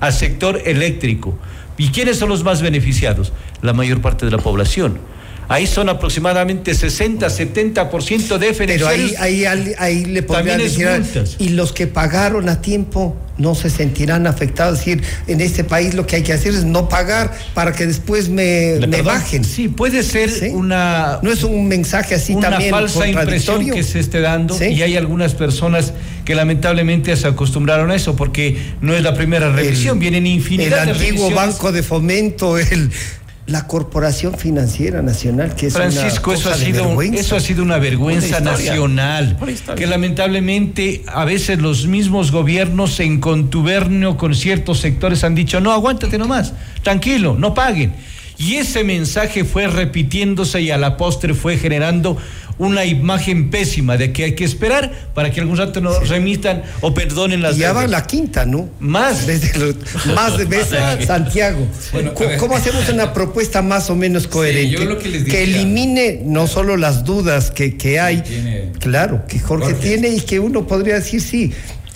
al 0.00 0.14
sector 0.14 0.62
eléctrico. 0.64 1.38
¿Y 1.76 1.88
quiénes 1.88 2.18
son 2.18 2.30
los 2.30 2.44
más 2.44 2.62
beneficiados? 2.62 3.34
La 3.60 3.74
mayor 3.74 4.00
parte 4.00 4.24
de 4.24 4.32
la 4.32 4.38
población 4.38 5.00
Ahí 5.48 5.66
son 5.66 5.88
aproximadamente 5.88 6.74
60, 6.74 7.26
70% 7.26 8.38
de. 8.38 8.52
Pero 8.54 8.88
ahí, 8.88 9.14
ahí, 9.18 9.44
ahí, 9.78 10.04
le 10.04 10.22
podrían 10.22 10.58
decir, 10.58 10.88
y 11.38 11.50
los 11.50 11.72
que 11.72 11.86
pagaron 11.86 12.48
a 12.48 12.60
tiempo 12.60 13.16
no 13.36 13.54
se 13.54 13.68
sentirán 13.68 14.26
afectados. 14.26 14.78
Es 14.78 14.84
decir, 14.84 15.02
en 15.26 15.40
este 15.40 15.64
país 15.64 15.94
lo 15.94 16.06
que 16.06 16.16
hay 16.16 16.22
que 16.22 16.32
hacer 16.32 16.54
es 16.54 16.64
no 16.64 16.88
pagar 16.88 17.32
para 17.52 17.72
que 17.72 17.86
después 17.86 18.28
me, 18.28 18.78
me 18.86 19.02
bajen. 19.02 19.44
Sí, 19.44 19.68
puede 19.68 20.02
ser 20.02 20.30
una. 20.52 21.18
No 21.22 21.32
es 21.32 21.42
un 21.42 21.68
mensaje 21.68 22.14
así 22.14 22.34
una 22.34 22.50
también. 22.50 22.72
Una 22.72 22.82
falsa 22.82 23.06
impresión 23.06 23.70
que 23.70 23.82
se 23.82 24.00
esté 24.00 24.20
dando. 24.20 24.56
Y 24.64 24.82
hay 24.82 24.96
algunas 24.96 25.34
personas 25.34 25.92
que 26.24 26.34
lamentablemente 26.34 27.14
se 27.16 27.26
acostumbraron 27.26 27.90
a 27.90 27.94
eso 27.94 28.16
porque 28.16 28.56
no 28.80 28.94
es 28.94 29.02
la 29.02 29.14
primera 29.14 29.52
revisión, 29.52 29.98
vienen 29.98 30.26
infinidad 30.26 30.86
de 30.86 30.92
El 30.92 30.96
antiguo 30.96 31.30
Banco 31.30 31.70
de 31.70 31.82
Fomento, 31.82 32.56
el 32.56 32.90
la 33.46 33.66
Corporación 33.66 34.38
Financiera 34.38 35.02
Nacional, 35.02 35.54
que 35.54 35.66
es 35.66 35.74
Francisco, 35.74 36.32
eso 36.32 36.50
ha 36.50 36.54
sido 36.54 37.00
eso 37.02 37.36
ha 37.36 37.40
sido 37.40 37.62
una 37.62 37.78
vergüenza 37.78 38.40
nacional, 38.40 39.36
que 39.76 39.86
lamentablemente 39.86 41.02
a 41.06 41.24
veces 41.24 41.58
los 41.58 41.86
mismos 41.86 42.32
gobiernos 42.32 43.00
en 43.00 43.20
contubernio 43.20 44.16
con 44.16 44.34
ciertos 44.34 44.80
sectores 44.80 45.24
han 45.24 45.34
dicho, 45.34 45.60
"No, 45.60 45.72
aguántate 45.72 46.16
nomás, 46.16 46.54
tranquilo, 46.82 47.36
no 47.38 47.52
paguen." 47.52 47.92
Y 48.38 48.56
ese 48.56 48.84
mensaje 48.84 49.44
fue 49.44 49.68
repitiéndose 49.68 50.60
y 50.60 50.70
a 50.70 50.78
la 50.78 50.96
postre 50.96 51.34
fue 51.34 51.56
generando 51.56 52.18
una 52.58 52.84
imagen 52.84 53.50
pésima 53.50 53.96
de 53.96 54.12
que 54.12 54.24
hay 54.24 54.34
que 54.34 54.44
esperar 54.44 54.92
para 55.14 55.30
que 55.30 55.40
algún 55.40 55.56
rato 55.56 55.80
nos 55.80 56.08
remitan 56.08 56.62
o 56.80 56.94
perdonen 56.94 57.42
las 57.42 57.56
Ya 57.56 57.72
va 57.72 57.86
la 57.86 58.06
quinta, 58.06 58.46
¿no? 58.46 58.68
Más. 58.78 59.26
Desde 59.26 59.74
más 60.14 60.38
de 60.38 60.44
veces 60.44 60.78
Santiago. 61.06 61.66
¿Cómo, 62.38 62.56
hacemos 62.56 62.88
una 62.88 63.12
propuesta 63.12 63.62
más 63.62 63.90
o 63.90 63.96
menos 63.96 64.26
coherente? 64.28 64.86
que, 65.24 65.42
elimine 65.42 66.20
no 66.24 66.46
solo 66.46 66.76
las 66.76 67.04
dudas 67.04 67.50
que, 67.50 67.76
que 67.76 67.98
hay, 67.98 68.22
claro, 68.78 69.26
que 69.26 69.40
Jorge, 69.40 69.74
tiene 69.74 70.08
y 70.08 70.20
que 70.20 70.38
uno 70.38 70.66
podría 70.66 70.94
decir 70.96 71.20
sí. 71.20 71.52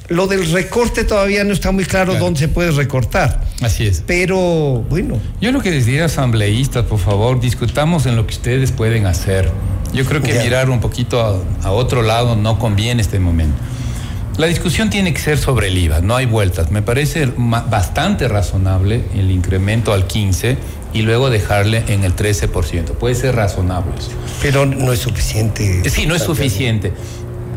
Lo 0.08 0.26
del 0.26 0.50
recorte 0.50 1.04
todavía 1.04 1.44
no 1.44 1.52
está 1.52 1.70
muy 1.70 1.84
claro 1.84 2.14
dónde 2.14 2.40
se 2.40 2.48
puede 2.48 2.70
recortar. 2.70 3.42
Así 3.60 3.86
es. 3.86 4.02
Pero 4.06 4.84
bueno. 4.88 5.20
Yo 5.40 5.52
lo 5.52 5.60
que 5.60 5.70
les 5.70 5.84
diría 5.84 6.06
asambleístas, 6.06 6.86
por 6.86 6.98
favor, 6.98 7.40
discutamos 7.40 8.06
en 8.06 8.16
lo 8.16 8.26
que 8.26 8.34
ustedes 8.34 8.72
pueden 8.72 9.06
hacer. 9.06 9.50
Yo 9.92 10.04
creo 10.06 10.22
que 10.22 10.32
mirar 10.34 10.70
un 10.70 10.80
poquito 10.80 11.44
a, 11.62 11.70
otro 11.70 12.02
lado 12.02 12.36
no 12.36 12.58
conviene 12.58 12.92
en 12.92 13.00
este 13.00 13.18
momento. 13.18 13.58
La 14.38 14.46
discusión 14.46 14.88
tiene 14.88 15.12
que 15.12 15.20
ser 15.20 15.36
sobre 15.36 15.68
el 15.68 15.76
IVA, 15.76 16.00
no 16.00 16.14
hay 16.14 16.24
vueltas. 16.24 16.70
Me 16.70 16.80
parece 16.80 17.30
bastante 17.36 18.28
razonable 18.28 19.02
el 19.14 19.30
incremento 19.30 19.92
al 19.92 20.06
15 20.06 20.56
y 20.94 21.02
luego 21.02 21.28
dejarle 21.28 21.84
en 21.88 22.04
el 22.04 22.14
13%. 22.14 22.92
Puede 22.92 23.14
ser 23.14 23.34
razonable. 23.34 23.92
Pero 24.40 24.64
no 24.64 24.92
es 24.92 25.00
suficiente. 25.00 25.88
Sí, 25.90 26.06
no 26.06 26.14
es 26.14 26.22
suficiente. 26.22 26.92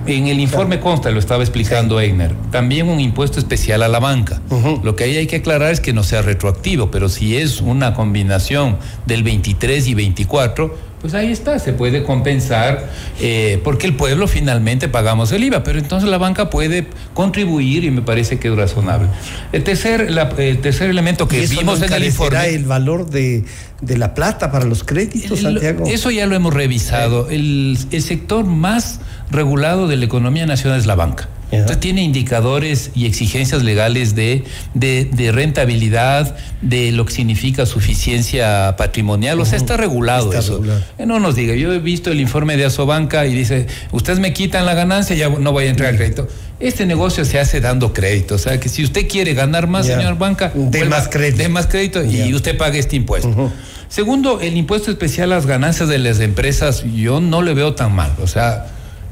En 0.05 0.27
el 0.27 0.39
informe 0.39 0.79
consta, 0.79 1.11
lo 1.11 1.19
estaba 1.19 1.43
explicando 1.43 1.99
Eigner, 1.99 2.33
también 2.51 2.89
un 2.89 2.99
impuesto 2.99 3.39
especial 3.39 3.83
a 3.83 3.87
la 3.87 3.99
banca. 3.99 4.41
Lo 4.83 4.95
que 4.95 5.03
ahí 5.03 5.17
hay 5.17 5.27
que 5.27 5.37
aclarar 5.37 5.71
es 5.71 5.79
que 5.79 5.93
no 5.93 6.03
sea 6.03 6.21
retroactivo, 6.21 6.89
pero 6.89 7.07
si 7.07 7.37
es 7.37 7.61
una 7.61 7.93
combinación 7.93 8.77
del 9.05 9.23
23 9.23 9.87
y 9.87 9.93
24, 9.93 10.91
pues 11.01 11.15
ahí 11.15 11.31
está, 11.31 11.57
se 11.57 11.73
puede 11.73 12.03
compensar, 12.03 12.87
eh, 13.19 13.59
porque 13.63 13.87
el 13.87 13.95
pueblo 13.95 14.27
finalmente 14.27 14.87
pagamos 14.87 15.31
el 15.31 15.43
IVA, 15.43 15.63
pero 15.63 15.79
entonces 15.79 16.07
la 16.07 16.19
banca 16.19 16.51
puede 16.51 16.85
contribuir 17.15 17.83
y 17.83 17.91
me 17.91 18.03
parece 18.03 18.37
que 18.37 18.49
es 18.49 18.55
razonable. 18.55 19.07
El 19.51 19.63
tercer, 19.63 20.09
el 20.37 20.59
tercer 20.59 20.89
elemento 20.91 21.27
que 21.27 21.47
vimos 21.47 21.81
en 21.81 21.91
el 21.91 22.03
informe. 22.05 22.49
el 22.49 22.65
valor 22.65 23.09
de, 23.09 23.43
la 23.81 24.13
plata 24.13 24.51
para 24.51 24.65
los 24.65 24.83
créditos, 24.83 25.39
Santiago? 25.39 25.85
Eso 25.87 26.11
ya 26.11 26.27
lo 26.27 26.35
hemos 26.35 26.53
revisado. 26.53 27.29
El, 27.29 27.79
el 27.91 28.01
sector 28.03 28.45
más 28.45 28.99
regulado 29.31 29.87
de 29.87 29.97
la 29.97 30.05
economía 30.05 30.45
nacional 30.45 30.79
es 30.79 30.85
la 30.85 30.95
banca. 30.95 31.29
Entonces 31.51 31.81
tiene 31.81 32.01
indicadores 32.01 32.91
y 32.95 33.05
exigencias 33.05 33.61
legales 33.61 34.15
de, 34.15 34.45
de, 34.73 35.31
rentabilidad, 35.33 36.35
de 36.61 36.93
lo 36.93 37.05
que 37.05 37.11
significa 37.11 37.65
suficiencia 37.65 38.75
patrimonial. 38.77 39.39
O 39.39 39.45
sea, 39.45 39.57
está 39.57 39.75
regulado 39.75 40.31
eso. 40.31 40.61
Eh, 40.97 41.05
no 41.05 41.19
nos 41.19 41.35
diga, 41.35 41.53
yo 41.55 41.73
he 41.73 41.79
visto 41.79 42.09
el 42.09 42.21
informe 42.21 42.55
de 42.55 42.65
Asobanca 42.65 43.25
y 43.25 43.33
dice, 43.33 43.67
ustedes 43.91 44.19
me 44.19 44.31
quitan 44.31 44.65
la 44.65 44.75
ganancia, 44.75 45.15
ya 45.15 45.27
no 45.27 45.51
voy 45.51 45.65
a 45.65 45.69
entrar 45.69 45.89
al 45.89 45.97
crédito. 45.97 46.27
Este 46.61 46.85
negocio 46.85 47.25
se 47.25 47.39
hace 47.39 47.59
dando 47.59 47.91
crédito. 47.91 48.35
O 48.35 48.37
sea, 48.37 48.57
que 48.59 48.69
si 48.69 48.83
usted 48.83 49.09
quiere 49.09 49.33
ganar 49.33 49.67
más, 49.67 49.87
señor 49.87 50.17
banca, 50.17 50.53
de 50.55 50.85
más 50.85 51.09
crédito. 51.09 51.37
De 51.43 51.49
más 51.49 51.67
crédito 51.67 52.01
y 52.03 52.33
usted 52.33 52.57
pague 52.57 52.79
este 52.79 52.95
impuesto. 52.95 53.51
Segundo, 53.89 54.39
el 54.39 54.55
impuesto 54.55 54.89
especial 54.89 55.33
a 55.33 55.35
las 55.35 55.45
ganancias 55.45 55.89
de 55.89 55.99
las 55.99 56.21
empresas, 56.21 56.85
yo 56.95 57.19
no 57.19 57.41
le 57.41 57.53
veo 57.53 57.75
tan 57.75 57.93
mal. 57.93 58.13
O 58.21 58.27
sea, 58.27 58.67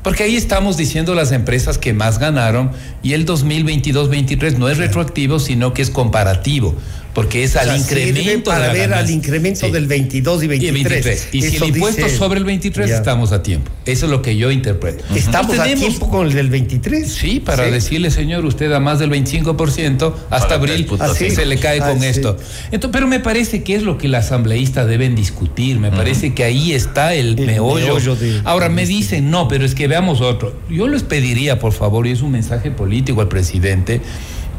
porque 0.09 0.23
ahí 0.23 0.35
estamos 0.35 0.75
diciendo 0.75 1.13
las 1.13 1.31
empresas 1.31 1.77
que 1.77 1.93
más 1.93 2.17
ganaron 2.17 2.71
y 3.03 3.13
el 3.13 3.27
2022-23 3.27 4.57
no 4.57 4.67
es 4.67 4.79
retroactivo, 4.79 5.37
sino 5.37 5.75
que 5.75 5.83
es 5.83 5.91
comparativo 5.91 6.73
porque 7.19 7.43
es 7.43 7.57
al 7.57 7.77
incremento 7.77 8.49
para 8.49 8.71
ver 8.71 8.93
al 8.93 9.09
incremento 9.09 9.69
del 9.69 9.87
22 9.87 10.43
y 10.43 10.47
23. 10.47 11.27
Y, 11.33 11.41
si 11.41 11.57
el 11.57 11.63
impuesto 11.65 12.07
sobre 12.07 12.39
el 12.39 12.45
23 12.45 12.89
estamos 12.89 13.33
a 13.33 13.43
tiempo. 13.43 13.69
Eso 13.85 14.05
es 14.05 14.11
lo 14.11 14.21
que 14.21 14.37
yo 14.37 14.51
interpreto. 14.51 15.03
¿Estamos 15.13 15.59
a 15.59 15.65
tiempo 15.65 16.09
con 16.09 16.27
el 16.27 16.33
del 16.33 16.49
23? 16.49 17.11
Sí, 17.11 17.41
para 17.41 17.69
decirle, 17.69 18.09
señor, 18.09 18.45
usted 18.45 18.71
a 18.71 18.79
más 18.79 18.99
del 18.99 19.11
25%, 19.11 20.13
hasta 20.29 20.55
abril 20.55 20.87
se 21.13 21.45
le 21.45 21.57
cae 21.57 21.79
con 21.79 22.01
esto. 22.05 22.37
Entonces, 22.71 22.91
pero 22.93 23.05
me 23.05 23.19
parece 23.19 23.63
que 23.63 23.75
es 23.75 23.83
lo 23.83 23.97
que 23.97 24.07
la 24.07 24.19
asambleísta 24.19 24.85
deben 24.85 25.13
discutir, 25.13 25.77
me 25.77 25.91
parece 25.91 26.33
que 26.33 26.45
ahí 26.45 26.71
está 26.71 27.13
el, 27.15 27.35
meollo. 27.35 27.97
Ahora 28.45 28.69
me 28.69 28.85
dicen, 28.85 29.29
no, 29.29 29.49
pero 29.49 29.65
es 29.65 29.75
que 29.75 29.89
veamos 29.89 30.21
otro. 30.21 30.55
Yo 30.69 30.87
les 30.87 31.03
pediría, 31.03 31.59
por 31.59 31.73
favor, 31.73 32.07
y 32.07 32.11
es 32.11 32.21
un 32.21 32.31
mensaje 32.31 32.71
político 32.71 33.19
al 33.19 33.27
presidente, 33.27 33.99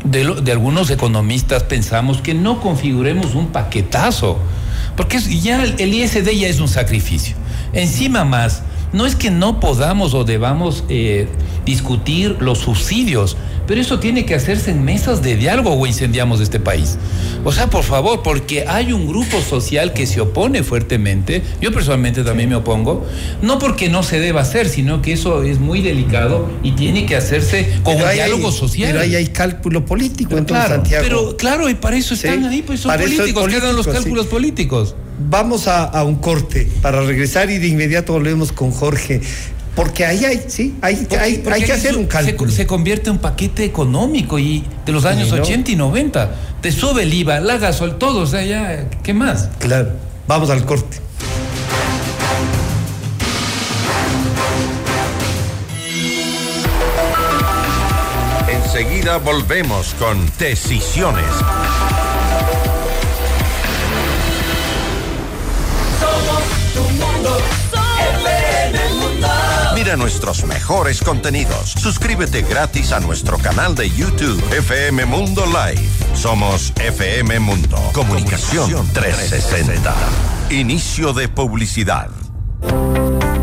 de, 0.05 0.53
algunos 0.53 0.91
economistas 0.91 1.63
pensamos 1.65 2.21
que 2.21 2.35
no 2.35 2.61
configuremos 2.61 3.35
un 3.35 3.49
paquetazo, 3.49 4.39
porque 4.97 5.19
ya 5.19 5.63
el, 5.63 5.75
el 5.79 5.95
ISD 5.95 6.31
ya 6.31 6.49
es 6.49 6.61
un 6.61 6.69
sacrificio. 6.69 7.37
Encima 7.73 8.25
más, 8.25 8.63
no 8.93 9.07
es 9.07 9.15
que 9.15 9.31
no 9.31 9.61
podamos 9.61 10.15
o 10.15 10.25
debamos 10.25 10.85
eh, 10.89 11.29
discutir 11.65 12.37
los 12.41 12.59
subsidios, 12.59 13.37
pero 13.71 13.83
eso 13.83 14.01
tiene 14.01 14.27
que 14.27 14.35
hacerse 14.35 14.73
en 14.73 14.83
mesas 14.85 15.23
de 15.23 15.37
diálogo 15.37 15.73
o 15.73 15.87
incendiamos 15.87 16.41
este 16.41 16.59
país. 16.59 16.99
O 17.45 17.53
sea, 17.53 17.71
por 17.71 17.85
favor, 17.85 18.21
porque 18.25 18.65
hay 18.67 18.93
un 18.93 19.07
grupo 19.07 19.41
social 19.41 19.93
que 19.93 20.09
se 20.09 20.21
opone 20.21 20.65
fuertemente, 20.65 21.41
yo 21.61 21.71
personalmente 21.71 22.25
también 22.25 22.49
me 22.49 22.57
opongo, 22.57 23.07
no 23.43 23.61
porque 23.61 23.89
no 23.89 24.03
se 24.03 24.19
deba 24.19 24.41
hacer, 24.41 24.69
sino 24.69 25.03
que 25.03 25.13
eso 25.13 25.45
es 25.45 25.61
muy 25.61 25.83
delicado 25.83 26.51
y 26.65 26.73
tiene 26.73 27.07
que 27.07 27.15
hacerse 27.15 27.79
con 27.85 27.95
un 27.95 28.11
diálogo 28.13 28.51
social. 28.51 28.91
Pero 28.91 29.05
ahí 29.05 29.15
hay 29.15 29.29
cálculo 29.29 29.87
político, 29.87 30.37
entonces, 30.37 30.67
claro, 30.67 30.75
Santiago. 30.75 31.05
Pero 31.05 31.37
claro, 31.37 31.71
y 31.71 31.75
para 31.75 31.97
eso 31.97 32.15
están 32.15 32.47
ahí, 32.47 32.63
pues 32.63 32.81
son 32.81 32.99
políticos, 32.99 33.49
quedan 33.49 33.77
los 33.77 33.87
cálculos 33.87 34.27
políticos. 34.27 34.97
Vamos 35.29 35.69
a, 35.69 36.03
un 36.03 36.17
corte 36.17 36.69
para 36.83 37.03
regresar 37.03 37.49
y 37.51 37.59
de 37.59 37.69
inmediato 37.69 38.15
volvemos 38.15 38.51
con 38.51 38.73
Jorge. 38.73 39.21
Porque 39.81 40.05
ahí 40.05 40.27
hay, 40.27 40.45
sí, 40.47 40.77
hay, 40.83 41.09
hay, 41.19 41.43
hay 41.51 41.63
que 41.63 41.73
hacer 41.73 41.97
un 41.97 42.05
cálculo. 42.05 42.53
Se, 42.53 42.67
convierte 42.67 43.09
en 43.09 43.17
un 43.17 43.19
paquete 43.19 43.65
económico 43.65 44.39
y 44.39 44.63
de 44.85 44.93
los 44.93 45.07
años 45.07 45.33
80 45.33 45.71
y 45.71 45.77
90. 45.77 46.35
Te 46.61 46.71
sube 46.71 47.05
el 47.05 47.15
IVA, 47.15 47.41
la 47.41 47.57
gasol, 47.57 47.97
todo, 47.97 48.21
o 48.21 48.27
sea, 48.27 48.45
ya, 48.45 48.91
¿qué 49.03 49.15
más? 49.15 49.49
Claro, 49.59 49.93
vamos 50.29 50.51
al 50.51 50.67
corte. 50.67 50.99
Enseguida 58.51 59.17
volvemos 59.17 59.95
con 59.99 60.31
Decisiones 60.39 61.25
Nuestros 69.97 70.45
mejores 70.45 71.01
contenidos. 71.01 71.73
Suscríbete 71.73 72.43
gratis 72.43 72.93
a 72.93 73.01
nuestro 73.01 73.39
canal 73.39 73.75
de 73.75 73.91
YouTube 73.91 74.41
FM 74.57 75.05
Mundo 75.05 75.45
Live. 75.47 75.83
Somos 76.15 76.73
FM 76.77 77.41
Mundo. 77.41 77.77
Comunicación 77.93 78.89
360. 78.93 79.95
Inicio 80.51 81.13
de 81.13 81.29
publicidad. 81.29 82.09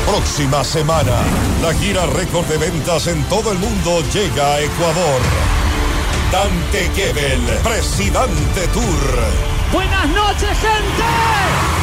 Próxima 0.05 0.63
semana, 0.63 1.23
la 1.61 1.73
gira 1.73 2.05
récord 2.07 2.45
de 2.47 2.57
ventas 2.57 3.07
en 3.07 3.23
todo 3.25 3.51
el 3.51 3.57
mundo 3.59 4.01
llega 4.13 4.55
a 4.55 4.61
Ecuador. 4.61 5.21
Dante 6.31 6.89
Gebel, 6.95 7.41
Presidente 7.63 8.67
Tour. 8.73 9.73
Buenas 9.73 10.09
noches, 10.09 10.57
gente 10.59 11.82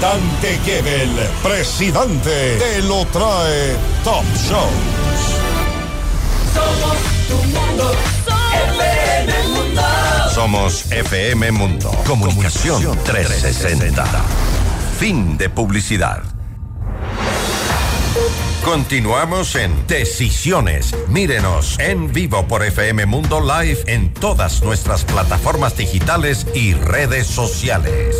Dante 0.00 0.58
Gebel, 0.64 1.10
presidente, 1.42 2.58
te 2.58 2.82
lo 2.82 3.04
trae 3.06 3.76
Top 4.02 4.24
Shows. 4.34 5.34
Somos 6.52 6.98
tu 7.28 7.36
mundo, 7.48 7.92
FM 8.76 9.48
Mundo. 9.48 9.82
Somos 10.34 10.92
FM 10.92 11.52
Mundo. 11.52 11.90
Comunicación 12.06 12.98
360. 13.04 14.04
Fin 14.98 15.36
de 15.38 15.48
publicidad. 15.48 16.22
Continuamos 18.64 19.56
en 19.56 19.86
Decisiones. 19.86 20.94
Mírenos 21.08 21.78
en 21.78 22.12
vivo 22.12 22.48
por 22.48 22.64
FM 22.64 23.04
Mundo 23.04 23.40
Live 23.40 23.84
en 23.86 24.14
todas 24.14 24.62
nuestras 24.62 25.04
plataformas 25.04 25.76
digitales 25.76 26.46
y 26.54 26.72
redes 26.72 27.26
sociales. 27.26 28.16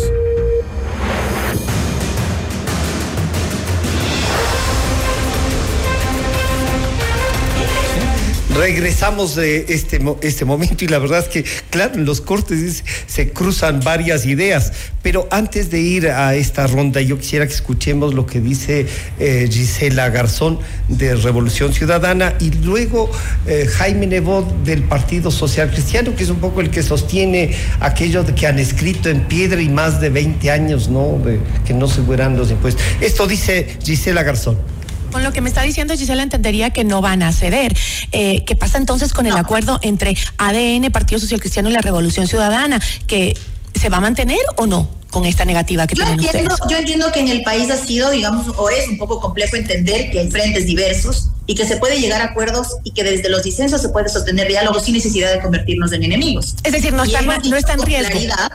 Regresamos 8.57 9.35
de 9.35 9.65
este, 9.67 9.99
este 10.21 10.45
momento 10.45 10.85
y 10.85 10.87
la 10.87 10.97
verdad 10.97 11.19
es 11.19 11.27
que, 11.27 11.43
claro, 11.69 11.95
en 11.95 12.05
los 12.05 12.21
cortes 12.21 12.85
se 13.05 13.31
cruzan 13.31 13.81
varias 13.81 14.25
ideas, 14.25 14.71
pero 15.03 15.27
antes 15.29 15.69
de 15.69 15.81
ir 15.81 16.07
a 16.07 16.35
esta 16.35 16.65
ronda, 16.65 17.01
yo 17.01 17.17
quisiera 17.17 17.45
que 17.45 17.53
escuchemos 17.53 18.13
lo 18.13 18.25
que 18.25 18.39
dice 18.39 18.87
eh, 19.19 19.49
Gisela 19.51 20.07
Garzón 20.09 20.59
de 20.87 21.15
Revolución 21.15 21.73
Ciudadana 21.73 22.35
y 22.39 22.51
luego 22.51 23.11
eh, 23.45 23.67
Jaime 23.69 24.07
Nebot 24.07 24.63
del 24.63 24.83
Partido 24.83 25.31
Social 25.31 25.69
Cristiano, 25.69 26.15
que 26.15 26.23
es 26.23 26.29
un 26.29 26.39
poco 26.39 26.61
el 26.61 26.69
que 26.69 26.81
sostiene 26.81 27.53
aquello 27.81 28.23
de 28.23 28.33
que 28.35 28.47
han 28.47 28.57
escrito 28.57 29.09
en 29.09 29.27
piedra 29.27 29.61
y 29.61 29.67
más 29.67 29.99
de 29.99 30.09
20 30.09 30.49
años, 30.49 30.87
¿no? 30.87 31.21
Que 31.67 31.73
no 31.73 31.89
se 31.89 32.01
fueran 32.03 32.37
los 32.37 32.51
impuestos. 32.51 32.81
Esto 33.01 33.27
dice 33.27 33.77
Gisela 33.83 34.23
Garzón. 34.23 34.74
Con 35.15 35.23
lo 35.23 35.31
que 35.31 35.39
me 35.39 35.47
está 35.47 35.61
diciendo 35.61 35.95
Gisela 35.95 36.23
entendería 36.23 36.71
que 36.71 36.83
no 36.83 36.99
van 36.99 37.23
a 37.23 37.31
ceder. 37.31 37.73
Eh, 38.11 38.43
¿Qué 38.43 38.57
pasa 38.57 38.77
entonces 38.77 39.13
con 39.13 39.25
el 39.25 39.37
acuerdo 39.37 39.79
entre 39.81 40.17
ADN, 40.37 40.91
Partido 40.91 41.21
Social 41.21 41.39
Cristiano 41.39 41.69
y 41.69 41.71
la 41.71 41.79
Revolución 41.79 42.27
Ciudadana? 42.27 42.81
¿Que 43.07 43.33
se 43.79 43.87
va 43.87 43.95
a 43.95 44.01
mantener 44.01 44.39
o 44.57 44.67
no? 44.67 44.89
con 45.11 45.25
esta 45.25 45.45
negativa 45.45 45.87
que 45.87 45.95
yo 45.95 46.03
tienen 46.03 46.19
entiendo, 46.25 46.55
ustedes. 46.55 46.69
Yo 46.69 46.77
entiendo 46.77 47.09
que 47.13 47.21
en 47.21 47.29
el 47.29 47.43
país 47.43 47.71
ha 47.71 47.77
sido, 47.77 48.11
digamos, 48.11 48.47
o 48.57 48.69
es 48.69 48.89
un 48.89 48.97
poco 48.97 49.21
complejo 49.21 49.55
entender 49.55 50.11
que 50.11 50.19
hay 50.19 50.29
frentes 50.29 50.65
diversos 50.65 51.29
y 51.47 51.55
que 51.55 51.65
se 51.65 51.77
puede 51.77 51.97
llegar 52.01 52.21
a 52.21 52.25
acuerdos 52.25 52.67
y 52.83 52.91
que 52.91 53.05
desde 53.05 53.29
los 53.29 53.43
disensos 53.43 53.81
se 53.81 53.87
puede 53.87 54.09
sostener 54.09 54.49
diálogos 54.49 54.83
sin 54.83 54.95
necesidad 54.95 55.31
de 55.31 55.39
convertirnos 55.39 55.93
en 55.93 56.03
enemigos. 56.03 56.55
Es 56.65 56.73
decir, 56.73 56.91
no 56.91 57.05
Y 57.05 57.15
está, 57.15 57.21
no 57.21 57.55
está 57.55 57.73
en 57.75 57.83
riesgo. 57.83 58.11
claridad, 58.11 58.51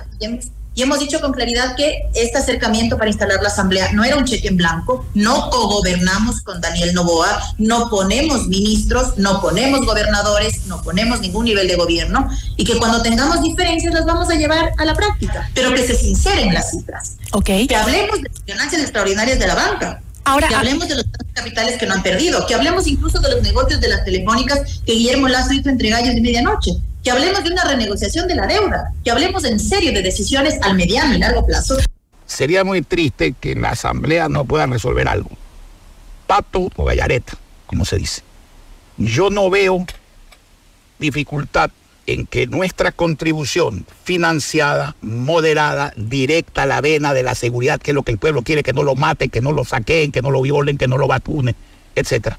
y 0.75 0.83
hemos- 0.83 0.99
dicho 1.01 1.21
con 1.21 1.33
claridad 1.33 1.75
que 1.77 2.03
este 2.15 2.39
acercamiento 2.39 2.97
para 2.99 3.09
instalar 3.11 3.43
la 3.43 3.49
asamblea 3.49 3.91
no 3.93 4.05
era 4.05 4.17
un 4.17 4.25
cheque 4.25 4.49
en 4.49 4.57
blanco, 4.57 5.07
no 5.15 5.49
cogobernamos 5.51 6.43
con 6.43 6.61
Daniel 6.61 6.93
Novoa, 6.95 7.43
no 7.59 7.89
ponemos 7.89 8.47
ministros, 8.49 9.17
no 9.17 9.41
ponemos 9.41 9.85
gobernadores, 9.87 10.67
no 10.67 10.83
ponemos 10.83 11.21
ningún 11.21 11.47
nivel 11.47 11.67
de 11.69 11.77
gobierno 11.77 12.29
y 12.57 12.65
que 12.65 12.77
cuando 12.79 13.01
tengamos 13.03 13.41
diferencias 13.43 13.95
las 13.95 14.05
vamos 14.05 14.29
a 14.31 14.35
llevar 14.35 14.73
a 14.77 14.85
la 14.85 14.95
práctica, 14.95 15.51
pero 15.55 15.73
que 15.75 15.87
se 15.87 15.95
sinceren 15.97 16.53
las 16.53 16.71
cifras. 16.71 17.17
Ok. 17.33 17.47
Que 17.69 17.77
hablemos 17.77 18.21
de 18.21 18.31
ganancias 18.47 18.83
extraordinarias 18.83 19.39
de 19.39 19.47
la 19.47 19.55
banca. 19.55 20.03
Ahora, 20.25 20.49
que 20.49 20.55
hablemos 20.55 20.87
de 20.87 20.97
los 20.97 21.05
capitales 21.33 21.79
que 21.79 21.87
no 21.87 21.95
han 21.95 22.03
perdido, 22.03 22.47
que 22.47 22.55
hablemos 22.55 22.87
incluso 22.87 23.21
de 23.21 23.31
los 23.31 23.43
negocios 23.43 23.81
de 23.81 23.89
las 23.89 24.05
telefónicas 24.05 24.61
que 24.85 24.93
Guillermo 24.93 25.29
Lazo 25.29 25.55
hizo 25.55 25.71
entre 25.71 25.89
gallos 25.89 26.15
de 26.15 26.21
medianoche, 26.21 26.73
que 27.03 27.11
hablemos 27.11 27.43
de 27.43 27.51
una 27.51 27.65
renegociación 27.65 28.29
de 28.29 28.35
la 28.35 28.47
deuda, 28.47 28.93
que 29.05 29.11
hablemos 29.11 29.45
en 29.45 29.59
serio 29.59 29.93
de 29.93 30.03
decisiones 30.03 30.59
al 30.63 30.75
mediano 30.75 31.15
y 31.15 31.19
largo 31.19 31.47
plazo. 31.47 31.77
Sería 32.27 32.63
muy 32.63 32.83
triste 32.83 33.35
que 33.39 33.53
en 33.53 33.63
la 33.63 33.71
asamblea 33.71 34.29
no 34.29 34.45
puedan 34.45 34.73
resolver 34.73 35.09
algo. 35.09 35.31
Pato 36.27 36.71
o 36.77 36.85
gallareta, 36.85 37.35
como 37.67 37.85
se 37.85 37.97
dice. 37.97 38.23
Yo 38.97 39.31
no 39.31 39.51
veo 39.51 39.85
dificultad 40.99 41.71
en 42.07 42.27
que 42.27 42.47
nuestra 42.47 42.93
contribución 42.93 43.87
financiada, 44.05 44.97
moderada, 45.01 45.93
directa 45.97 46.63
a 46.63 46.67
la 46.67 46.81
vena 46.81 47.15
de 47.15 47.23
la 47.23 47.35
seguridad, 47.35 47.81
que 47.81 47.93
es 47.93 47.95
lo 47.95 48.03
que 48.03 48.13
el 48.13 48.19
pueblo 48.19 48.43
quiere, 48.43 48.63
que 48.63 48.73
no 48.73 48.83
lo 48.83 48.95
maten, 48.95 49.31
que 49.31 49.41
no 49.41 49.53
lo 49.53 49.65
saquen, 49.65 50.13
que 50.13 50.23
no 50.23 50.31
lo 50.31 50.43
violen, 50.43 50.77
que 50.77 50.89
no 50.89 50.99
lo 50.99 51.07
vacunen, 51.07 51.55
etcétera. 51.95 52.39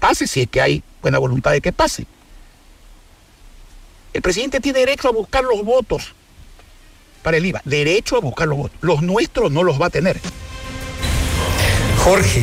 Pase 0.00 0.26
si 0.26 0.42
es 0.42 0.48
que 0.48 0.60
hay 0.60 0.82
buena 1.02 1.18
voluntad 1.18 1.50
de 1.50 1.60
que 1.60 1.72
pase. 1.72 2.06
El 4.18 4.22
presidente 4.22 4.58
tiene 4.58 4.80
derecho 4.80 5.06
a 5.06 5.12
buscar 5.12 5.44
los 5.44 5.64
votos 5.64 6.12
para 7.22 7.36
el 7.36 7.46
IVA, 7.46 7.62
derecho 7.64 8.16
a 8.16 8.20
buscar 8.20 8.48
los 8.48 8.58
votos. 8.58 8.76
Los 8.80 9.00
nuestros 9.00 9.52
no 9.52 9.62
los 9.62 9.80
va 9.80 9.86
a 9.86 9.90
tener. 9.90 10.18
Jorge, 11.98 12.42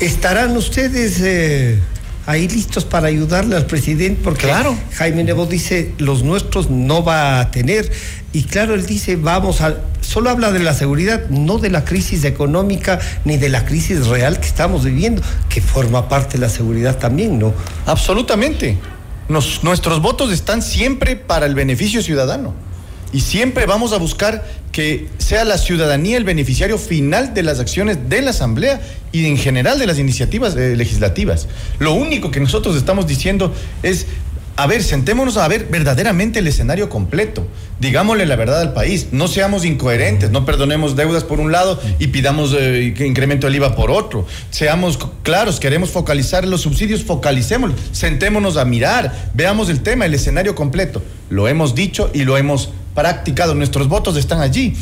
¿estarán 0.00 0.54
ustedes 0.54 1.22
eh, 1.22 1.78
ahí 2.26 2.46
listos 2.46 2.84
para 2.84 3.06
ayudarle 3.06 3.56
al 3.56 3.64
presidente? 3.64 4.20
Porque 4.22 4.42
Claro. 4.42 4.76
Jaime 4.96 5.24
Nebo 5.24 5.46
dice, 5.46 5.94
los 5.96 6.24
nuestros 6.24 6.68
no 6.68 7.02
va 7.02 7.40
a 7.40 7.50
tener. 7.50 7.90
Y 8.34 8.42
claro, 8.42 8.74
él 8.74 8.84
dice, 8.84 9.16
vamos 9.16 9.62
a... 9.62 9.78
Solo 10.02 10.28
habla 10.28 10.52
de 10.52 10.58
la 10.58 10.74
seguridad, 10.74 11.30
no 11.30 11.56
de 11.56 11.70
la 11.70 11.86
crisis 11.86 12.24
económica 12.24 13.00
ni 13.24 13.38
de 13.38 13.48
la 13.48 13.64
crisis 13.64 14.08
real 14.08 14.40
que 14.40 14.46
estamos 14.46 14.84
viviendo, 14.84 15.22
que 15.48 15.62
forma 15.62 16.06
parte 16.06 16.34
de 16.34 16.40
la 16.40 16.50
seguridad 16.50 16.98
también, 16.98 17.38
¿no? 17.38 17.54
Absolutamente. 17.86 18.76
Nuestros 19.28 20.02
votos 20.02 20.32
están 20.32 20.62
siempre 20.62 21.16
para 21.16 21.46
el 21.46 21.54
beneficio 21.54 22.02
ciudadano. 22.02 22.54
Y 23.12 23.20
siempre 23.20 23.64
vamos 23.64 23.92
a 23.92 23.98
buscar 23.98 24.44
que 24.72 25.08
sea 25.18 25.44
la 25.44 25.56
ciudadanía 25.56 26.16
el 26.16 26.24
beneficiario 26.24 26.78
final 26.78 27.32
de 27.32 27.44
las 27.44 27.60
acciones 27.60 28.08
de 28.08 28.22
la 28.22 28.30
Asamblea 28.30 28.80
y 29.12 29.26
en 29.26 29.36
general 29.36 29.78
de 29.78 29.86
las 29.86 30.00
iniciativas 30.00 30.56
eh, 30.56 30.74
legislativas. 30.74 31.46
Lo 31.78 31.92
único 31.92 32.32
que 32.32 32.40
nosotros 32.40 32.74
estamos 32.74 33.06
diciendo 33.06 33.54
es, 33.84 34.06
a 34.56 34.66
ver, 34.68 34.84
sentémonos 34.84 35.36
a 35.36 35.48
ver 35.48 35.66
verdaderamente 35.68 36.38
el 36.38 36.46
escenario 36.46 36.88
completo. 36.88 37.46
Digámosle 37.80 38.24
la 38.24 38.36
verdad 38.36 38.60
al 38.60 38.72
país. 38.72 39.08
No 39.10 39.26
seamos 39.26 39.64
incoherentes, 39.64 40.30
no 40.30 40.44
perdonemos 40.44 40.94
deudas 40.94 41.24
por 41.24 41.40
un 41.40 41.50
lado 41.50 41.80
y 41.98 42.06
pidamos 42.08 42.54
eh, 42.56 42.94
incremento 43.00 43.48
el 43.48 43.56
IVA 43.56 43.74
por 43.74 43.90
otro. 43.90 44.26
Seamos 44.50 44.98
claros, 45.24 45.58
queremos 45.58 45.90
focalizar 45.90 46.46
los 46.46 46.60
subsidios, 46.60 47.02
focalicémoslos. 47.02 47.80
Sentémonos 47.90 48.56
a 48.56 48.64
mirar, 48.64 49.30
veamos 49.34 49.68
el 49.70 49.82
tema, 49.82 50.06
el 50.06 50.14
escenario 50.14 50.54
completo. 50.54 51.02
Lo 51.30 51.48
hemos 51.48 51.74
dicho 51.74 52.10
y 52.14 52.22
lo 52.22 52.36
hemos 52.36 52.70
practicado. 52.94 53.56
Nuestros 53.56 53.88
votos 53.88 54.16
están 54.16 54.40
allí. 54.40 54.74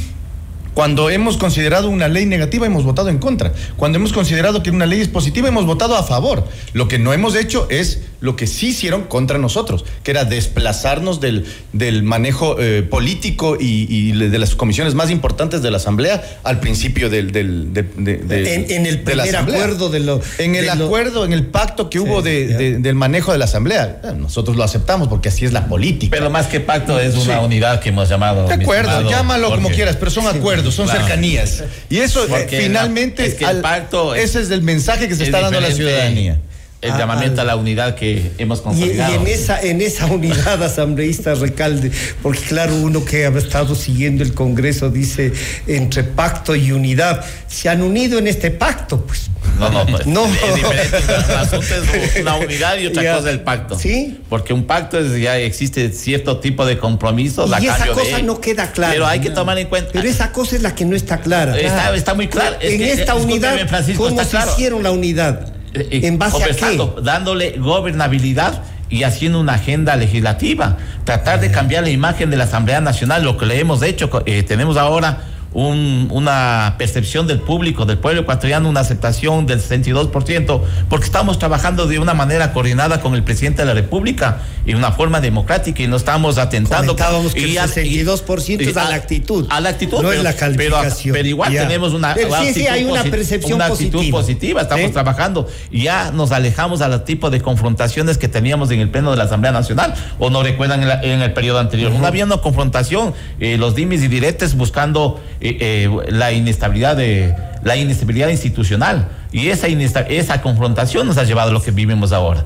Cuando 0.75 1.11
hemos 1.11 1.37
considerado 1.37 1.91
una 1.91 2.09
ley 2.09 2.25
negativa, 2.25 2.67
hemos 2.67 2.85
votado 2.85 3.11
en 3.11 3.19
contra. 3.19 3.53
Cuando 3.77 3.99
hemos 3.99 4.13
considerado 4.13 4.63
que 4.63 4.71
una 4.71 4.87
ley 4.87 5.03
es 5.03 5.09
positiva, 5.09 5.49
hemos 5.49 5.67
votado 5.67 5.97
a 5.97 6.03
favor. 6.03 6.49
Lo 6.73 6.89
que 6.89 6.99
no 6.99 7.13
hemos 7.13 7.35
hecho 7.35 7.67
es 7.69 8.01
lo 8.23 8.37
que 8.37 8.47
sí 8.47 8.69
hicieron 8.69 9.03
contra 9.03 9.37
nosotros, 9.37 9.85
que 10.03 10.11
era 10.13 10.25
desplazarnos 10.25 11.21
del, 11.21 11.45
del 11.75 12.03
manejo 12.03 12.57
eh, 12.59 12.83
político 12.83 13.57
y, 13.61 13.87
y 13.91 14.13
de 14.13 14.39
las 14.39 14.55
comisiones 14.55 14.95
más 14.95 15.11
importantes 15.11 15.61
de 15.61 15.71
la 15.71 15.77
Asamblea 15.77 16.23
al 16.45 16.61
principio 16.61 17.11
del, 17.11 17.33
del- 17.33 17.75
de, 17.75 17.83
de- 17.83 18.17
de- 18.19 18.55
En- 18.55 18.71
en 18.71 18.87
el 18.87 19.05
de 19.05 19.15
la 19.17 19.25
primer 19.25 19.41
acuerdo 19.43 19.89
de 19.91 20.01
lo- 20.01 20.21
En 20.39 20.55
el 20.55 20.67
lo- 20.67 20.85
acuerdo, 20.87 21.25
en 21.25 21.33
el 21.33 21.47
pacto 21.47 21.91
que 21.91 21.99
Sí, 21.99 22.05
hubo 22.05 22.23
de- 22.23 22.49
ya. 22.49 22.57
de- 22.57 22.79
del 22.79 22.95
manejo 22.95 23.33
de 23.33 23.39
la 23.39 23.45
Asamblea. 23.45 24.01
Nosotros 24.17 24.57
lo 24.57 24.63
aceptamos 24.65 25.09
porque 25.09 25.29
así 25.29 25.45
es 25.45 25.53
la 25.53 25.67
política. 25.67 26.17
Pero 26.17 26.31
más 26.31 26.47
que 26.47 26.61
pacto 26.61 26.99
es 27.01 27.15
una 27.17 27.39
Sí. 27.41 27.45
unidad 27.45 27.81
que 27.81 27.89
hemos 27.89 28.09
llamado. 28.09 28.47
De 28.47 28.55
acuerdo, 28.55 28.91
estimado 28.91 29.11
llámalo 29.11 29.51
como 29.51 29.69
quieras, 29.71 29.97
pero 29.97 30.11
son 30.11 30.27
acuerdos, 30.29 30.75
son 30.75 30.87
claro. 30.87 31.01
cercanías. 31.01 31.65
Y 31.91 31.99
eso, 31.99 32.25
eh, 32.25 32.29
Porque 32.29 32.61
finalmente, 32.63 33.23
la- 33.23 33.29
es 33.29 33.35
que 33.35 33.45
el 33.45 33.51
al- 33.51 33.61
pacto 33.63 34.15
es- 34.15 34.31
ese 34.31 34.43
es 34.43 34.51
el 34.51 34.63
mensaje 34.63 35.09
que 35.09 35.15
se 35.17 35.23
es 35.25 35.29
está 35.29 35.41
dando 35.41 35.59
a 35.59 35.61
la 35.61 35.73
ciudadanía. 35.73 36.39
El 36.83 36.99
llamamiento 36.99 37.41
a, 37.41 37.45
la 37.45 37.55
unidad 37.55 37.95
que 37.95 38.33
hemos 38.39 38.61
consolidado. 38.61 39.13
Y, 39.13 39.17
en 39.17 39.27
esa 39.29 39.61
en 39.61 39.81
esa 39.81 40.07
unidad 40.07 40.63
asambleísta 40.63 41.35
Recalde, 41.35 41.93
porque 42.23 42.41
claro, 42.41 42.75
uno 42.75 43.05
que 43.05 43.25
ha 43.25 43.31
estado 43.31 43.75
siguiendo 43.77 44.25
el 44.25 44.35
Congreso 44.35 44.91
dice 44.91 45.33
entre 45.69 46.03
pacto 46.03 46.57
y 46.57 46.73
unidad, 46.73 47.25
se 47.47 47.69
han 47.69 47.83
unido 47.83 48.19
en 48.19 48.27
este 48.27 48.51
pacto, 48.51 49.07
pues. 49.07 49.31
No, 49.59 49.71
no, 49.71 49.87
pues, 49.87 50.07
no. 50.07 50.27
Es 50.27 50.55
diferente. 50.55 50.97
El 51.29 51.37
asunto 51.37 51.67
es 51.95 52.17
una 52.21 52.37
unidad 52.37 52.79
y 52.79 52.87
otra 52.87 53.17
cosa 53.17 53.31
el 53.31 53.41
pacto. 53.41 53.79
Sí. 53.79 54.21
Porque 54.29 54.53
un 54.53 54.65
pacto 54.65 54.99
es, 54.99 55.21
ya 55.21 55.39
existe 55.39 55.93
cierto 55.93 56.39
tipo 56.39 56.67
de 56.67 56.79
compromisos. 56.79 57.51
Y 57.61 57.67
esa 57.67 57.87
cosa 57.89 58.23
no 58.23 58.41
queda 58.41 58.73
clara. 58.73 58.93
Pero 58.93 59.07
hay 59.07 59.21
que 59.21 59.31
tomar 59.31 59.59
en 59.59 59.69
cuenta. 59.69 59.91
Pero 59.93 60.09
esa 60.09 60.33
cosa 60.33 60.57
es 60.57 60.63
la 60.63 60.75
que 60.75 60.85
no 60.85 60.97
está 60.97 61.21
clara. 61.21 61.59
Está, 61.59 61.95
está 61.95 62.15
muy 62.15 62.29
clara. 62.29 62.59
En 62.61 62.83
esta 62.83 63.15
unidad, 63.15 63.57
¿cómo 63.97 64.25
se 64.25 64.37
hicieron 64.37 64.83
la 64.83 64.91
unidad? 64.91 65.62
¿En 65.75 66.19
base 66.19 66.45
a 66.45 66.49
qué? 66.49 66.79
Dándole 67.03 67.57
gobernabilidad 67.59 68.63
y 68.91 69.05
haciendo 69.05 69.41
una 69.41 69.55
agenda 69.55 69.97
legislativa, 69.97 70.77
tratar 71.05 71.41
de 71.41 71.51
cambiar 71.51 71.85
la 71.85 71.91
imagen 71.91 72.31
de 72.31 72.37
la 72.37 72.45
Asamblea 72.45 72.81
Nacional, 72.81 73.25
lo 73.25 73.39
que 73.39 73.47
le 73.47 73.59
hemos 73.59 73.83
hecho, 73.83 74.11
eh, 74.27 74.43
tenemos 74.43 74.77
ahora 74.77 75.32
un, 75.55 76.09
una 76.11 76.77
percepción 76.79 77.27
del 77.27 77.41
público, 77.41 77.85
del 77.85 77.99
pueblo 77.99 78.23
ecuatoriano, 78.23 78.69
una 78.69 78.81
aceptación 78.81 79.47
del 79.47 79.61
62%, 79.61 80.61
porque 80.89 81.07
estamos 81.07 81.39
trabajando 81.39 81.87
de 81.87 81.99
una 81.99 82.15
manera 82.15 82.53
coordinada 82.53 83.01
con 83.01 83.15
el 83.15 83.23
presidente 83.23 83.63
de 83.63 83.67
la 83.67 83.75
República 83.75 84.43
y 84.65 84.75
una 84.75 84.93
forma 84.93 85.21
democrática 85.21 85.83
y 85.83 85.89
no 85.89 85.97
estamos 85.97 86.39
atentando. 86.39 86.95
Comentábamos 86.95 87.35
que 87.35 87.47
y, 87.47 87.57
el 87.57 87.63
62% 87.63 88.61
y, 88.61 88.69
es 88.69 88.77
a 88.77 88.89
la 88.89 88.95
actitud. 88.95 89.47
A 89.51 89.61
la 89.61 89.71
actitud, 89.71 89.99
no 89.99 90.09
pero, 90.09 90.13
es 90.21 90.25
la 90.25 90.35
calificación. 90.35 91.15
Pero, 91.15 91.29
igual 91.29 91.53
tenemos 91.53 91.93
una, 91.93 92.15
pero 92.15 92.31
sí, 92.43 92.55
sí, 92.55 92.67
hay 92.67 92.85
una 92.85 93.03
percepción 93.05 93.55
una 93.55 93.67
actitud 93.67 93.99
positiva. 93.99 94.19
positiva, 94.19 94.63
estamos 94.63 94.87
¿Eh? 94.87 94.93
trabajando. 94.93 95.49
Ya 95.71 96.11
nos 96.13 96.33
alejamos 96.33 96.81
al 96.81 97.05
tipo 97.05 97.31
de 97.31 97.41
confrontaciones 97.41 98.19
que 98.19 98.29
teníamos 98.29 98.71
en 98.71 98.81
el 98.81 98.91
pleno 98.91 99.11
de 99.11 99.17
la 99.17 99.25
Asamblea 99.25 99.53
Nacional, 99.53 99.95
o 100.19 100.31
no 100.31 100.43
recuerdan 100.43 100.83
en, 100.83 100.89
la, 100.89 101.03
en 101.03 101.21
el 101.21 101.33
periodo 101.33 101.59
anterior. 101.59 101.93
Uh 101.93 101.97
-huh. 101.97 102.01
No 102.01 102.07
había 102.07 102.25
una 102.25 102.39
confrontación, 102.39 103.15
eh, 103.41 103.57
los 103.59 103.75
dimes 103.75 104.03
y 104.03 104.09
diretes 104.09 104.55
buscando 104.55 105.21
eh, 105.45 105.91
la 106.09 106.33
inestabilidad 106.33 106.97
de 106.97 107.35
la 107.63 107.77
inestabilidad 107.77 108.29
institucional 108.29 109.09
y 109.33 109.49
esa 109.49 109.67
esa 109.67 110.41
confrontación 110.43 111.07
nos 111.07 111.17
ha 111.19 111.25
llevado 111.25 111.51
a 111.51 111.53
lo 111.53 111.63
que 111.63 111.71
vivimos 111.71 112.13
ahora. 112.13 112.45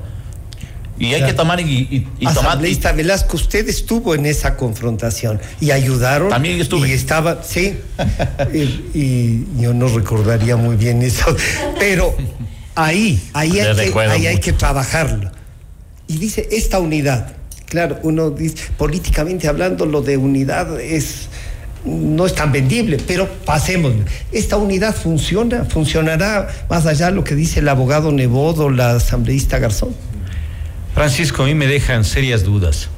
Y 0.99 1.13
hay 1.13 1.23
que 1.23 1.33
tomar 1.33 1.59
y, 1.59 1.63
y, 1.63 2.07
y 2.19 2.27
tomar. 2.33 2.59
Velasco, 2.95 3.35
usted 3.35 3.67
estuvo 3.69 4.15
en 4.15 4.25
esa 4.25 4.55
confrontación 4.57 5.39
y 5.59 5.71
ayudaron. 5.71 6.29
También 6.29 6.59
estuve. 6.59 6.89
Y 6.89 6.91
estaba, 6.93 7.43
sí. 7.43 7.77
y, 8.53 8.57
y, 8.95 9.47
yo 9.59 9.73
no 9.73 9.87
recordaría 9.89 10.55
muy 10.55 10.75
bien 10.75 11.03
eso. 11.03 11.35
Pero 11.79 12.15
ahí, 12.73 13.21
ahí 13.33 13.59
hay, 13.59 13.75
que, 13.75 13.99
ahí 13.99 14.27
hay 14.27 14.39
que 14.39 14.53
trabajarlo. 14.53 15.31
Y 16.07 16.17
dice 16.17 16.47
esta 16.51 16.79
unidad. 16.79 17.33
Claro, 17.67 17.99
uno 18.03 18.31
dice, 18.31 18.71
políticamente 18.77 19.47
hablando, 19.47 19.85
lo 19.85 20.01
de 20.01 20.17
unidad 20.17 20.79
es 20.79 21.27
no 21.87 22.25
es 22.25 22.35
tan 22.35 22.51
vendible, 22.51 22.97
pero 23.07 23.27
pasemos. 23.45 23.93
¿Esta 24.31 24.57
unidad 24.57 24.95
funciona? 24.95 25.65
¿Funcionará 25.65 26.47
más 26.69 26.85
allá 26.85 27.07
de 27.07 27.13
lo 27.13 27.23
que 27.23 27.35
dice 27.35 27.61
el 27.61 27.69
abogado 27.69 28.11
Nebodo, 28.11 28.69
la 28.69 28.95
asambleísta 28.95 29.59
Garzón? 29.59 29.95
Francisco, 30.93 31.43
a 31.43 31.45
mí 31.45 31.53
me 31.53 31.67
dejan 31.67 32.03
serias 32.03 32.43
dudas, 32.43 32.89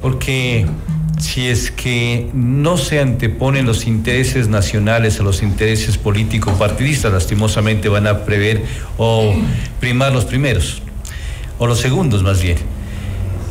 porque 0.00 0.66
si 1.20 1.46
es 1.46 1.70
que 1.70 2.30
no 2.32 2.76
se 2.76 3.00
anteponen 3.00 3.66
los 3.66 3.86
intereses 3.86 4.48
nacionales 4.48 5.20
a 5.20 5.22
los 5.22 5.42
intereses 5.42 5.98
político-partidistas, 5.98 7.12
lastimosamente 7.12 7.88
van 7.88 8.06
a 8.06 8.24
prever 8.24 8.62
o 8.96 9.34
primar 9.80 10.12
los 10.12 10.24
primeros, 10.24 10.80
o 11.58 11.66
los 11.66 11.80
segundos 11.80 12.22
más 12.22 12.40
bien. 12.40 12.58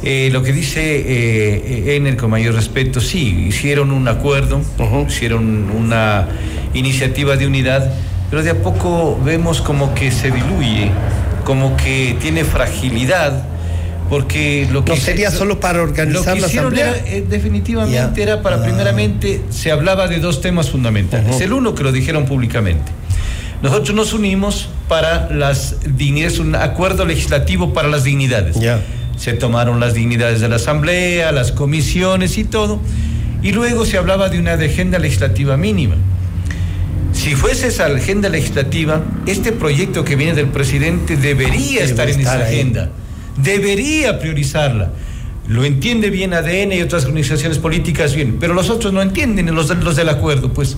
Eh, 0.03 0.29
lo 0.31 0.43
que 0.43 0.53
dice 0.53 0.79
eh, 0.81 1.95
Ener 1.95 2.17
con 2.17 2.29
mayor 2.29 2.53
respeto, 2.53 3.01
sí, 3.01 3.47
hicieron 3.47 3.91
un 3.91 4.07
acuerdo, 4.07 4.57
uh 4.57 4.83
-huh. 4.83 5.07
hicieron 5.07 5.71
una 5.71 6.27
iniciativa 6.73 7.35
de 7.35 7.47
unidad, 7.47 7.91
pero 8.29 8.43
de 8.43 8.51
a 8.51 8.61
poco 8.61 9.19
vemos 9.23 9.61
como 9.61 9.95
que 9.95 10.11
se 10.11 10.29
diluye, 10.29 10.91
como 11.43 11.75
que 11.77 12.15
tiene 12.21 12.45
fragilidad, 12.45 13.43
porque 14.07 14.67
lo 14.71 14.85
que 14.85 14.91
no 14.91 14.97
sería 14.97 15.31
lo, 15.31 15.37
solo 15.37 15.59
para 15.59 15.81
organizar 15.81 16.35
lo 16.35 16.35
que 16.35 16.41
la 16.41 16.47
asamblea. 16.47 16.89
Era, 16.89 17.11
eh, 17.11 17.25
definitivamente 17.27 18.15
yeah. 18.15 18.23
era 18.33 18.41
para, 18.43 18.57
yeah. 18.57 18.65
primeramente, 18.65 19.41
se 19.49 19.71
hablaba 19.71 20.07
de 20.07 20.19
dos 20.19 20.41
temas 20.41 20.69
fundamentales. 20.69 21.35
Uh 21.35 21.39
-huh. 21.39 21.43
El 21.43 21.53
uno 21.53 21.73
que 21.73 21.83
lo 21.83 21.91
dijeron 21.91 22.25
públicamente. 22.25 22.91
Nosotros 23.63 23.95
nos 23.95 24.13
unimos 24.13 24.69
para 24.87 25.31
las 25.31 25.77
dignidades, 25.97 26.37
un 26.37 26.53
acuerdo 26.53 27.03
legislativo 27.05 27.73
para 27.73 27.87
las 27.87 28.03
dignidades. 28.03 28.59
Yeah 28.59 28.79
se 29.17 29.33
tomaron 29.33 29.79
las 29.79 29.93
dignidades 29.93 30.39
de 30.39 30.47
la 30.49 30.55
Asamblea, 30.57 31.31
las 31.31 31.51
comisiones 31.51 32.37
y 32.37 32.43
todo, 32.43 32.79
y 33.41 33.51
luego 33.51 33.85
se 33.85 33.97
hablaba 33.97 34.29
de 34.29 34.39
una 34.39 34.53
agenda 34.53 34.99
legislativa 34.99 35.57
mínima. 35.57 35.95
Si 37.13 37.35
fuese 37.35 37.67
esa 37.67 37.87
agenda 37.87 38.29
legislativa, 38.29 39.01
este 39.25 39.51
proyecto 39.51 40.03
que 40.03 40.15
viene 40.15 40.33
del 40.33 40.47
presidente 40.47 41.17
debería 41.17 41.81
Debe 41.81 41.89
estar 41.91 42.09
en 42.09 42.19
estar 42.19 42.39
esa 42.39 42.47
ahí. 42.47 42.55
agenda, 42.55 42.91
debería 43.37 44.19
priorizarla. 44.19 44.91
Lo 45.47 45.65
entiende 45.65 46.09
bien 46.09 46.33
ADN 46.33 46.73
y 46.73 46.81
otras 46.81 47.05
organizaciones 47.05 47.57
políticas 47.57 48.13
bien, 48.13 48.37
pero 48.39 48.53
los 48.53 48.69
otros 48.69 48.93
no 48.93 49.01
entienden, 49.01 49.53
los, 49.55 49.75
los 49.77 49.95
del 49.95 50.09
acuerdo, 50.09 50.53
pues 50.53 50.77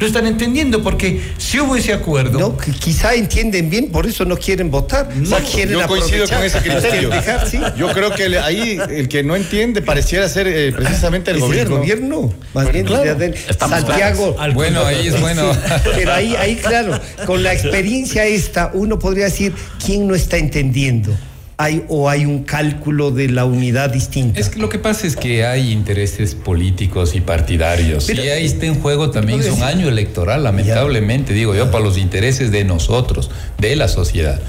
no 0.00 0.06
están 0.06 0.26
entendiendo 0.26 0.82
porque 0.82 1.20
si 1.36 1.60
hubo 1.60 1.76
ese 1.76 1.92
acuerdo. 1.92 2.38
No, 2.38 2.56
que 2.56 2.72
quizá 2.72 3.14
entienden 3.14 3.68
bien, 3.68 3.90
por 3.90 4.06
eso 4.06 4.24
no 4.24 4.36
quieren 4.36 4.70
votar. 4.70 5.14
No, 5.14 5.36
quieren 5.38 5.78
yo 5.78 5.86
coincido 5.86 6.26
con 6.26 6.42
ese 6.42 6.58
criterio. 6.58 7.10
Dejar, 7.10 7.46
¿sí? 7.46 7.60
Yo 7.76 7.92
creo 7.92 8.14
que 8.14 8.38
ahí 8.38 8.78
el 8.88 9.08
que 9.08 9.22
no 9.22 9.36
entiende 9.36 9.82
pareciera 9.82 10.26
ser 10.28 10.46
eh, 10.48 10.72
precisamente 10.72 11.30
el 11.30 11.36
es 11.36 11.42
gobierno. 11.42 11.74
El 11.74 11.80
gobierno, 11.80 12.34
más 12.54 12.72
bien 12.72 12.86
claro. 12.86 13.14
de 13.14 13.36
Santiago. 13.58 14.36
Al 14.38 14.52
bueno, 14.52 14.84
ahí 14.84 15.08
es 15.08 15.20
bueno. 15.20 15.52
Pero 15.94 16.12
ahí, 16.14 16.34
ahí, 16.34 16.56
claro, 16.56 16.98
con 17.26 17.42
la 17.42 17.52
experiencia 17.52 18.24
esta, 18.24 18.70
uno 18.72 18.98
podría 18.98 19.26
decir, 19.26 19.52
¿quién 19.84 20.08
no 20.08 20.14
está 20.14 20.38
entendiendo? 20.38 21.14
Hay 21.60 21.84
o 21.88 22.08
hay 22.08 22.24
un 22.24 22.44
cálculo 22.44 23.10
de 23.10 23.28
la 23.28 23.44
unidad 23.44 23.90
distinta. 23.90 24.40
Es 24.40 24.48
que 24.48 24.58
lo 24.58 24.70
que 24.70 24.78
pasa 24.78 25.06
es 25.06 25.14
que 25.14 25.44
hay 25.44 25.72
intereses 25.72 26.34
políticos 26.34 27.14
y 27.14 27.20
partidarios. 27.20 28.06
Pero, 28.06 28.24
y 28.24 28.30
ahí 28.30 28.46
está 28.46 28.64
en 28.64 28.80
juego 28.80 29.10
también 29.10 29.40
es 29.40 29.50
un 29.50 29.62
año 29.62 29.86
electoral, 29.86 30.42
lamentablemente, 30.42 31.32
ya. 31.32 31.36
digo 31.36 31.54
yo, 31.54 31.70
para 31.70 31.84
los 31.84 31.98
intereses 31.98 32.50
de 32.50 32.64
nosotros, 32.64 33.30
de 33.58 33.76
la 33.76 33.88
sociedad. 33.88 34.40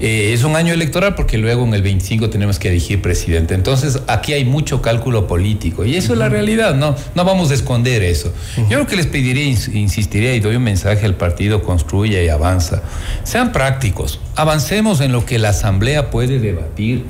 Eh, 0.00 0.32
es 0.32 0.44
un 0.44 0.56
año 0.56 0.72
electoral 0.72 1.14
porque 1.14 1.36
luego 1.36 1.64
en 1.64 1.74
el 1.74 1.82
25 1.82 2.30
tenemos 2.30 2.58
que 2.58 2.68
elegir 2.68 3.02
presidente. 3.02 3.54
Entonces 3.54 4.00
aquí 4.06 4.32
hay 4.32 4.46
mucho 4.46 4.80
cálculo 4.80 5.26
político 5.26 5.84
y 5.84 5.96
eso 5.96 6.08
uh 6.08 6.10
-huh. 6.10 6.12
es 6.14 6.18
la 6.18 6.28
realidad, 6.30 6.74
no, 6.74 6.96
no 7.14 7.24
vamos 7.24 7.50
a 7.50 7.54
esconder 7.54 8.02
eso. 8.02 8.32
Uh 8.56 8.60
-huh. 8.60 8.68
Yo 8.70 8.78
lo 8.78 8.86
que 8.86 8.96
les 8.96 9.06
pediría, 9.06 9.44
insistiría 9.44 10.34
y 10.34 10.40
doy 10.40 10.56
un 10.56 10.62
mensaje 10.62 11.04
al 11.04 11.16
partido, 11.16 11.62
construya 11.62 12.22
y 12.22 12.28
avanza. 12.28 12.82
Sean 13.24 13.52
prácticos, 13.52 14.20
avancemos 14.36 15.00
en 15.02 15.12
lo 15.12 15.26
que 15.26 15.38
la 15.38 15.50
Asamblea 15.50 16.10
puede 16.10 16.38
debatir. 16.38 17.04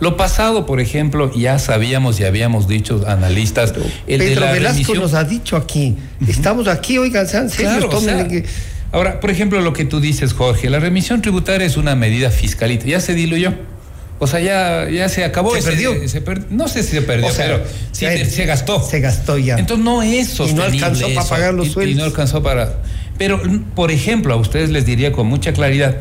Lo 0.00 0.16
pasado, 0.16 0.66
por 0.66 0.80
ejemplo, 0.80 1.30
ya 1.32 1.60
sabíamos 1.60 2.18
y 2.18 2.24
habíamos 2.24 2.66
dicho 2.66 3.04
analistas. 3.06 3.70
Pero 3.70 3.86
el 4.08 4.18
Pedro 4.18 4.40
de 4.40 4.46
la 4.46 4.52
Velasco 4.52 4.78
remisión... 4.78 4.98
nos 4.98 5.14
ha 5.14 5.22
dicho 5.22 5.56
aquí, 5.56 5.96
estamos 6.26 6.66
aquí, 6.66 6.98
oigan, 6.98 7.28
sean 7.28 7.48
serios, 7.48 7.84
claro, 7.84 7.98
o 7.98 8.00
sea, 8.00 8.26
que... 8.26 8.44
Ahora, 8.92 9.20
por 9.20 9.30
ejemplo, 9.30 9.60
lo 9.62 9.72
que 9.72 9.86
tú 9.86 10.00
dices, 10.00 10.34
Jorge, 10.34 10.68
la 10.68 10.78
remisión 10.78 11.22
tributaria 11.22 11.66
es 11.66 11.76
una 11.78 11.96
medida 11.96 12.30
fiscalita, 12.30 12.84
ya 12.84 13.00
se 13.00 13.14
diluyó. 13.14 13.54
O 14.18 14.26
sea, 14.28 14.38
ya, 14.38 14.88
ya 14.88 15.08
se 15.08 15.24
acabó. 15.24 15.52
Se 15.52 15.58
ese, 15.58 15.70
perdió. 15.70 16.08
Se 16.08 16.20
per, 16.20 16.52
no 16.52 16.68
sé 16.68 16.84
si 16.84 16.90
se 16.90 17.02
perdió, 17.02 17.26
o 17.26 17.32
sea, 17.32 17.46
pero 17.46 17.64
sí, 17.90 18.06
se, 18.06 18.24
se, 18.26 18.44
gastó. 18.44 18.80
Se 18.80 19.00
gastó 19.00 19.36
ya. 19.38 19.56
Entonces 19.56 19.84
no 19.84 20.02
es 20.02 20.28
sostenible 20.28 20.76
Y 20.76 20.80
no 20.80 20.86
alcanzó 20.86 21.06
eso, 21.06 21.14
para 21.16 21.28
pagar 21.28 21.54
los 21.54 21.66
y, 21.66 21.70
sueldos. 21.70 21.94
Y 21.96 21.98
no 21.98 22.04
alcanzó 22.04 22.42
para... 22.42 22.82
Pero, 23.18 23.40
por 23.74 23.90
ejemplo, 23.90 24.34
a 24.34 24.36
ustedes 24.36 24.70
les 24.70 24.86
diría 24.86 25.10
con 25.10 25.26
mucha 25.26 25.52
claridad, 25.52 25.96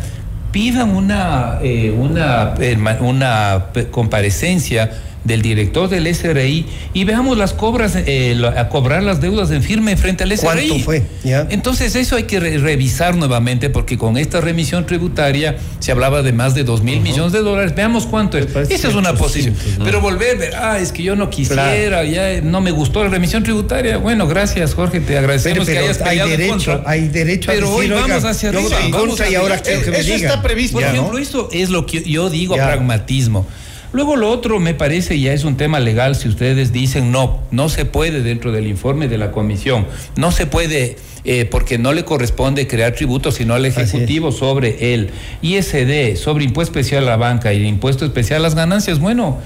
pidan 0.52 0.92
una, 0.92 1.60
eh, 1.64 1.92
una, 1.92 2.54
una 3.00 3.68
comparecencia 3.90 4.92
del 5.24 5.42
director 5.42 5.90
del 5.90 6.14
SRI 6.14 6.66
y 6.94 7.04
veamos 7.04 7.38
las 7.38 7.54
cobras, 7.54 7.94
eh, 7.96 8.40
a 8.58 8.70
cobrar 8.70 9.04
las 9.04 9.22
deudas 9.22 9.52
en 9.52 9.62
firme 9.62 9.96
frente 9.98 10.24
al 10.24 10.32
SRI. 10.32 10.68
¿Cuánto 10.68 10.80
fue? 10.80 11.04
Entonces 11.50 11.96
eso 11.96 12.16
hay 12.16 12.24
que 12.24 12.40
re 12.40 12.58
revisar 12.58 13.16
nuevamente 13.16 13.70
porque 13.70 13.98
con 13.98 14.18
esta 14.18 14.42
remisión 14.42 14.86
tributaria 14.86 15.58
se 15.80 15.92
hablaba 15.92 16.22
de 16.22 16.34
más 16.34 16.56
de 16.56 16.64
dos 16.64 16.82
mil 16.82 16.98
uh 16.98 17.02
-huh. 17.02 17.04
millones 17.04 17.34
de 17.34 17.40
dólares. 17.40 17.74
Veamos 17.76 18.06
cuánto 18.06 18.38
es. 18.38 18.48
Esa 18.70 18.88
es 18.88 18.96
una 18.96 19.14
posición. 19.14 19.56
¿no? 19.78 19.86
Pero 19.86 20.02
volver, 20.02 20.38
ver, 20.38 20.56
ah, 20.56 20.80
es 20.80 20.92
que 20.92 21.04
yo 21.04 21.16
no 21.16 21.30
quisiera, 21.30 22.02
claro. 22.02 22.08
ya 22.08 22.42
no 22.42 22.62
me 22.62 22.72
gustó 22.72 23.04
la 23.04 23.10
remisión 23.10 23.44
tributaria. 23.44 23.98
Bueno, 23.98 24.28
gracias 24.28 24.74
Jorge, 24.74 25.00
te 25.00 25.18
agradecemos 25.18 25.66
pero, 25.66 25.66
pero 25.66 26.00
que 26.00 26.02
hayas 26.02 26.22
hay 26.22 26.38
derecho, 26.38 26.82
hay 26.86 27.08
derecho 27.08 27.52
pero 27.52 27.68
a 27.68 27.72
decir, 27.72 27.94
hoy 27.94 28.00
vamos 28.00 28.18
oiga, 28.18 28.30
hacia 28.30 28.50
arriba. 28.50 28.70
Vamos 28.92 29.08
contra 29.08 29.30
y 29.30 29.36
ahora 29.36 29.62
que 29.62 29.78
me 29.78 30.00
eso 30.00 30.14
diga. 30.14 30.30
está 30.30 30.42
previsto. 30.42 30.78
Por 30.78 30.84
ejemplo, 30.84 31.14
¿no? 31.14 31.18
esto 31.18 31.50
es 31.52 31.70
lo 31.70 31.86
que 31.86 32.04
yo 32.04 32.30
digo 32.30 32.56
ya. 32.56 32.66
pragmatismo. 32.66 33.48
Luego 33.94 34.16
lo 34.16 34.30
otro 34.30 34.60
me 34.60 34.74
parece 34.74 35.20
ya 35.20 35.34
es 35.34 35.44
un 35.44 35.58
tema 35.58 35.80
legal 35.80 36.16
si 36.16 36.30
ustedes 36.30 36.72
dicen 36.72 37.12
no, 37.12 37.42
no 37.52 37.68
se 37.68 37.86
puede 37.86 38.22
dentro 38.22 38.52
del 38.52 38.68
informe 38.68 39.08
de 39.08 39.18
la 39.18 39.32
comisión, 39.32 39.86
no 40.16 40.32
se 40.32 40.46
puede 40.46 40.96
eh, 41.24 41.46
porque 41.46 41.78
no 41.78 41.92
le 41.94 42.06
corresponde 42.06 42.68
crear 42.68 42.94
tributos 42.94 43.36
sino 43.36 43.54
al 43.54 43.66
Ejecutivo 43.66 44.32
sobre 44.32 44.94
el 44.94 45.10
ISD, 45.42 46.16
sobre 46.16 46.46
impuesto 46.46 46.80
especial 46.80 47.04
a 47.04 47.08
la 47.12 47.18
banca 47.18 47.54
y 47.54 47.58
el 47.58 47.66
impuesto 47.66 48.06
especial 48.06 48.40
a 48.40 48.44
las 48.44 48.56
ganancias. 48.56 49.00
Bueno, 49.00 49.40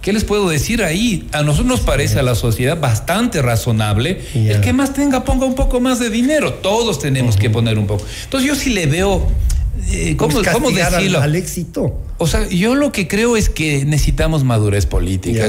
¿Qué 0.00 0.12
les 0.12 0.22
puedo 0.22 0.48
decir 0.48 0.84
ahí? 0.84 1.26
A 1.32 1.42
nosotros 1.42 1.66
nos 1.66 1.80
parece 1.80 2.20
a 2.20 2.22
la 2.22 2.36
sociedad 2.36 2.78
bastante 2.78 3.42
razonable. 3.42 4.20
El 4.32 4.60
que 4.60 4.72
más 4.72 4.92
tenga, 4.92 5.24
ponga 5.24 5.44
un 5.44 5.56
poco 5.56 5.80
más 5.80 5.98
de 5.98 6.08
dinero. 6.08 6.54
Todos 6.54 7.00
tenemos 7.00 7.36
que 7.36 7.50
poner 7.50 7.78
un 7.78 7.88
poco. 7.88 8.04
Entonces 8.24 8.48
yo 8.48 8.54
sí 8.54 8.70
le 8.70 8.86
veo 8.86 9.28
eh, 9.90 10.16
¿cómo, 10.16 10.40
¿cómo, 10.52 10.70
decirlo? 10.70 11.20
Al, 11.20 11.34
éxito. 11.34 12.00
O 12.18 12.26
sea, 12.26 12.48
yo 12.48 12.74
lo 12.74 12.90
que 12.90 13.06
creo 13.06 13.36
es 13.36 13.48
que 13.48 13.84
necesitamos 13.84 14.42
madurez 14.44 14.86
política. 14.86 15.46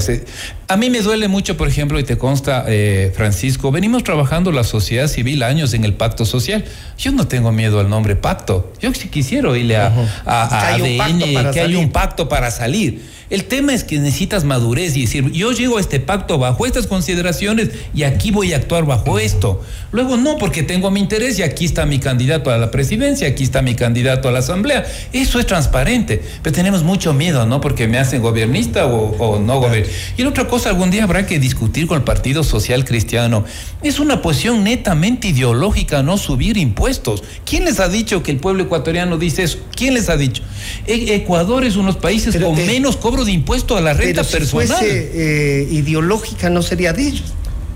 A 0.68 0.78
mí 0.78 0.90
me 0.90 1.02
duele 1.02 1.28
mucho, 1.28 1.58
por 1.58 1.68
ejemplo, 1.68 2.00
y 2.00 2.04
te 2.04 2.18
consta, 2.18 2.66
eh, 2.68 3.12
Francisco, 3.16 3.72
venimos 3.72 4.04
trabajando 4.04 4.52
la 4.52 4.64
sociedad 4.64 5.08
civil 5.08 5.42
años 5.42 5.74
en 5.74 5.84
el 5.84 5.94
pacto 5.94 6.26
social. 6.26 6.64
Yo 6.98 7.12
no 7.12 7.28
tengo 7.28 7.52
miedo 7.52 7.80
al 7.80 7.90
nombre 7.90 8.16
pacto. 8.16 8.72
Yo 8.80 8.94
si 8.94 9.10
quisiera 9.10 9.58
irle 9.58 9.78
a, 9.78 9.88
a, 10.26 10.76
ADN, 10.76 11.52
que 11.52 11.60
hay 11.62 11.76
un 11.76 11.92
pacto 11.92 12.30
para 12.30 12.52
salir. 12.52 13.02
El 13.30 13.46
tema 13.46 13.74
es 13.76 13.84
que 13.84 14.00
necesitas 14.00 14.44
madurez 14.44 14.98
y 14.98 15.02
decir, 15.02 15.32
yo 15.32 15.52
llego 15.52 15.78
a 15.78 15.82
este 15.82 16.00
pacto 16.00 16.40
bajo 16.40 16.66
estas 16.66 16.88
consideraciones 16.88 17.70
y 17.94 18.04
aquí 18.04 18.32
voy 18.32 18.54
a 18.54 18.58
actuar 18.58 18.86
bajo 18.86 19.20
esto. 19.20 19.62
Luego 19.92 20.18
no, 20.18 20.38
porque 20.38 20.64
tengo 20.64 20.90
mi 20.90 21.00
interés 21.00 21.38
y 21.38 21.44
aquí 21.44 21.66
está 21.66 21.86
mi 21.86 22.00
candidato 22.00 22.50
a 22.50 22.58
la 22.58 22.72
presidencia, 22.72 23.28
aquí 23.28 23.44
está 23.44 23.62
mi 23.62 23.76
candidato 23.76 24.30
a 24.30 24.32
la 24.32 24.40
asamblea. 24.40 24.86
Eso 25.14 25.40
es 25.40 25.46
transparente. 25.46 26.24
Pero 26.42 26.56
tenemos 26.56 26.84
mucho 26.84 27.14
miedo, 27.14 27.46
¿no? 27.46 27.62
Porque 27.62 27.88
me 27.88 28.00
hacen 28.00 28.22
gobernista 28.22 28.88
o, 28.88 29.40
no 29.40 29.60
gobernista. 29.60 29.94
Y 30.18 30.24
la 30.24 30.30
otra 30.30 30.48
cosa, 30.48 30.70
algún 30.70 30.90
día 30.90 31.04
habrá 31.04 31.28
que 31.28 31.40
discutir 31.40 31.86
con 31.86 31.98
el 31.98 32.04
Partido 32.04 32.44
Social 32.44 32.84
Cristiano. 32.84 33.46
Es 33.84 34.00
una 34.00 34.22
posición 34.24 34.64
netamente 34.64 35.28
ideológica 35.28 36.02
no 36.02 36.18
subir 36.18 36.58
impuestos. 36.58 37.24
¿Quién 37.46 37.66
les 37.66 37.80
ha 37.80 37.90
dicho 37.90 38.24
que 38.24 38.32
el 38.32 38.38
pueblo 38.38 38.64
ecuatoriano 38.64 39.18
dice 39.18 39.44
eso? 39.44 39.60
¿Quién 39.76 39.94
les 39.94 40.10
ha 40.10 40.18
dicho? 40.18 40.42
E, 40.88 41.16
Ecuador 41.16 41.64
es 41.64 41.76
uno 41.76 41.88
de 41.88 41.94
los 41.94 42.02
países 42.02 42.36
con 42.38 42.56
menos 42.56 42.98
cobro 42.98 43.19
de 43.26 43.32
impuesto 43.32 43.78
a 43.78 43.82
la 43.82 43.94
renta 43.94 44.24
pero 44.24 44.40
personal. 44.40 44.68
Si 44.68 44.74
fuese 44.74 45.12
eh, 45.14 45.68
ideológica, 45.72 46.50
no 46.50 46.62
sería 46.62 46.94
de 46.94 47.04
ellos. 47.04 47.34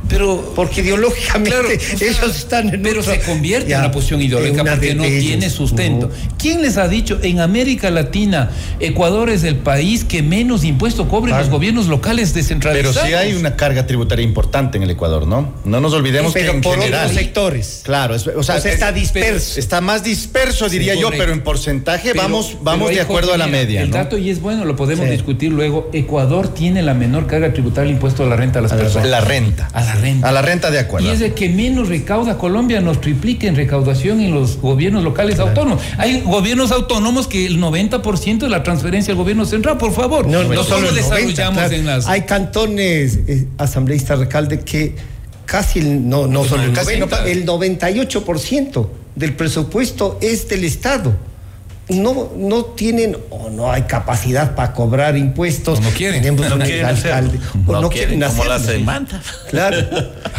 Pero, 0.07 0.53
porque 0.55 0.81
ideológicamente 0.81 1.79
ellos 2.01 2.35
están 2.35 2.73
en 2.73 2.81
Pero 2.81 3.01
se 3.01 3.19
convierte 3.21 3.73
en 3.73 3.79
una 3.79 3.91
posición 3.91 4.21
ideológica 4.21 4.63
porque 4.63 4.95
no 4.95 5.03
tiene 5.03 5.49
sustento. 5.49 6.11
¿Quién 6.37 6.61
les 6.61 6.77
ha 6.77 6.87
dicho 6.87 7.19
en 7.21 7.39
América 7.39 7.89
Latina, 7.89 8.51
Ecuador 8.79 9.29
es 9.29 9.43
el 9.43 9.57
país 9.57 10.03
que 10.03 10.21
menos 10.21 10.63
impuesto 10.63 11.07
cobran 11.07 11.39
los 11.39 11.49
gobiernos 11.49 11.87
locales 11.87 12.33
descentralizados? 12.33 12.95
Pero 12.95 13.07
sí 13.07 13.13
hay 13.13 13.33
una 13.33 13.55
carga 13.55 13.87
tributaria 13.87 14.23
importante 14.23 14.77
en 14.77 14.83
el 14.83 14.89
Ecuador, 14.89 15.27
¿no? 15.27 15.53
No 15.65 15.79
nos 15.79 15.93
olvidemos 15.93 16.33
que 16.33 16.45
en 16.45 16.61
por 16.61 16.75
general, 16.75 17.05
otros 17.05 17.17
sectores. 17.17 17.81
Claro, 17.83 18.15
o 18.15 18.43
sea, 18.43 18.57
está 18.57 18.91
disperso. 18.91 19.59
Está 19.59 19.81
más 19.81 20.03
disperso, 20.03 20.69
diría 20.69 20.95
yo, 20.95 21.09
pero 21.11 21.31
en 21.31 21.41
porcentaje 21.41 22.13
vamos, 22.13 22.57
vamos 22.61 22.91
de 22.91 23.01
acuerdo 23.01 23.33
a 23.33 23.37
la 23.37 23.47
media. 23.47 23.81
El 23.81 23.91
dato, 23.91 24.17
y 24.17 24.29
es 24.29 24.41
bueno, 24.41 24.65
lo 24.65 24.75
podemos 24.75 25.09
discutir 25.09 25.51
luego, 25.51 25.89
Ecuador 25.93 26.53
tiene 26.53 26.81
la 26.81 26.93
menor 26.93 27.27
carga 27.27 27.53
tributaria 27.53 27.87
del 27.87 27.95
impuesto 27.95 28.23
a 28.23 28.27
la 28.27 28.35
renta 28.35 28.59
a 28.59 28.61
las 28.61 28.73
personas. 28.73 29.09
La 29.09 29.21
renta. 29.21 29.69
A 29.73 29.83
la 29.83 29.92
renta. 29.95 30.29
A 30.29 30.31
la 30.31 30.41
renta 30.41 30.71
de 30.71 30.79
acuerdo. 30.79 31.07
Y 31.07 31.11
es 31.11 31.21
el 31.21 31.33
que 31.33 31.49
menos 31.49 31.89
recauda 31.89 32.37
Colombia, 32.37 32.81
nos 32.81 33.01
triplica 33.01 33.47
en 33.47 33.55
recaudación 33.55 34.21
en 34.21 34.33
los 34.33 34.57
gobiernos 34.57 35.03
locales 35.03 35.39
autónomos. 35.39 35.81
Hay 35.97 36.21
gobiernos 36.21 36.71
autónomos 36.71 37.27
que 37.27 37.45
el 37.45 37.59
90% 37.59 38.39
de 38.39 38.49
la 38.49 38.63
transferencia 38.63 39.11
al 39.11 39.17
gobierno 39.17 39.45
central, 39.45 39.77
por 39.77 39.93
favor. 39.93 40.27
No, 40.27 40.43
no 40.43 40.63
solo 40.63 40.91
desarrollamos 40.91 41.71
en 41.71 41.85
las. 41.85 42.07
Hay 42.07 42.21
cantones, 42.21 43.19
eh, 43.27 43.47
asambleístas 43.57 44.19
recalde, 44.19 44.59
que 44.59 44.95
casi, 45.45 45.81
no, 45.81 46.27
no 46.27 46.43
solo 46.45 46.63
el, 46.63 46.73
casi 46.73 46.93
el 46.93 47.45
98% 47.45 48.87
del 49.15 49.33
presupuesto 49.33 50.17
es 50.21 50.47
del 50.47 50.63
Estado 50.63 51.13
no, 51.89 52.31
no 52.35 52.63
tienen 52.65 53.17
o 53.29 53.49
no 53.49 53.71
hay 53.71 53.83
capacidad 53.83 54.55
para 54.55 54.73
cobrar 54.73 55.17
impuestos. 55.17 55.81
no 55.81 55.89
quieren. 55.89 56.35
no, 56.35 56.59
quieren 56.59 56.85
alcalde, 56.85 57.39
o 57.67 57.81
no, 57.81 57.89
quieren, 57.89 58.21
como 58.21 58.45
la 58.45 58.59
semana. 58.59 59.21
Claro. 59.49 59.77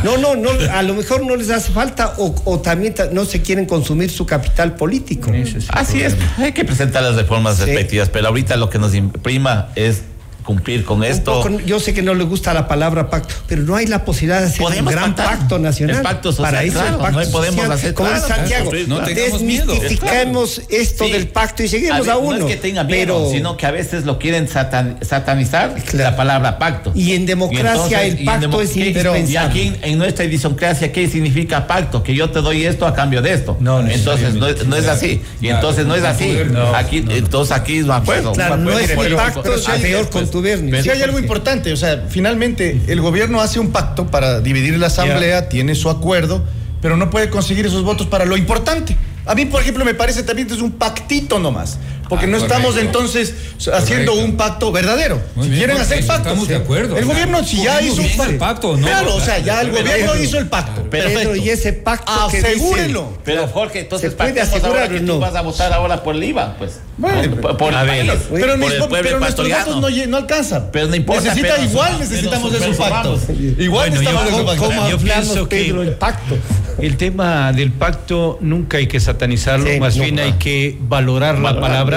No, 0.03 0.17
no, 0.17 0.37
no, 0.37 0.51
a 0.73 0.83
lo 0.83 0.95
mejor 0.95 1.25
no 1.25 1.37
les 1.37 1.51
hace 1.51 1.73
falta 1.73 2.15
o, 2.19 2.61
también 2.61 2.95
no 3.13 3.25
se 3.25 3.43
quieren 3.43 3.67
consumir 3.67 4.11
su 4.11 4.27
capital 4.27 4.75
político. 4.75 5.31
Así 5.69 6.03
es, 6.03 6.17
hay 6.39 6.53
que 6.53 6.65
presentar 6.65 7.03
las 7.03 7.17
reformas 7.17 7.59
respectivas, 7.59 8.09
pero 8.09 8.29
ahorita 8.29 8.57
lo 8.57 8.71
que 8.71 8.79
nos 8.79 8.95
imprima 8.95 9.69
es 9.75 10.03
cumplir 10.45 10.85
con 10.85 11.03
esto. 11.03 11.49
yo 11.65 11.81
sé 11.81 11.95
que 11.95 12.03
no 12.03 12.15
le 12.15 12.25
gusta 12.25 12.55
la 12.55 12.69
palabra 12.69 13.11
pacto, 13.11 13.35
pero 13.49 13.63
no 13.63 13.75
hay 13.75 13.87
la 13.87 14.05
posibilidad 14.05 14.41
de 14.41 14.49
hacer 14.49 14.63
un 14.63 14.85
gran 14.85 15.17
pacto 15.17 15.59
nacional. 15.59 15.97
El 15.97 16.03
pacto 16.03 16.33
social, 16.33 16.53
Para 16.53 16.65
eso 16.65 16.87
el 16.87 16.97
pacto 16.97 17.25
no 17.25 17.31
podemos 17.31 17.71
hacer 17.71 17.95
como 17.95 18.17
Santiago. 18.17 18.71
No 18.87 19.01
desmitificamos 19.01 20.63
esto 20.69 21.09
del 21.09 21.29
pacto 21.29 21.63
y 21.63 21.69
seguimos 21.69 22.07
a, 22.09 22.19
uno. 22.19 22.39
No 22.39 22.49
es 22.49 22.55
que 22.55 22.61
tenga 22.61 22.85
miedo, 22.85 22.99
pero, 22.99 23.31
sino 23.31 23.57
que 23.57 23.67
a 23.67 23.71
veces 23.71 24.05
lo 24.05 24.19
quieren 24.19 24.47
satanizar 24.49 25.75
la 25.95 26.17
palabra 26.17 26.59
pacto. 26.59 26.93
Y 26.95 27.15
en 27.15 27.27
democracia 27.27 28.05
el 28.05 28.25
pacto 28.25 28.61
es 28.61 28.77
indispensable. 28.77 29.31
Y 29.31 29.37
aquí 29.37 29.73
en 29.83 29.99
nuestra 29.99 30.25
idiosincrasia, 30.25 30.93
¿qué 30.93 31.09
significa 31.09 31.67
pacto? 31.67 32.03
Que 32.03 32.15
yo 32.15 32.31
te 32.31 32.41
doy 32.41 32.67
esto 32.67 32.87
a 32.87 32.95
cambio 32.95 33.23
de 33.23 33.33
esto. 33.33 33.57
No, 33.61 33.81
entonces 33.81 34.35
no, 34.35 34.77
es 34.77 34.89
así. 34.89 35.23
Y 35.41 35.49
entonces 35.49 35.87
no 35.87 35.95
es 35.95 36.05
así. 36.05 36.37
Aquí, 36.75 37.05
entonces 37.09 37.57
aquí 37.57 37.79
es 37.79 37.85
un 37.85 37.93
acuerdo. 37.93 38.33
Claro, 38.33 38.59
no 38.59 38.79
es 38.79 38.91
el 38.91 39.15
pacto, 39.15 39.55
es 39.55 40.34
si 40.83 40.91
hay 40.91 41.03
algo 41.03 41.19
importante, 41.19 41.73
o 41.73 41.77
sea, 41.77 42.07
finalmente 42.09 42.81
el 42.89 43.01
gobierno 43.01 43.41
hace 43.41 43.61
un 43.61 43.71
pacto 43.71 44.07
para 44.07 44.41
dividir 44.41 44.79
la 44.79 44.89
asamblea, 44.89 45.49
tiene 45.49 45.75
su 45.75 45.91
acuerdo, 45.91 46.45
pero 46.81 46.97
no 46.97 47.11
puede 47.11 47.31
conseguir 47.31 47.67
esos 47.67 47.83
votos 47.83 48.07
para 48.07 48.25
lo 48.25 48.37
importante. 48.37 48.97
A 49.27 49.35
mí, 49.35 49.47
por 49.47 49.63
ejemplo, 49.63 49.85
me 49.85 49.95
parece 49.95 50.23
también 50.23 50.49
que 50.49 50.55
es 50.55 50.61
un 50.61 50.73
pactito 50.73 51.39
nomás. 51.39 51.79
Porque 52.09 52.27
ah, 52.27 52.29
no 52.29 52.37
estamos 52.37 52.77
entonces 52.77 53.35
haciendo 53.73 54.15
un 54.15 54.37
pacto 54.37 54.73
verdadero. 54.73 55.21
si 55.43 55.51
quieren 55.51 55.77
hacer 55.77 56.07
pacto. 56.07 56.29
Estamos 56.29 56.49
de 56.49 56.57
acuerdo. 56.57 56.97
El 56.97 57.05
gobierno, 57.05 57.45
si 57.45 57.63
ya 57.63 57.81
hizo 57.81 58.03
un 58.03 58.39
pacto. 58.39 58.77
¿no? 58.77 58.87
Claro, 58.87 59.17
o 59.17 59.21
sea, 59.21 59.39
ya 59.39 59.61
el 59.63 59.71
gobierno 59.71 60.17
hizo 60.17 60.39
el 60.39 60.49
pacto. 60.49 60.85
Pero 60.91 61.37
y 61.37 61.51
ese 61.51 61.73
pacto. 61.73 62.13
Asegúrenlo. 62.13 63.19
pero 63.25 63.49
Jorge, 63.49 63.81
entonces, 63.81 64.11
¿se 64.11 64.17
puede 64.17 64.41
asegurar 64.41 64.89
que 64.91 65.01
tú 65.01 65.19
vas 65.19 65.35
a 65.35 65.43
votar 65.43 65.73
ahora 65.73 66.03
por 66.03 66.15
el 66.15 66.25
IVA? 66.25 66.57
Pues. 66.59 66.81
Bueno, 66.97 67.37
por, 67.59 67.75
a 67.75 67.83
ver, 67.83 68.07
pero, 68.33 68.55
pero 68.91 69.19
nuestros 69.19 69.49
datos 69.49 69.81
no, 69.81 69.89
no 69.91 70.17
alcanzan. 70.17 70.69
Pero 70.73 70.87
no 70.87 70.95
importa. 70.95 71.23
Necesita, 71.23 71.59
igual 71.59 71.99
necesitamos 71.99 72.53
de 72.53 72.59
esos 72.59 72.77
pactos. 72.77 73.21
Igual 73.59 73.91
necesitamos 73.91 74.25
de 74.25 74.31
esos 74.31 74.45
pactos. 74.45 74.91
Yo 74.91 74.99
pienso 74.99 75.49
que 75.49 75.69
el 75.69 75.93
pacto. 75.95 76.37
El 76.79 76.97
tema 76.97 77.53
del 77.53 77.71
pacto 77.71 78.39
nunca 78.41 78.79
hay 78.79 78.87
que 78.87 78.99
satanizarlo, 78.99 79.71
más 79.79 79.97
bien 79.97 80.19
hay 80.19 80.33
que 80.35 80.77
valorar 80.81 81.39
la 81.39 81.59
palabra, 81.61 81.94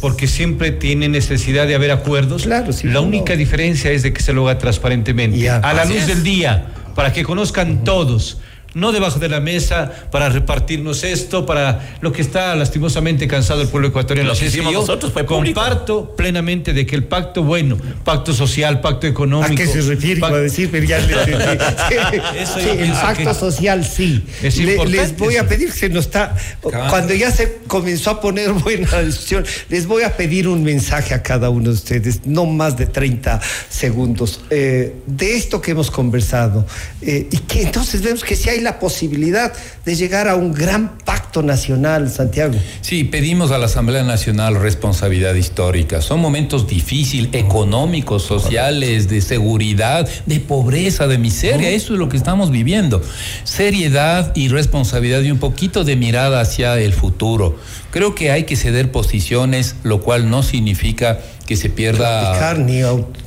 porque 0.00 0.26
siempre 0.26 0.70
tiene 0.70 1.08
necesidad 1.08 1.66
de 1.66 1.74
haber 1.74 1.90
acuerdos. 1.90 2.44
Claro, 2.44 2.70
la 2.84 3.00
única 3.00 3.36
diferencia 3.36 3.90
es 3.90 4.02
de 4.02 4.12
que 4.12 4.22
se 4.22 4.32
lo 4.32 4.48
haga 4.48 4.58
transparentemente, 4.58 5.48
a 5.48 5.72
la 5.72 5.84
luz 5.84 6.06
del 6.06 6.22
día, 6.22 6.66
para 6.94 7.12
que 7.12 7.24
conozcan 7.24 7.84
todos 7.84 8.38
no 8.74 8.92
debajo 8.92 9.18
de 9.18 9.28
la 9.28 9.40
mesa 9.40 9.90
para 10.10 10.28
repartirnos 10.28 11.04
esto, 11.04 11.46
para 11.46 11.96
lo 12.00 12.12
que 12.12 12.22
está 12.22 12.54
lastimosamente 12.54 13.26
cansado 13.26 13.62
el 13.62 13.68
pueblo 13.68 13.88
ecuatoriano. 13.88 14.30
Lo 14.30 14.36
que 14.38 14.46
hicimos 14.46 14.72
nosotros 14.72 15.12
fue 15.12 15.24
Comparto 15.24 16.14
plenamente 16.16 16.72
de 16.72 16.86
que 16.86 16.96
el 16.96 17.04
pacto, 17.04 17.42
bueno, 17.42 17.78
pacto 18.04 18.32
social, 18.32 18.80
pacto 18.80 19.06
económico. 19.06 19.52
¿A 19.52 19.56
qué 19.56 19.66
se 19.66 19.80
refiere? 19.80 20.24
a 20.24 20.30
decir, 20.30 20.68
pero 20.70 20.84
ya 20.84 20.98
el 22.78 22.92
pacto 22.92 23.34
social 23.34 23.84
sí. 23.84 24.24
les 24.42 25.16
voy 25.16 25.36
a 25.36 25.46
pedir, 25.46 25.70
se 25.70 25.88
nos 25.88 26.06
está, 26.06 26.36
cuando 26.60 27.14
ya 27.14 27.30
se 27.30 27.58
comenzó 27.66 28.10
a 28.10 28.20
poner 28.20 28.52
buena 28.52 29.00
discusión, 29.00 29.44
les 29.68 29.86
voy 29.86 30.02
a 30.02 30.16
pedir 30.16 30.48
un 30.48 30.62
mensaje 30.62 31.14
a 31.14 31.22
cada 31.22 31.50
uno 31.50 31.70
de 31.70 31.74
ustedes, 31.74 32.20
no 32.24 32.46
más 32.46 32.76
de 32.76 32.86
30 32.86 33.40
segundos, 33.68 34.40
eh, 34.50 34.94
de 35.06 35.36
esto 35.36 35.60
que 35.60 35.70
hemos 35.72 35.90
conversado. 35.90 36.66
Eh, 37.02 37.28
y 37.30 37.38
que 37.38 37.62
entonces 37.62 38.02
vemos 38.02 38.24
que 38.24 38.34
si 38.34 38.48
hay 38.48 38.60
la 38.64 38.78
posibilidad 38.78 39.52
de 39.84 39.94
llegar 39.94 40.28
a 40.28 40.34
un 40.34 40.52
gran 40.52 40.98
pacto 40.98 41.42
nacional, 41.42 42.10
Santiago. 42.10 42.54
Sí, 42.80 43.04
pedimos 43.04 43.50
a 43.50 43.58
la 43.58 43.66
Asamblea 43.66 44.02
Nacional 44.02 44.56
responsabilidad 44.56 45.34
histórica. 45.34 46.00
Son 46.00 46.20
momentos 46.20 46.66
difíciles, 46.66 47.30
económicos, 47.34 48.22
sociales, 48.22 49.08
de 49.08 49.20
seguridad, 49.20 50.08
de 50.26 50.40
pobreza, 50.40 51.06
de 51.06 51.18
miseria. 51.18 51.70
Eso 51.70 51.92
es 51.92 51.98
lo 51.98 52.08
que 52.08 52.16
estamos 52.16 52.50
viviendo. 52.50 53.02
Seriedad 53.44 54.32
y 54.34 54.48
responsabilidad 54.48 55.22
y 55.22 55.30
un 55.30 55.38
poquito 55.38 55.84
de 55.84 55.96
mirada 55.96 56.40
hacia 56.40 56.78
el 56.78 56.92
futuro. 56.92 57.56
Creo 57.90 58.14
que 58.14 58.30
hay 58.30 58.44
que 58.44 58.56
ceder 58.56 58.90
posiciones, 58.90 59.76
lo 59.82 60.00
cual 60.00 60.28
no 60.28 60.42
significa 60.42 61.20
que 61.46 61.56
se 61.56 61.68
pierda. 61.68 62.54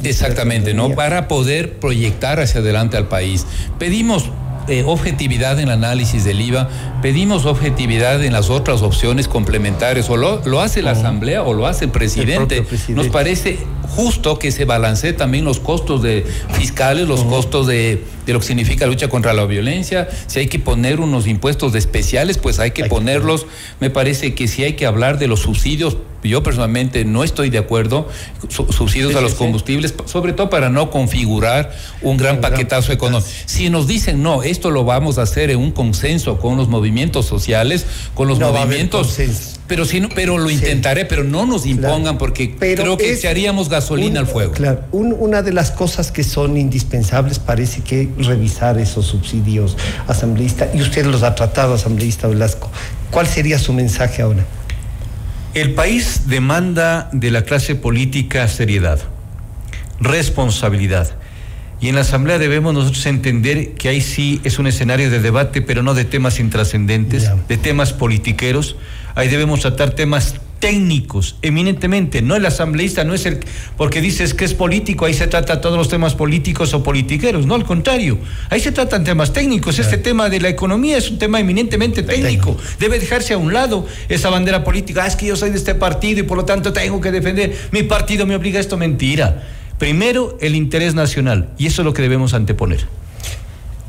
Exactamente, 0.04 0.74
¿no? 0.74 0.94
Para 0.96 1.28
poder 1.28 1.80
proyectar 1.80 2.40
hacia 2.40 2.62
adelante 2.62 2.98
al 2.98 3.08
país. 3.08 3.46
Pedimos 3.80 4.30
eh, 4.68 4.84
objetividad 4.86 5.60
en 5.60 5.68
el 5.68 5.72
análisis 5.72 6.24
del 6.24 6.42
IVA, 6.42 6.70
pedimos 7.02 7.46
objetividad 7.46 8.24
en 8.24 8.34
las 8.34 8.50
otras 8.50 8.82
opciones 8.82 9.28
complementarias, 9.28 10.10
o 10.10 10.18
lo, 10.18 10.62
hace 10.62 10.82
la 10.82 10.92
Asamblea 10.92 11.44
o 11.44 11.54
lo 11.54 11.68
hace 11.68 11.86
el 11.86 11.92
presidente. 11.92 12.66
Nos 12.90 13.08
parece 13.08 13.60
justo 13.96 14.40
que 14.40 14.52
se 14.52 14.66
balancee 14.66 15.14
también 15.14 15.46
los 15.46 15.60
costos 15.60 16.02
de 16.02 16.26
fiscales, 16.54 17.08
los 17.08 17.24
costos 17.24 17.68
de, 17.68 18.04
lo 18.34 18.40
que 18.40 18.46
significa 18.46 18.86
lucha 18.86 19.08
contra 19.08 19.34
la 19.34 19.46
violencia. 19.46 20.08
Si 20.28 20.40
hay 20.40 20.48
que 20.48 20.60
poner 20.60 21.00
unos 21.00 21.28
impuestos 21.28 21.76
especiales, 21.76 22.38
pues 22.38 22.60
hay 22.60 22.72
que 22.72 22.86
ponerlos. 22.86 23.46
Me 23.80 23.90
parece 23.90 24.36
que 24.36 24.48
si 24.48 24.64
hay 24.64 24.74
que 24.74 24.86
hablar 24.86 25.20
de 25.20 25.28
los 25.28 25.42
subsidios 25.42 25.98
yo 26.28 26.44
personalmente 26.44 27.06
no 27.06 27.24
estoy 27.24 27.50
de 27.50 27.58
acuerdo, 27.58 28.08
subsidios 28.50 29.16
a 29.16 29.22
los 29.22 29.36
combustibles, 29.36 29.94
sobre 30.06 30.34
todo 30.34 30.50
para 30.50 30.70
no 30.70 30.90
configurar 30.90 31.76
un 32.02 32.18
gran 32.18 32.42
paquetazo 32.42 32.92
económico. 32.92 33.30
Si 33.46 33.70
nos 33.70 33.88
dicen, 33.88 34.22
no, 34.22 34.44
esto 34.44 34.72
lo 34.72 34.84
vamos 34.84 35.18
a 35.18 35.24
hacer 35.24 35.50
en 35.50 35.60
un 35.60 35.72
consenso 35.72 36.40
con 36.40 36.58
los 36.58 36.68
movimientos 36.68 37.26
sociales, 37.26 37.86
con 38.14 38.28
los 38.28 38.40
movimientos... 38.40 39.18
Pero 39.68 39.84
si 39.84 40.00
no, 40.00 40.08
pero 40.08 40.38
lo 40.38 40.50
intentaré, 40.50 41.04
pero 41.04 41.26
no 41.26 41.46
nos 41.46 41.66
impongan 41.66 42.18
porque 42.18 42.56
creo 42.56 42.98
que 42.98 43.12
echaríamos 43.12 43.68
gasolina 43.68 44.22
al 44.22 44.28
fuego. 44.28 44.54
Claro, 44.54 44.86
una 44.94 45.42
de 45.42 45.52
las 45.52 45.72
cosas 45.72 46.14
que 46.14 46.24
son 46.24 46.56
indispensables 46.56 47.40
parece 47.40 47.82
que 47.82 48.08
revisar 48.20 48.78
esos 48.80 49.06
subsidios 49.06 49.78
asambleístas, 50.08 50.74
y 50.76 50.82
usted 50.82 51.06
los 51.06 51.24
ha 51.24 51.36
tratado, 51.36 51.74
asambleísta 51.74 52.28
Velasco. 52.28 52.70
¿Cuál 53.12 53.28
sería 53.28 53.60
su 53.60 53.74
mensaje 53.74 54.22
ahora? 54.22 54.46
El 55.54 55.74
país 55.74 56.24
demanda 56.28 57.10
de 57.14 57.32
la 57.32 57.44
clase 57.44 57.76
política 57.76 58.48
seriedad, 58.48 59.00
responsabilidad. 60.00 61.16
Y 61.80 61.90
en 61.90 61.96
la 61.96 62.02
Asamblea 62.02 62.40
debemos 62.40 62.74
nosotros 62.74 63.06
entender 63.06 63.74
que 63.74 63.90
ahí 63.90 64.02
sí 64.02 64.42
es 64.44 64.58
un 64.58 64.66
escenario 64.66 65.12
de 65.12 65.20
debate, 65.20 65.62
pero 65.62 65.84
no 65.84 65.94
de 65.94 66.06
temas 66.06 66.40
intrascendentes, 66.40 67.30
de 67.48 67.58
temas 67.58 67.94
politiqueros. 67.94 68.76
Ahí 69.14 69.28
debemos 69.28 69.62
tratar 69.62 69.92
temas 69.92 70.36
técnicos, 70.60 71.36
eminentemente. 71.42 72.22
No 72.22 72.36
el 72.36 72.46
asambleísta, 72.46 73.04
no 73.04 73.14
es 73.14 73.26
el. 73.26 73.40
Porque 73.76 74.02
dices 74.02 74.34
que 74.34 74.46
es 74.46 74.54
político, 74.54 75.06
ahí 75.06 75.14
se 75.14 75.28
trata 75.28 75.62
todos 75.62 75.78
los 75.78 75.90
temas 75.90 76.16
políticos 76.16 76.74
o 76.74 76.84
politiqueros. 76.84 77.46
No, 77.46 77.56
al 77.56 77.64
contrario. 77.64 78.18
Ahí 78.50 78.60
se 78.60 78.72
tratan 78.72 79.04
temas 79.04 79.34
técnicos. 79.34 79.80
Este 79.80 79.98
tema 79.98 80.30
de 80.30 80.40
la 80.40 80.50
economía 80.50 80.98
es 80.98 81.10
un 81.10 81.18
tema 81.18 81.40
eminentemente 81.40 82.04
técnico. 82.04 82.58
Debe 82.80 83.00
dejarse 83.00 83.34
a 83.34 83.38
un 83.38 83.54
lado 83.54 83.86
esa 84.10 84.30
bandera 84.30 84.64
política. 84.64 85.04
Ah, 85.04 85.08
es 85.08 85.16
que 85.16 85.26
yo 85.26 85.36
soy 85.36 85.50
de 85.50 85.58
este 85.58 85.76
partido 85.76 86.20
y 86.20 86.24
por 86.24 86.38
lo 86.38 86.46
tanto 86.46 86.74
tengo 86.74 87.02
que 87.02 87.12
defender. 87.12 87.56
Mi 87.72 87.84
partido 87.84 88.26
me 88.26 88.36
obliga 88.36 88.58
a 88.58 88.62
esto. 88.62 88.78
Mentira. 88.78 89.48
Primero, 89.78 90.38
el 90.42 90.56
interés 90.56 90.96
nacional. 90.96 91.50
Y 91.58 91.68
eso 91.68 91.82
es 91.82 91.86
lo 91.86 91.94
que 91.94 92.02
debemos 92.02 92.34
anteponer 92.34 92.86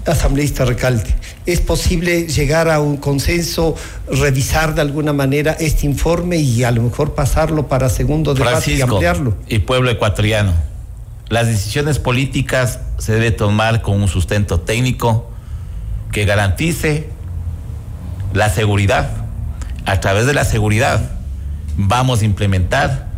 asambleísta 0.07 0.64
Recalde. 0.64 1.14
¿Es 1.46 1.61
posible 1.61 2.26
llegar 2.26 2.68
a 2.68 2.80
un 2.80 2.96
consenso, 2.96 3.74
revisar 4.11 4.74
de 4.74 4.80
alguna 4.80 5.12
manera 5.12 5.53
este 5.53 5.86
informe 5.86 6.36
y 6.36 6.64
a 6.64 6.70
lo 6.70 6.82
mejor 6.82 7.14
pasarlo 7.14 7.68
para 7.68 7.88
segundo 7.88 8.34
debate 8.34 8.74
y 8.74 8.80
ampliarlo? 8.80 9.36
Y 9.49 9.61
pueblo 9.61 9.90
ecuatoriano, 9.90 10.53
las 11.28 11.46
decisiones 11.46 11.99
políticas 11.99 12.80
se 12.99 13.12
debe 13.12 13.30
tomar 13.30 13.82
con 13.82 14.01
un 14.01 14.09
sustento 14.09 14.61
técnico 14.61 15.30
que 16.12 16.24
garantice 16.24 17.09
la 18.32 18.51
seguridad. 18.51 19.11
A 19.86 20.01
través 20.01 20.26
de 20.26 20.34
la 20.34 20.44
seguridad 20.44 21.01
vamos 21.76 22.22
a 22.22 22.24
implementar 22.24 23.09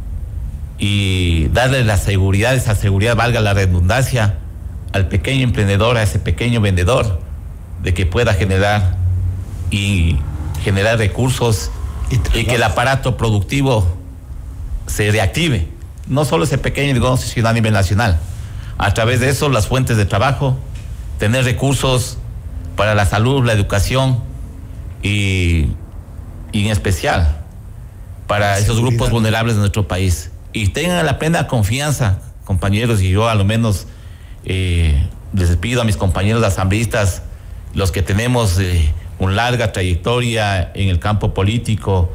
y 0.78 1.48
darle 1.48 1.84
la 1.84 1.98
seguridad, 1.98 2.54
esa 2.54 2.74
seguridad 2.74 3.14
valga 3.14 3.40
la 3.40 3.54
redundancia, 3.54 4.38
al 4.92 5.08
pequeño 5.08 5.44
emprendedor, 5.44 5.96
a 5.96 6.02
ese 6.02 6.18
pequeño 6.18 6.60
vendedor, 6.60 7.20
de 7.82 7.94
que 7.94 8.06
pueda 8.06 8.34
generar 8.34 8.96
y 9.70 10.16
generar 10.62 10.98
recursos 10.98 11.70
y, 12.10 12.44
que 12.44 12.54
el 12.56 12.62
aparato 12.62 13.16
productivo 13.16 13.86
se 14.86 15.10
reactive. 15.10 15.68
No 16.06 16.24
solo 16.24 16.44
ese 16.44 16.58
pequeño 16.58 16.92
negocio, 16.92 17.28
sino 17.28 17.48
a 17.48 17.52
nivel 17.52 17.72
nacional. 17.72 18.18
A 18.78 18.92
través 18.94 19.20
de 19.20 19.28
eso, 19.28 19.48
las 19.48 19.68
fuentes 19.68 19.96
de 19.96 20.06
trabajo, 20.06 20.58
tener 21.18 21.44
recursos 21.44 22.18
para 22.76 22.94
la 22.94 23.06
salud, 23.06 23.44
la 23.44 23.52
educación 23.52 24.20
y, 25.02 25.68
y 26.52 26.64
en 26.64 26.70
especial 26.70 27.40
para 28.26 28.58
esos 28.58 28.80
grupos 28.80 29.10
vulnerables 29.10 29.54
de 29.54 29.60
nuestro 29.60 29.86
país. 29.86 30.30
Y 30.52 30.68
tengan 30.68 31.04
la 31.04 31.18
plena 31.18 31.46
confianza, 31.46 32.18
compañeros, 32.44 33.02
y 33.02 33.10
yo 33.10 33.28
a 33.28 33.34
lo 33.34 33.44
menos 33.44 33.86
eh, 34.44 35.06
les 35.32 35.56
pido 35.56 35.80
a 35.80 35.84
mis 35.84 35.96
compañeros 35.96 36.42
asambleístas, 36.42 37.22
los 37.74 37.92
que 37.92 38.02
tenemos 38.02 38.58
eh, 38.58 38.92
una 39.18 39.32
larga 39.34 39.72
trayectoria 39.72 40.72
en 40.74 40.88
el 40.88 40.98
campo 40.98 41.34
político 41.34 42.10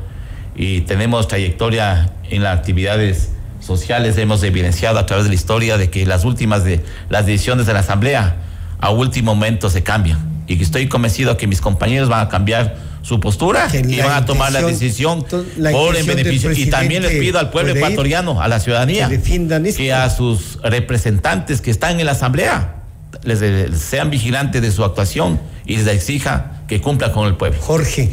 y 0.55 0.82
tenemos 0.82 1.28
trayectoria 1.28 2.11
en 2.30 2.43
las 2.43 2.57
actividades 2.57 3.32
sociales, 3.59 4.17
hemos 4.17 4.43
evidenciado 4.43 4.99
a 4.99 5.05
través 5.05 5.26
de 5.26 5.30
la 5.30 5.36
historia 5.36 5.78
de 5.78 5.89
que 5.89 6.05
las 6.05 6.26
últimas 6.26 6.63
de 6.63 6.84
las 7.09 7.26
decisiones 7.26 7.65
de 7.65 7.73
la 7.73 7.80
Asamblea 7.80 8.38
a 8.80 8.89
último 8.91 9.34
momento 9.34 9.69
se 9.69 9.84
cambian 9.84 10.35
y 10.48 10.58
que 10.58 10.64
estoy 10.64 10.88
convencido 10.88 11.38
que 11.38 11.48
mis 11.48 11.62
compañeros 11.62 12.10
van 12.10 12.22
a 12.22 12.30
cambiar 12.30 12.78
su 13.02 13.20
postura 13.20 13.68
y 13.72 14.00
van 14.00 14.12
a 14.12 14.26
tomar 14.26 14.52
la 14.52 14.62
decisión 14.62 15.24
por 15.24 15.96
el 15.96 16.06
beneficio. 16.06 16.52
Y 16.52 16.68
también 16.68 17.04
les 17.04 17.20
pido 17.20 17.39
al 17.39 17.52
pueblo 17.52 17.74
ecuatoriano, 17.74 18.41
a 18.41 18.48
la 18.48 18.60
ciudadanía, 18.60 19.10
que, 19.10 19.93
a 19.93 20.10
sus 20.10 20.60
representantes 20.64 21.62
que 21.62 21.72
están 21.72 22.00
en 22.00 22.08
la 22.08 22.14
asamblea 22.14 22.76
les, 23.24 23.80
sean 23.80 24.10
vigilantes 24.10 24.62
de 24.62 24.72
su 24.72 24.84
actuación 24.84 25.39
y 25.66 25.78
les 25.78 25.88
exija 25.88 26.62
que 26.68 26.82
cumplan 26.82 27.12
con 27.12 27.28
el 27.28 27.36
pueblo. 27.36 27.60
Jorge. 27.62 28.10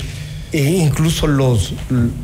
E 0.53 0.63
incluso 0.63 1.27
los, 1.27 1.73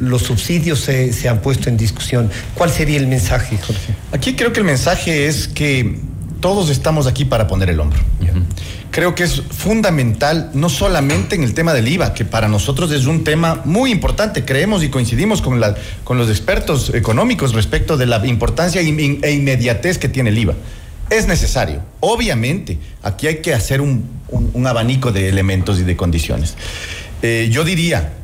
los 0.01 0.23
subsidios 0.23 0.81
se, 0.81 1.15
se, 1.15 1.31
han 1.31 1.39
puesto 1.41 1.71
en 1.71 1.79
discusión. 1.79 2.31
¿Cuál 2.55 2.71
sería 2.71 2.99
el 2.99 3.07
mensaje, 3.07 3.57
Jorge? 3.57 3.95
Aquí 4.13 4.35
creo 4.35 4.53
que 4.53 4.61
el 4.61 4.67
mensaje 4.67 5.27
es 5.27 5.49
que 5.49 5.99
todos 6.41 6.71
estamos 6.71 7.07
aquí 7.07 7.25
para 7.25 7.47
poner 7.47 7.71
el 7.71 7.81
hombro 7.81 8.01
creo 8.91 9.15
que 9.15 9.25
es 9.25 9.43
fundamental, 9.43 10.51
no 10.55 10.69
solamente 10.69 11.37
en 11.37 11.45
el 11.45 11.55
tema 11.55 11.73
del 11.73 11.89
IVA, 11.89 12.15
que 12.15 12.25
para 12.25 12.49
nosotros 12.49 12.91
es 12.93 13.07
un 13.07 13.25
tema 13.25 13.63
muy 13.65 13.91
importante, 13.91 14.45
creemos 14.45 14.83
y 14.83 14.89
coincidimos 14.89 15.43
con, 15.43 15.61
la, 15.61 15.77
con 16.05 16.19
los 16.19 16.29
expertos 16.29 16.93
económicos 16.95 17.55
respecto 17.55 17.97
de 17.97 18.07
la 18.07 18.25
importancia 18.27 18.81
e 18.81 19.33
inmediatez 19.33 19.99
que 19.99 20.09
tiene 20.09 20.31
el 20.31 20.39
IVA. 20.39 20.55
Es 21.11 21.27
necesario, 21.27 21.81
obviamente, 22.01 22.79
aquí 23.03 23.27
hay 23.27 23.37
que 23.37 23.55
hacer 23.55 23.81
un, 23.81 24.05
abanico 24.67 25.13
de 25.13 25.29
elementos 25.29 25.79
y 25.79 25.85
de 25.85 25.97
condiciones. 25.97 26.55
Eh, 27.23 27.49
yo 27.51 27.65
diría, 27.65 28.15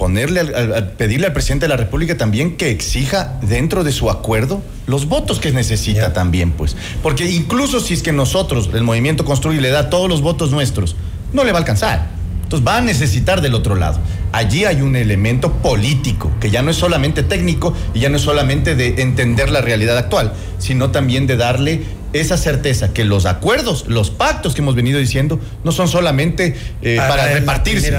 ponerle 0.00 0.40
al, 0.40 0.92
pedirle 0.92 1.26
al 1.26 1.34
presidente 1.34 1.66
de 1.66 1.68
la 1.68 1.76
República 1.76 2.16
también 2.16 2.56
que 2.56 2.70
exija 2.70 3.38
dentro 3.42 3.84
de 3.84 3.92
su 3.92 4.08
acuerdo 4.08 4.62
los 4.86 5.06
votos 5.06 5.40
que 5.40 5.52
necesita 5.52 6.14
también, 6.14 6.52
pues. 6.52 6.74
Porque 7.02 7.30
incluso 7.30 7.80
si 7.80 7.92
es 7.92 8.02
que 8.02 8.10
nosotros, 8.10 8.70
el 8.72 8.82
movimiento 8.82 9.26
Construye, 9.26 9.60
le 9.60 9.68
da 9.68 9.90
todos 9.90 10.08
los 10.08 10.22
votos 10.22 10.52
nuestros, 10.52 10.96
no 11.34 11.44
le 11.44 11.52
va 11.52 11.58
a 11.58 11.60
alcanzar. 11.60 12.08
Entonces 12.44 12.66
va 12.66 12.78
a 12.78 12.80
necesitar 12.80 13.42
del 13.42 13.54
otro 13.54 13.74
lado. 13.74 14.00
Allí 14.32 14.64
hay 14.64 14.80
un 14.80 14.96
elemento 14.96 15.52
político, 15.52 16.32
que 16.40 16.50
ya 16.50 16.62
no 16.62 16.70
es 16.70 16.78
solamente 16.78 17.22
técnico 17.22 17.74
y 17.92 18.00
ya 18.00 18.08
no 18.08 18.16
es 18.16 18.22
solamente 18.22 18.76
de 18.76 19.02
entender 19.02 19.50
la 19.50 19.60
realidad 19.60 19.98
actual, 19.98 20.32
sino 20.58 20.90
también 20.90 21.26
de 21.26 21.36
darle 21.36 21.82
esa 22.12 22.36
certeza 22.36 22.92
que 22.92 23.04
los 23.04 23.26
acuerdos, 23.26 23.86
los 23.86 24.10
pactos 24.10 24.54
que 24.54 24.62
hemos 24.62 24.74
venido 24.74 24.98
diciendo, 24.98 25.40
no 25.64 25.72
son 25.72 25.88
solamente 25.88 26.56
eh, 26.82 26.96
para, 26.96 27.32
repartirse, 27.32 27.92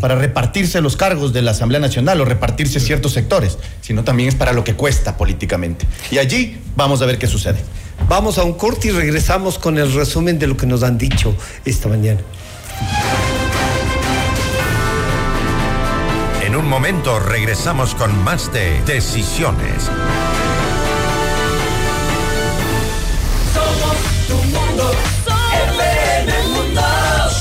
para 0.00 0.14
repartirse 0.14 0.80
los 0.80 0.96
cargos 0.96 1.32
de 1.32 1.42
la 1.42 1.52
Asamblea 1.52 1.80
Nacional 1.80 2.20
o 2.20 2.24
repartirse 2.24 2.80
ciertos 2.80 3.12
sectores, 3.12 3.58
sino 3.80 4.04
también 4.04 4.28
es 4.28 4.34
para 4.34 4.52
lo 4.52 4.64
que 4.64 4.74
cuesta 4.74 5.16
políticamente. 5.16 5.86
Y 6.10 6.18
allí 6.18 6.58
vamos 6.76 7.02
a 7.02 7.06
ver 7.06 7.18
qué 7.18 7.26
sucede. 7.26 7.58
Vamos 8.08 8.38
a 8.38 8.44
un 8.44 8.54
corte 8.54 8.88
y 8.88 8.90
regresamos 8.92 9.58
con 9.58 9.78
el 9.78 9.92
resumen 9.92 10.38
de 10.38 10.46
lo 10.46 10.56
que 10.56 10.66
nos 10.66 10.82
han 10.82 10.98
dicho 10.98 11.34
esta 11.64 11.88
mañana. 11.88 12.20
En 16.44 16.54
un 16.54 16.68
momento 16.68 17.18
regresamos 17.18 17.94
con 17.96 18.16
más 18.22 18.52
de 18.52 18.80
Decisiones. 18.82 19.90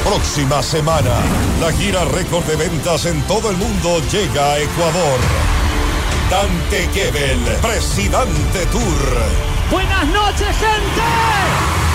Próxima 0.03 0.63
semana, 0.63 1.15
la 1.61 1.71
gira 1.73 2.05
récord 2.05 2.45
de 2.45 2.55
ventas 2.55 3.05
en 3.05 3.21
todo 3.23 3.51
el 3.51 3.57
mundo 3.57 4.01
llega 4.11 4.53
a 4.53 4.59
Ecuador. 4.59 5.19
Dante 6.29 6.87
Gebel, 6.93 7.39
Presidente 7.61 8.65
Tour. 8.71 9.71
Buenas 9.71 10.07
noches, 10.07 10.55
gente 10.57 11.78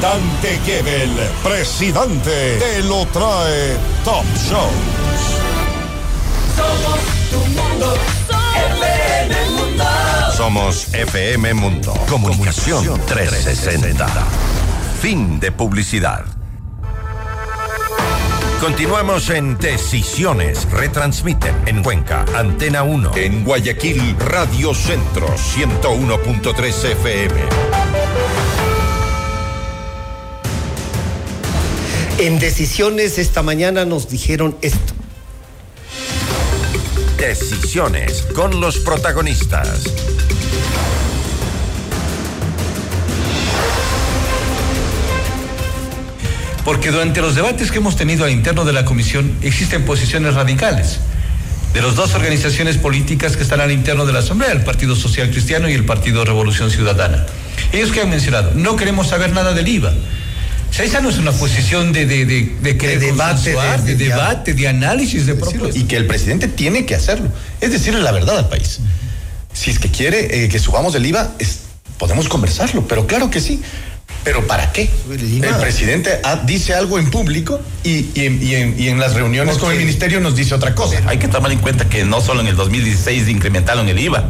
Dante 0.00 0.58
Gebel, 0.64 1.10
presidente, 1.42 2.58
te 2.58 2.82
lo 2.82 3.06
trae 3.06 3.76
Top 4.04 4.24
Shows. 4.36 4.72
Somos 6.56 7.00
tu 7.30 7.38
mundo, 7.38 7.94
FM 8.80 9.50
Mundo. 9.50 9.84
Somos 10.36 10.94
FM 10.94 11.54
Mundo. 11.54 11.94
Comunicación 12.08 13.00
360. 13.06 14.06
Fin 15.00 15.40
de 15.40 15.52
publicidad. 15.52 16.24
Continuamos 18.62 19.28
en 19.30 19.58
Decisiones. 19.58 20.70
Retransmiten 20.70 21.54
en 21.66 21.82
Cuenca, 21.82 22.24
Antena 22.36 22.84
1. 22.84 23.10
En 23.16 23.42
Guayaquil, 23.42 24.16
Radio 24.20 24.72
Centro, 24.72 25.26
101.3 25.36 26.84
FM. 26.92 28.01
En 32.22 32.38
decisiones 32.38 33.18
esta 33.18 33.42
mañana 33.42 33.84
nos 33.84 34.08
dijeron 34.08 34.56
esto. 34.62 34.94
Decisiones 37.18 38.22
con 38.32 38.60
los 38.60 38.78
protagonistas. 38.78 39.82
Porque 46.64 46.92
durante 46.92 47.20
los 47.20 47.34
debates 47.34 47.72
que 47.72 47.78
hemos 47.78 47.96
tenido 47.96 48.24
al 48.24 48.30
interno 48.30 48.64
de 48.64 48.72
la 48.72 48.84
comisión 48.84 49.36
existen 49.42 49.84
posiciones 49.84 50.34
radicales 50.34 51.00
de 51.74 51.82
las 51.82 51.96
dos 51.96 52.14
organizaciones 52.14 52.78
políticas 52.78 53.36
que 53.36 53.42
están 53.42 53.60
al 53.60 53.72
interno 53.72 54.06
de 54.06 54.12
la 54.12 54.20
Asamblea, 54.20 54.52
el 54.52 54.62
Partido 54.62 54.94
Social 54.94 55.28
Cristiano 55.30 55.68
y 55.68 55.72
el 55.72 55.84
Partido 55.84 56.24
Revolución 56.24 56.70
Ciudadana. 56.70 57.26
Ellos 57.72 57.90
que 57.90 58.00
han 58.00 58.10
mencionado, 58.10 58.52
no 58.54 58.76
queremos 58.76 59.08
saber 59.08 59.32
nada 59.32 59.54
del 59.54 59.66
IVA 59.66 59.92
esa 60.80 61.00
no 61.00 61.10
es 61.10 61.18
una 61.18 61.32
posición 61.32 61.92
de, 61.92 62.06
de, 62.06 62.24
de, 62.24 62.56
de, 62.60 62.98
debate, 62.98 63.54
de, 63.84 63.94
debate, 63.94 64.54
de 64.54 64.68
análisis 64.68 65.26
de 65.26 65.34
propuestas. 65.34 65.76
Y 65.76 65.84
que 65.84 65.96
el 65.96 66.06
presidente 66.06 66.48
tiene 66.48 66.86
que 66.86 66.94
hacerlo. 66.94 67.28
Es 67.60 67.72
decirle 67.72 68.00
la 68.00 68.12
verdad 68.12 68.38
al 68.38 68.48
país. 68.48 68.80
Si 69.52 69.70
es 69.70 69.78
que 69.78 69.90
quiere 69.90 70.44
eh, 70.44 70.48
que 70.48 70.58
subamos 70.58 70.94
el 70.94 71.04
IVA, 71.04 71.32
podemos 71.98 72.28
conversarlo, 72.28 72.86
pero 72.88 73.06
claro 73.06 73.30
que 73.30 73.40
sí. 73.40 73.60
¿Pero 74.24 74.46
para 74.46 74.70
qué? 74.72 74.88
El, 75.10 75.56
presidente 75.60 76.20
dice 76.44 76.74
algo 76.74 76.98
en 76.98 77.10
público 77.10 77.60
y, 77.82 78.06
en, 78.14 79.00
las 79.00 79.14
reuniones 79.14 79.58
con 79.58 79.72
el 79.72 79.78
ministerio 79.78 80.20
nos 80.20 80.36
dice 80.36 80.54
otra 80.54 80.74
cosa. 80.76 81.02
Hay 81.06 81.18
que 81.18 81.26
tomar 81.26 81.50
en 81.50 81.58
cuenta 81.58 81.88
que 81.88 82.04
no 82.04 82.20
solo 82.20 82.40
en 82.40 82.46
el 82.46 82.54
2016 82.54 83.28
incrementaron 83.28 83.88
el 83.88 83.98
IVA, 83.98 84.28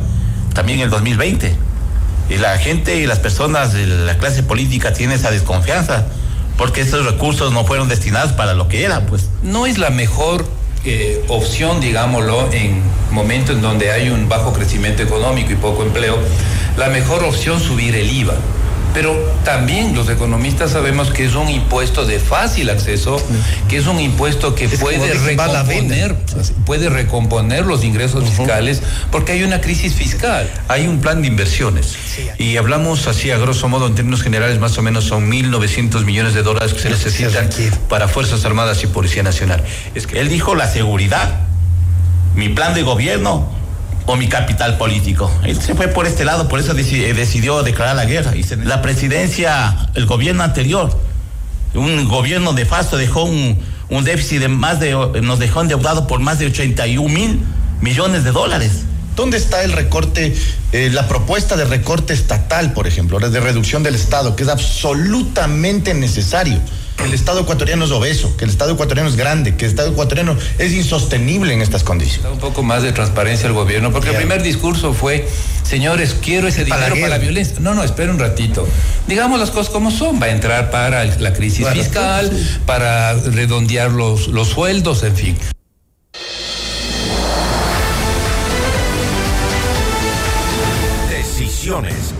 también 0.55 0.78
en 0.78 0.84
el 0.84 0.90
2020. 0.90 1.55
Y 2.30 2.36
la 2.36 2.57
gente 2.59 2.97
y 2.97 3.07
las 3.07 3.18
personas 3.18 3.74
de 3.74 3.86
la 3.86 4.16
clase 4.16 4.43
política 4.43 4.95
tienen 4.95 5.18
esa 5.18 5.30
desconfianza 5.30 6.07
porque 6.63 6.83
esos 6.83 7.05
recursos 7.05 7.53
no 7.53 7.65
fueron 7.65 7.89
destinados 7.89 8.31
para 8.35 8.55
lo 8.55 8.69
que 8.69 8.85
era, 8.85 9.05
pues. 9.07 9.29
No 9.43 9.67
es 9.67 9.79
la 9.79 9.91
mejor 9.91 10.47
eh, 10.85 11.25
opción, 11.27 11.81
digámoslo, 11.81 12.53
en 12.53 12.81
momentos 13.11 13.57
en 13.57 13.63
donde 13.63 13.91
hay 13.91 14.11
un 14.11 14.29
bajo 14.29 14.53
crecimiento 14.53 15.03
económico 15.03 15.51
y 15.51 15.57
poco 15.57 15.83
empleo, 15.83 16.17
la 16.77 16.89
mejor 16.89 17.25
opción 17.25 17.59
subir 17.59 17.97
el 17.97 18.09
IVA. 18.09 18.35
Pero 18.95 19.14
también 19.45 19.95
los 19.95 20.09
economistas 20.09 20.72
sabemos 20.72 21.11
que 21.11 21.24
es 21.24 21.34
un 21.34 21.49
impuesto 21.49 22.05
de 22.05 22.18
fácil 22.18 22.70
acceso, 22.70 23.22
que 23.68 23.78
es 23.78 23.86
un 23.86 23.99
impuesto 24.01 24.55
que 24.55 24.68
puede 24.68 25.14
recomponer, 25.14 26.16
puede 26.66 26.88
recomponer 26.88 27.64
los 27.64 27.84
ingresos 27.84 28.24
fiscales, 28.28 28.82
porque 29.11 29.32
hay 29.32 29.45
una 29.45 29.61
crisis 29.61 29.95
fiscal. 29.95 30.51
Hay 30.68 30.86
un 30.86 31.01
plan 31.01 31.22
de 31.22 31.28
inversiones. 31.28 31.97
y 32.38 32.57
hablamos 32.57 33.07
así 33.07 33.30
a 33.30 33.38
grosso 33.38 33.68
modo, 33.68 33.86
en 33.86 33.95
términos 33.95 34.22
generales, 34.22 34.59
más 34.59 34.76
o 34.78 34.82
menos 34.82 35.05
son 35.05 35.30
1.900 35.30 36.05
millones 36.05 36.34
de 36.34 36.43
dólares 36.43 36.74
que 36.74 36.80
se 36.80 36.90
necesitan 36.90 37.49
para 37.88 38.09
Fuerzas 38.09 38.45
Armadas 38.45 38.82
y 38.84 38.86
Policía 38.86 39.22
Nacional. 39.22 39.62
Es 39.95 40.07
que 40.07 40.20
él 40.20 40.28
dijo 40.28 40.55
la 40.55 40.70
seguridad. 40.70 41.40
Mi 42.34 42.49
plan 42.49 42.74
de 42.74 42.82
gobierno 42.82 43.62
o 44.07 44.17
mi 44.17 44.29
capital 44.29 44.79
político. 44.79 45.31
Él 45.45 45.61
se 45.61 45.75
fue 45.75 45.89
por 45.89 46.07
este 46.07 46.25
lado, 46.25 46.49
por 46.49 46.59
eso 46.59 46.73
eh, 46.73 47.15
decidió 47.15 47.63
declarar 47.63 47.97
la 47.97 48.05
guerra. 48.05 48.33
La 48.65 48.83
presidencia, 48.83 49.89
el 49.95 50.07
gobierno 50.07 50.43
anterior, 50.43 50.99
un 51.75 52.07
gobierno 52.09 52.53
de 52.53 52.65
fasto 52.67 52.97
dejó 52.97 53.25
un, 53.25 53.59
déficit 54.05 54.41
de 54.41 54.49
más 54.49 54.81
de, 54.81 54.93
nos 55.23 55.39
dejó 55.39 55.61
endeudado 55.61 56.07
por 56.07 56.21
más 56.21 56.39
de 56.39 56.47
81 56.47 57.09
mil 57.09 57.41
millones 57.81 58.25
de 58.25 58.33
dólares. 58.33 58.85
¿Dónde 59.15 59.37
está 59.37 59.63
el 59.63 59.73
recorte, 59.73 60.35
eh, 60.73 60.91
la 60.91 61.07
propuesta 61.07 61.57
de 61.57 61.67
recorte 61.67 62.15
estatal, 62.15 62.73
por 62.73 62.87
ejemplo, 62.87 63.19
de 63.21 63.41
reducción 63.41 63.83
del 63.83 63.95
Estado, 63.95 64.35
que 64.37 64.45
es 64.45 64.49
absolutamente 64.49 65.93
necesario? 65.93 66.59
Que 66.97 67.05
el 67.05 67.14
Estado 67.14 67.40
ecuatoriano 67.40 67.84
es 67.84 67.90
obeso, 67.90 68.36
que 68.36 68.45
el 68.45 68.51
Estado 68.51 68.72
ecuatoriano 68.72 69.09
es 69.09 69.16
grande, 69.16 69.57
que 69.57 69.64
el 69.64 69.70
Estado 69.70 69.90
ecuatoriano 69.90 70.36
es 70.59 70.72
insostenible 70.72 71.53
en 71.55 71.62
estas 71.62 71.82
condiciones. 71.84 72.32
Un 72.32 72.38
poco 72.38 72.62
más 72.62 72.82
de 72.82 72.93
transparencia 72.93 73.49
al 73.49 73.55
gobierno, 73.55 73.93
porque 73.93 74.11
el 74.11 74.16
primer 74.16 74.43
discurso 74.43 74.93
fue, 74.93 75.26
señores, 75.62 76.14
quiero 76.20 76.49
ese 76.49 76.64
dinero 76.64 76.95
para 76.95 77.09
la, 77.09 77.18
violencia. 77.18 77.57
No, 77.61 77.74
no, 77.74 77.82
espera 77.82 78.11
un 78.11 78.18
ratito. 78.18 78.66
Digamos 79.07 79.38
las 79.38 79.51
cosas 79.51 79.72
como 79.72 79.90
son. 79.90 80.20
Va 80.20 80.26
a 80.26 80.30
entrar 80.30 80.70
para 80.70 81.05
la 81.05 81.32
crisis 81.32 81.66
fiscal, 81.68 82.30
para 82.66 83.14
redondear 83.14 83.90
los, 83.90 84.28
los 84.28 84.49
sueldos, 84.49 85.03
en 85.03 85.16
fin. 85.16 85.38
Decisiones 91.09 92.14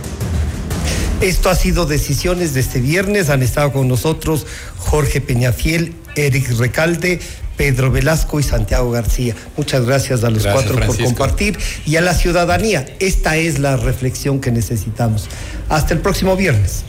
esto 1.23 1.49
ha 1.49 1.55
sido 1.55 1.85
Decisiones 1.85 2.53
de 2.53 2.59
este 2.59 2.81
viernes. 2.81 3.29
Han 3.29 3.43
estado 3.43 3.71
con 3.71 3.87
nosotros 3.87 4.45
Jorge 4.77 5.21
Peñafiel, 5.21 5.93
Eric 6.15 6.49
Recalde, 6.59 7.19
Pedro 7.55 7.91
Velasco 7.91 8.39
y 8.39 8.43
Santiago 8.43 8.91
García. 8.91 9.35
Muchas 9.55 9.85
gracias 9.85 10.23
a 10.23 10.29
los 10.29 10.45
cuatro 10.45 10.79
por 10.85 11.01
compartir 11.01 11.57
y 11.85 11.95
a 11.95 12.01
la 12.01 12.13
ciudadanía. 12.13 12.85
Esta 12.99 13.37
es 13.37 13.59
la 13.59 13.77
reflexión 13.77 14.41
que 14.41 14.51
necesitamos. 14.51 15.29
Hasta 15.69 15.93
el 15.93 16.01
próximo 16.01 16.35
viernes. 16.35 16.83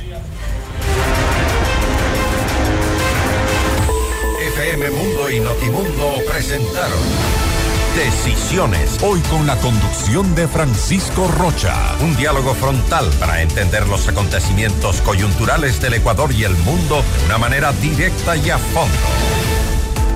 FM 4.56 4.90
Mundo 4.90 5.30
y 5.30 5.40
Notimundo 5.40 6.14
presentaron. 6.28 7.23
Decisiones. 7.94 8.98
Hoy 9.04 9.20
con 9.30 9.46
la 9.46 9.56
conducción 9.60 10.34
de 10.34 10.48
Francisco 10.48 11.28
Rocha. 11.28 11.94
Un 12.00 12.16
diálogo 12.16 12.52
frontal 12.54 13.08
para 13.20 13.40
entender 13.40 13.86
los 13.86 14.08
acontecimientos 14.08 15.00
coyunturales 15.02 15.80
del 15.80 15.94
Ecuador 15.94 16.32
y 16.32 16.42
el 16.42 16.56
mundo 16.56 17.04
de 17.20 17.26
una 17.26 17.38
manera 17.38 17.72
directa 17.74 18.36
y 18.36 18.50
a 18.50 18.58
fondo. 18.58 19.63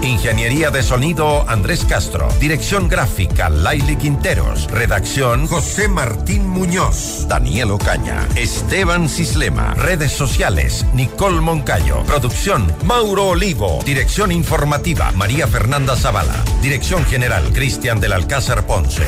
Ingeniería 0.03 0.71
de 0.71 0.83
sonido 0.83 1.45
Andrés 1.49 1.85
Castro. 1.85 2.29
Dirección 2.41 2.89
gráfica 2.89 3.49
Laili 3.51 3.97
Quinteros. 3.97 4.71
Redacción 4.71 5.47
José 5.47 5.89
Martín 5.89 6.47
Muñoz. 6.49 7.27
Daniel 7.29 7.73
Ocaña. 7.73 8.27
Esteban 8.37 9.09
Cislema. 9.09 9.75
Redes 9.75 10.13
sociales 10.13 10.87
Nicole 10.95 11.41
Moncayo. 11.41 12.05
Producción 12.05 12.73
Mauro 12.85 13.29
Olivo. 13.29 13.81
Dirección 13.85 14.31
informativa 14.33 15.11
María 15.13 15.47
Fernanda 15.47 15.97
Zavala. 15.97 16.45
Dirección 16.63 17.05
general 17.05 17.53
Cristian 17.53 18.01
del 18.01 18.13
Alcázar 18.13 18.67
Ponce. 18.67 19.03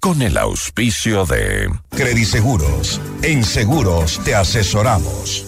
con 0.00 0.22
el 0.22 0.36
auspicio 0.38 1.26
de 1.26 1.68
Crediseguros. 1.90 3.00
En 3.22 3.42
seguros 3.42 4.20
te 4.24 4.36
asesoramos. 4.36 5.45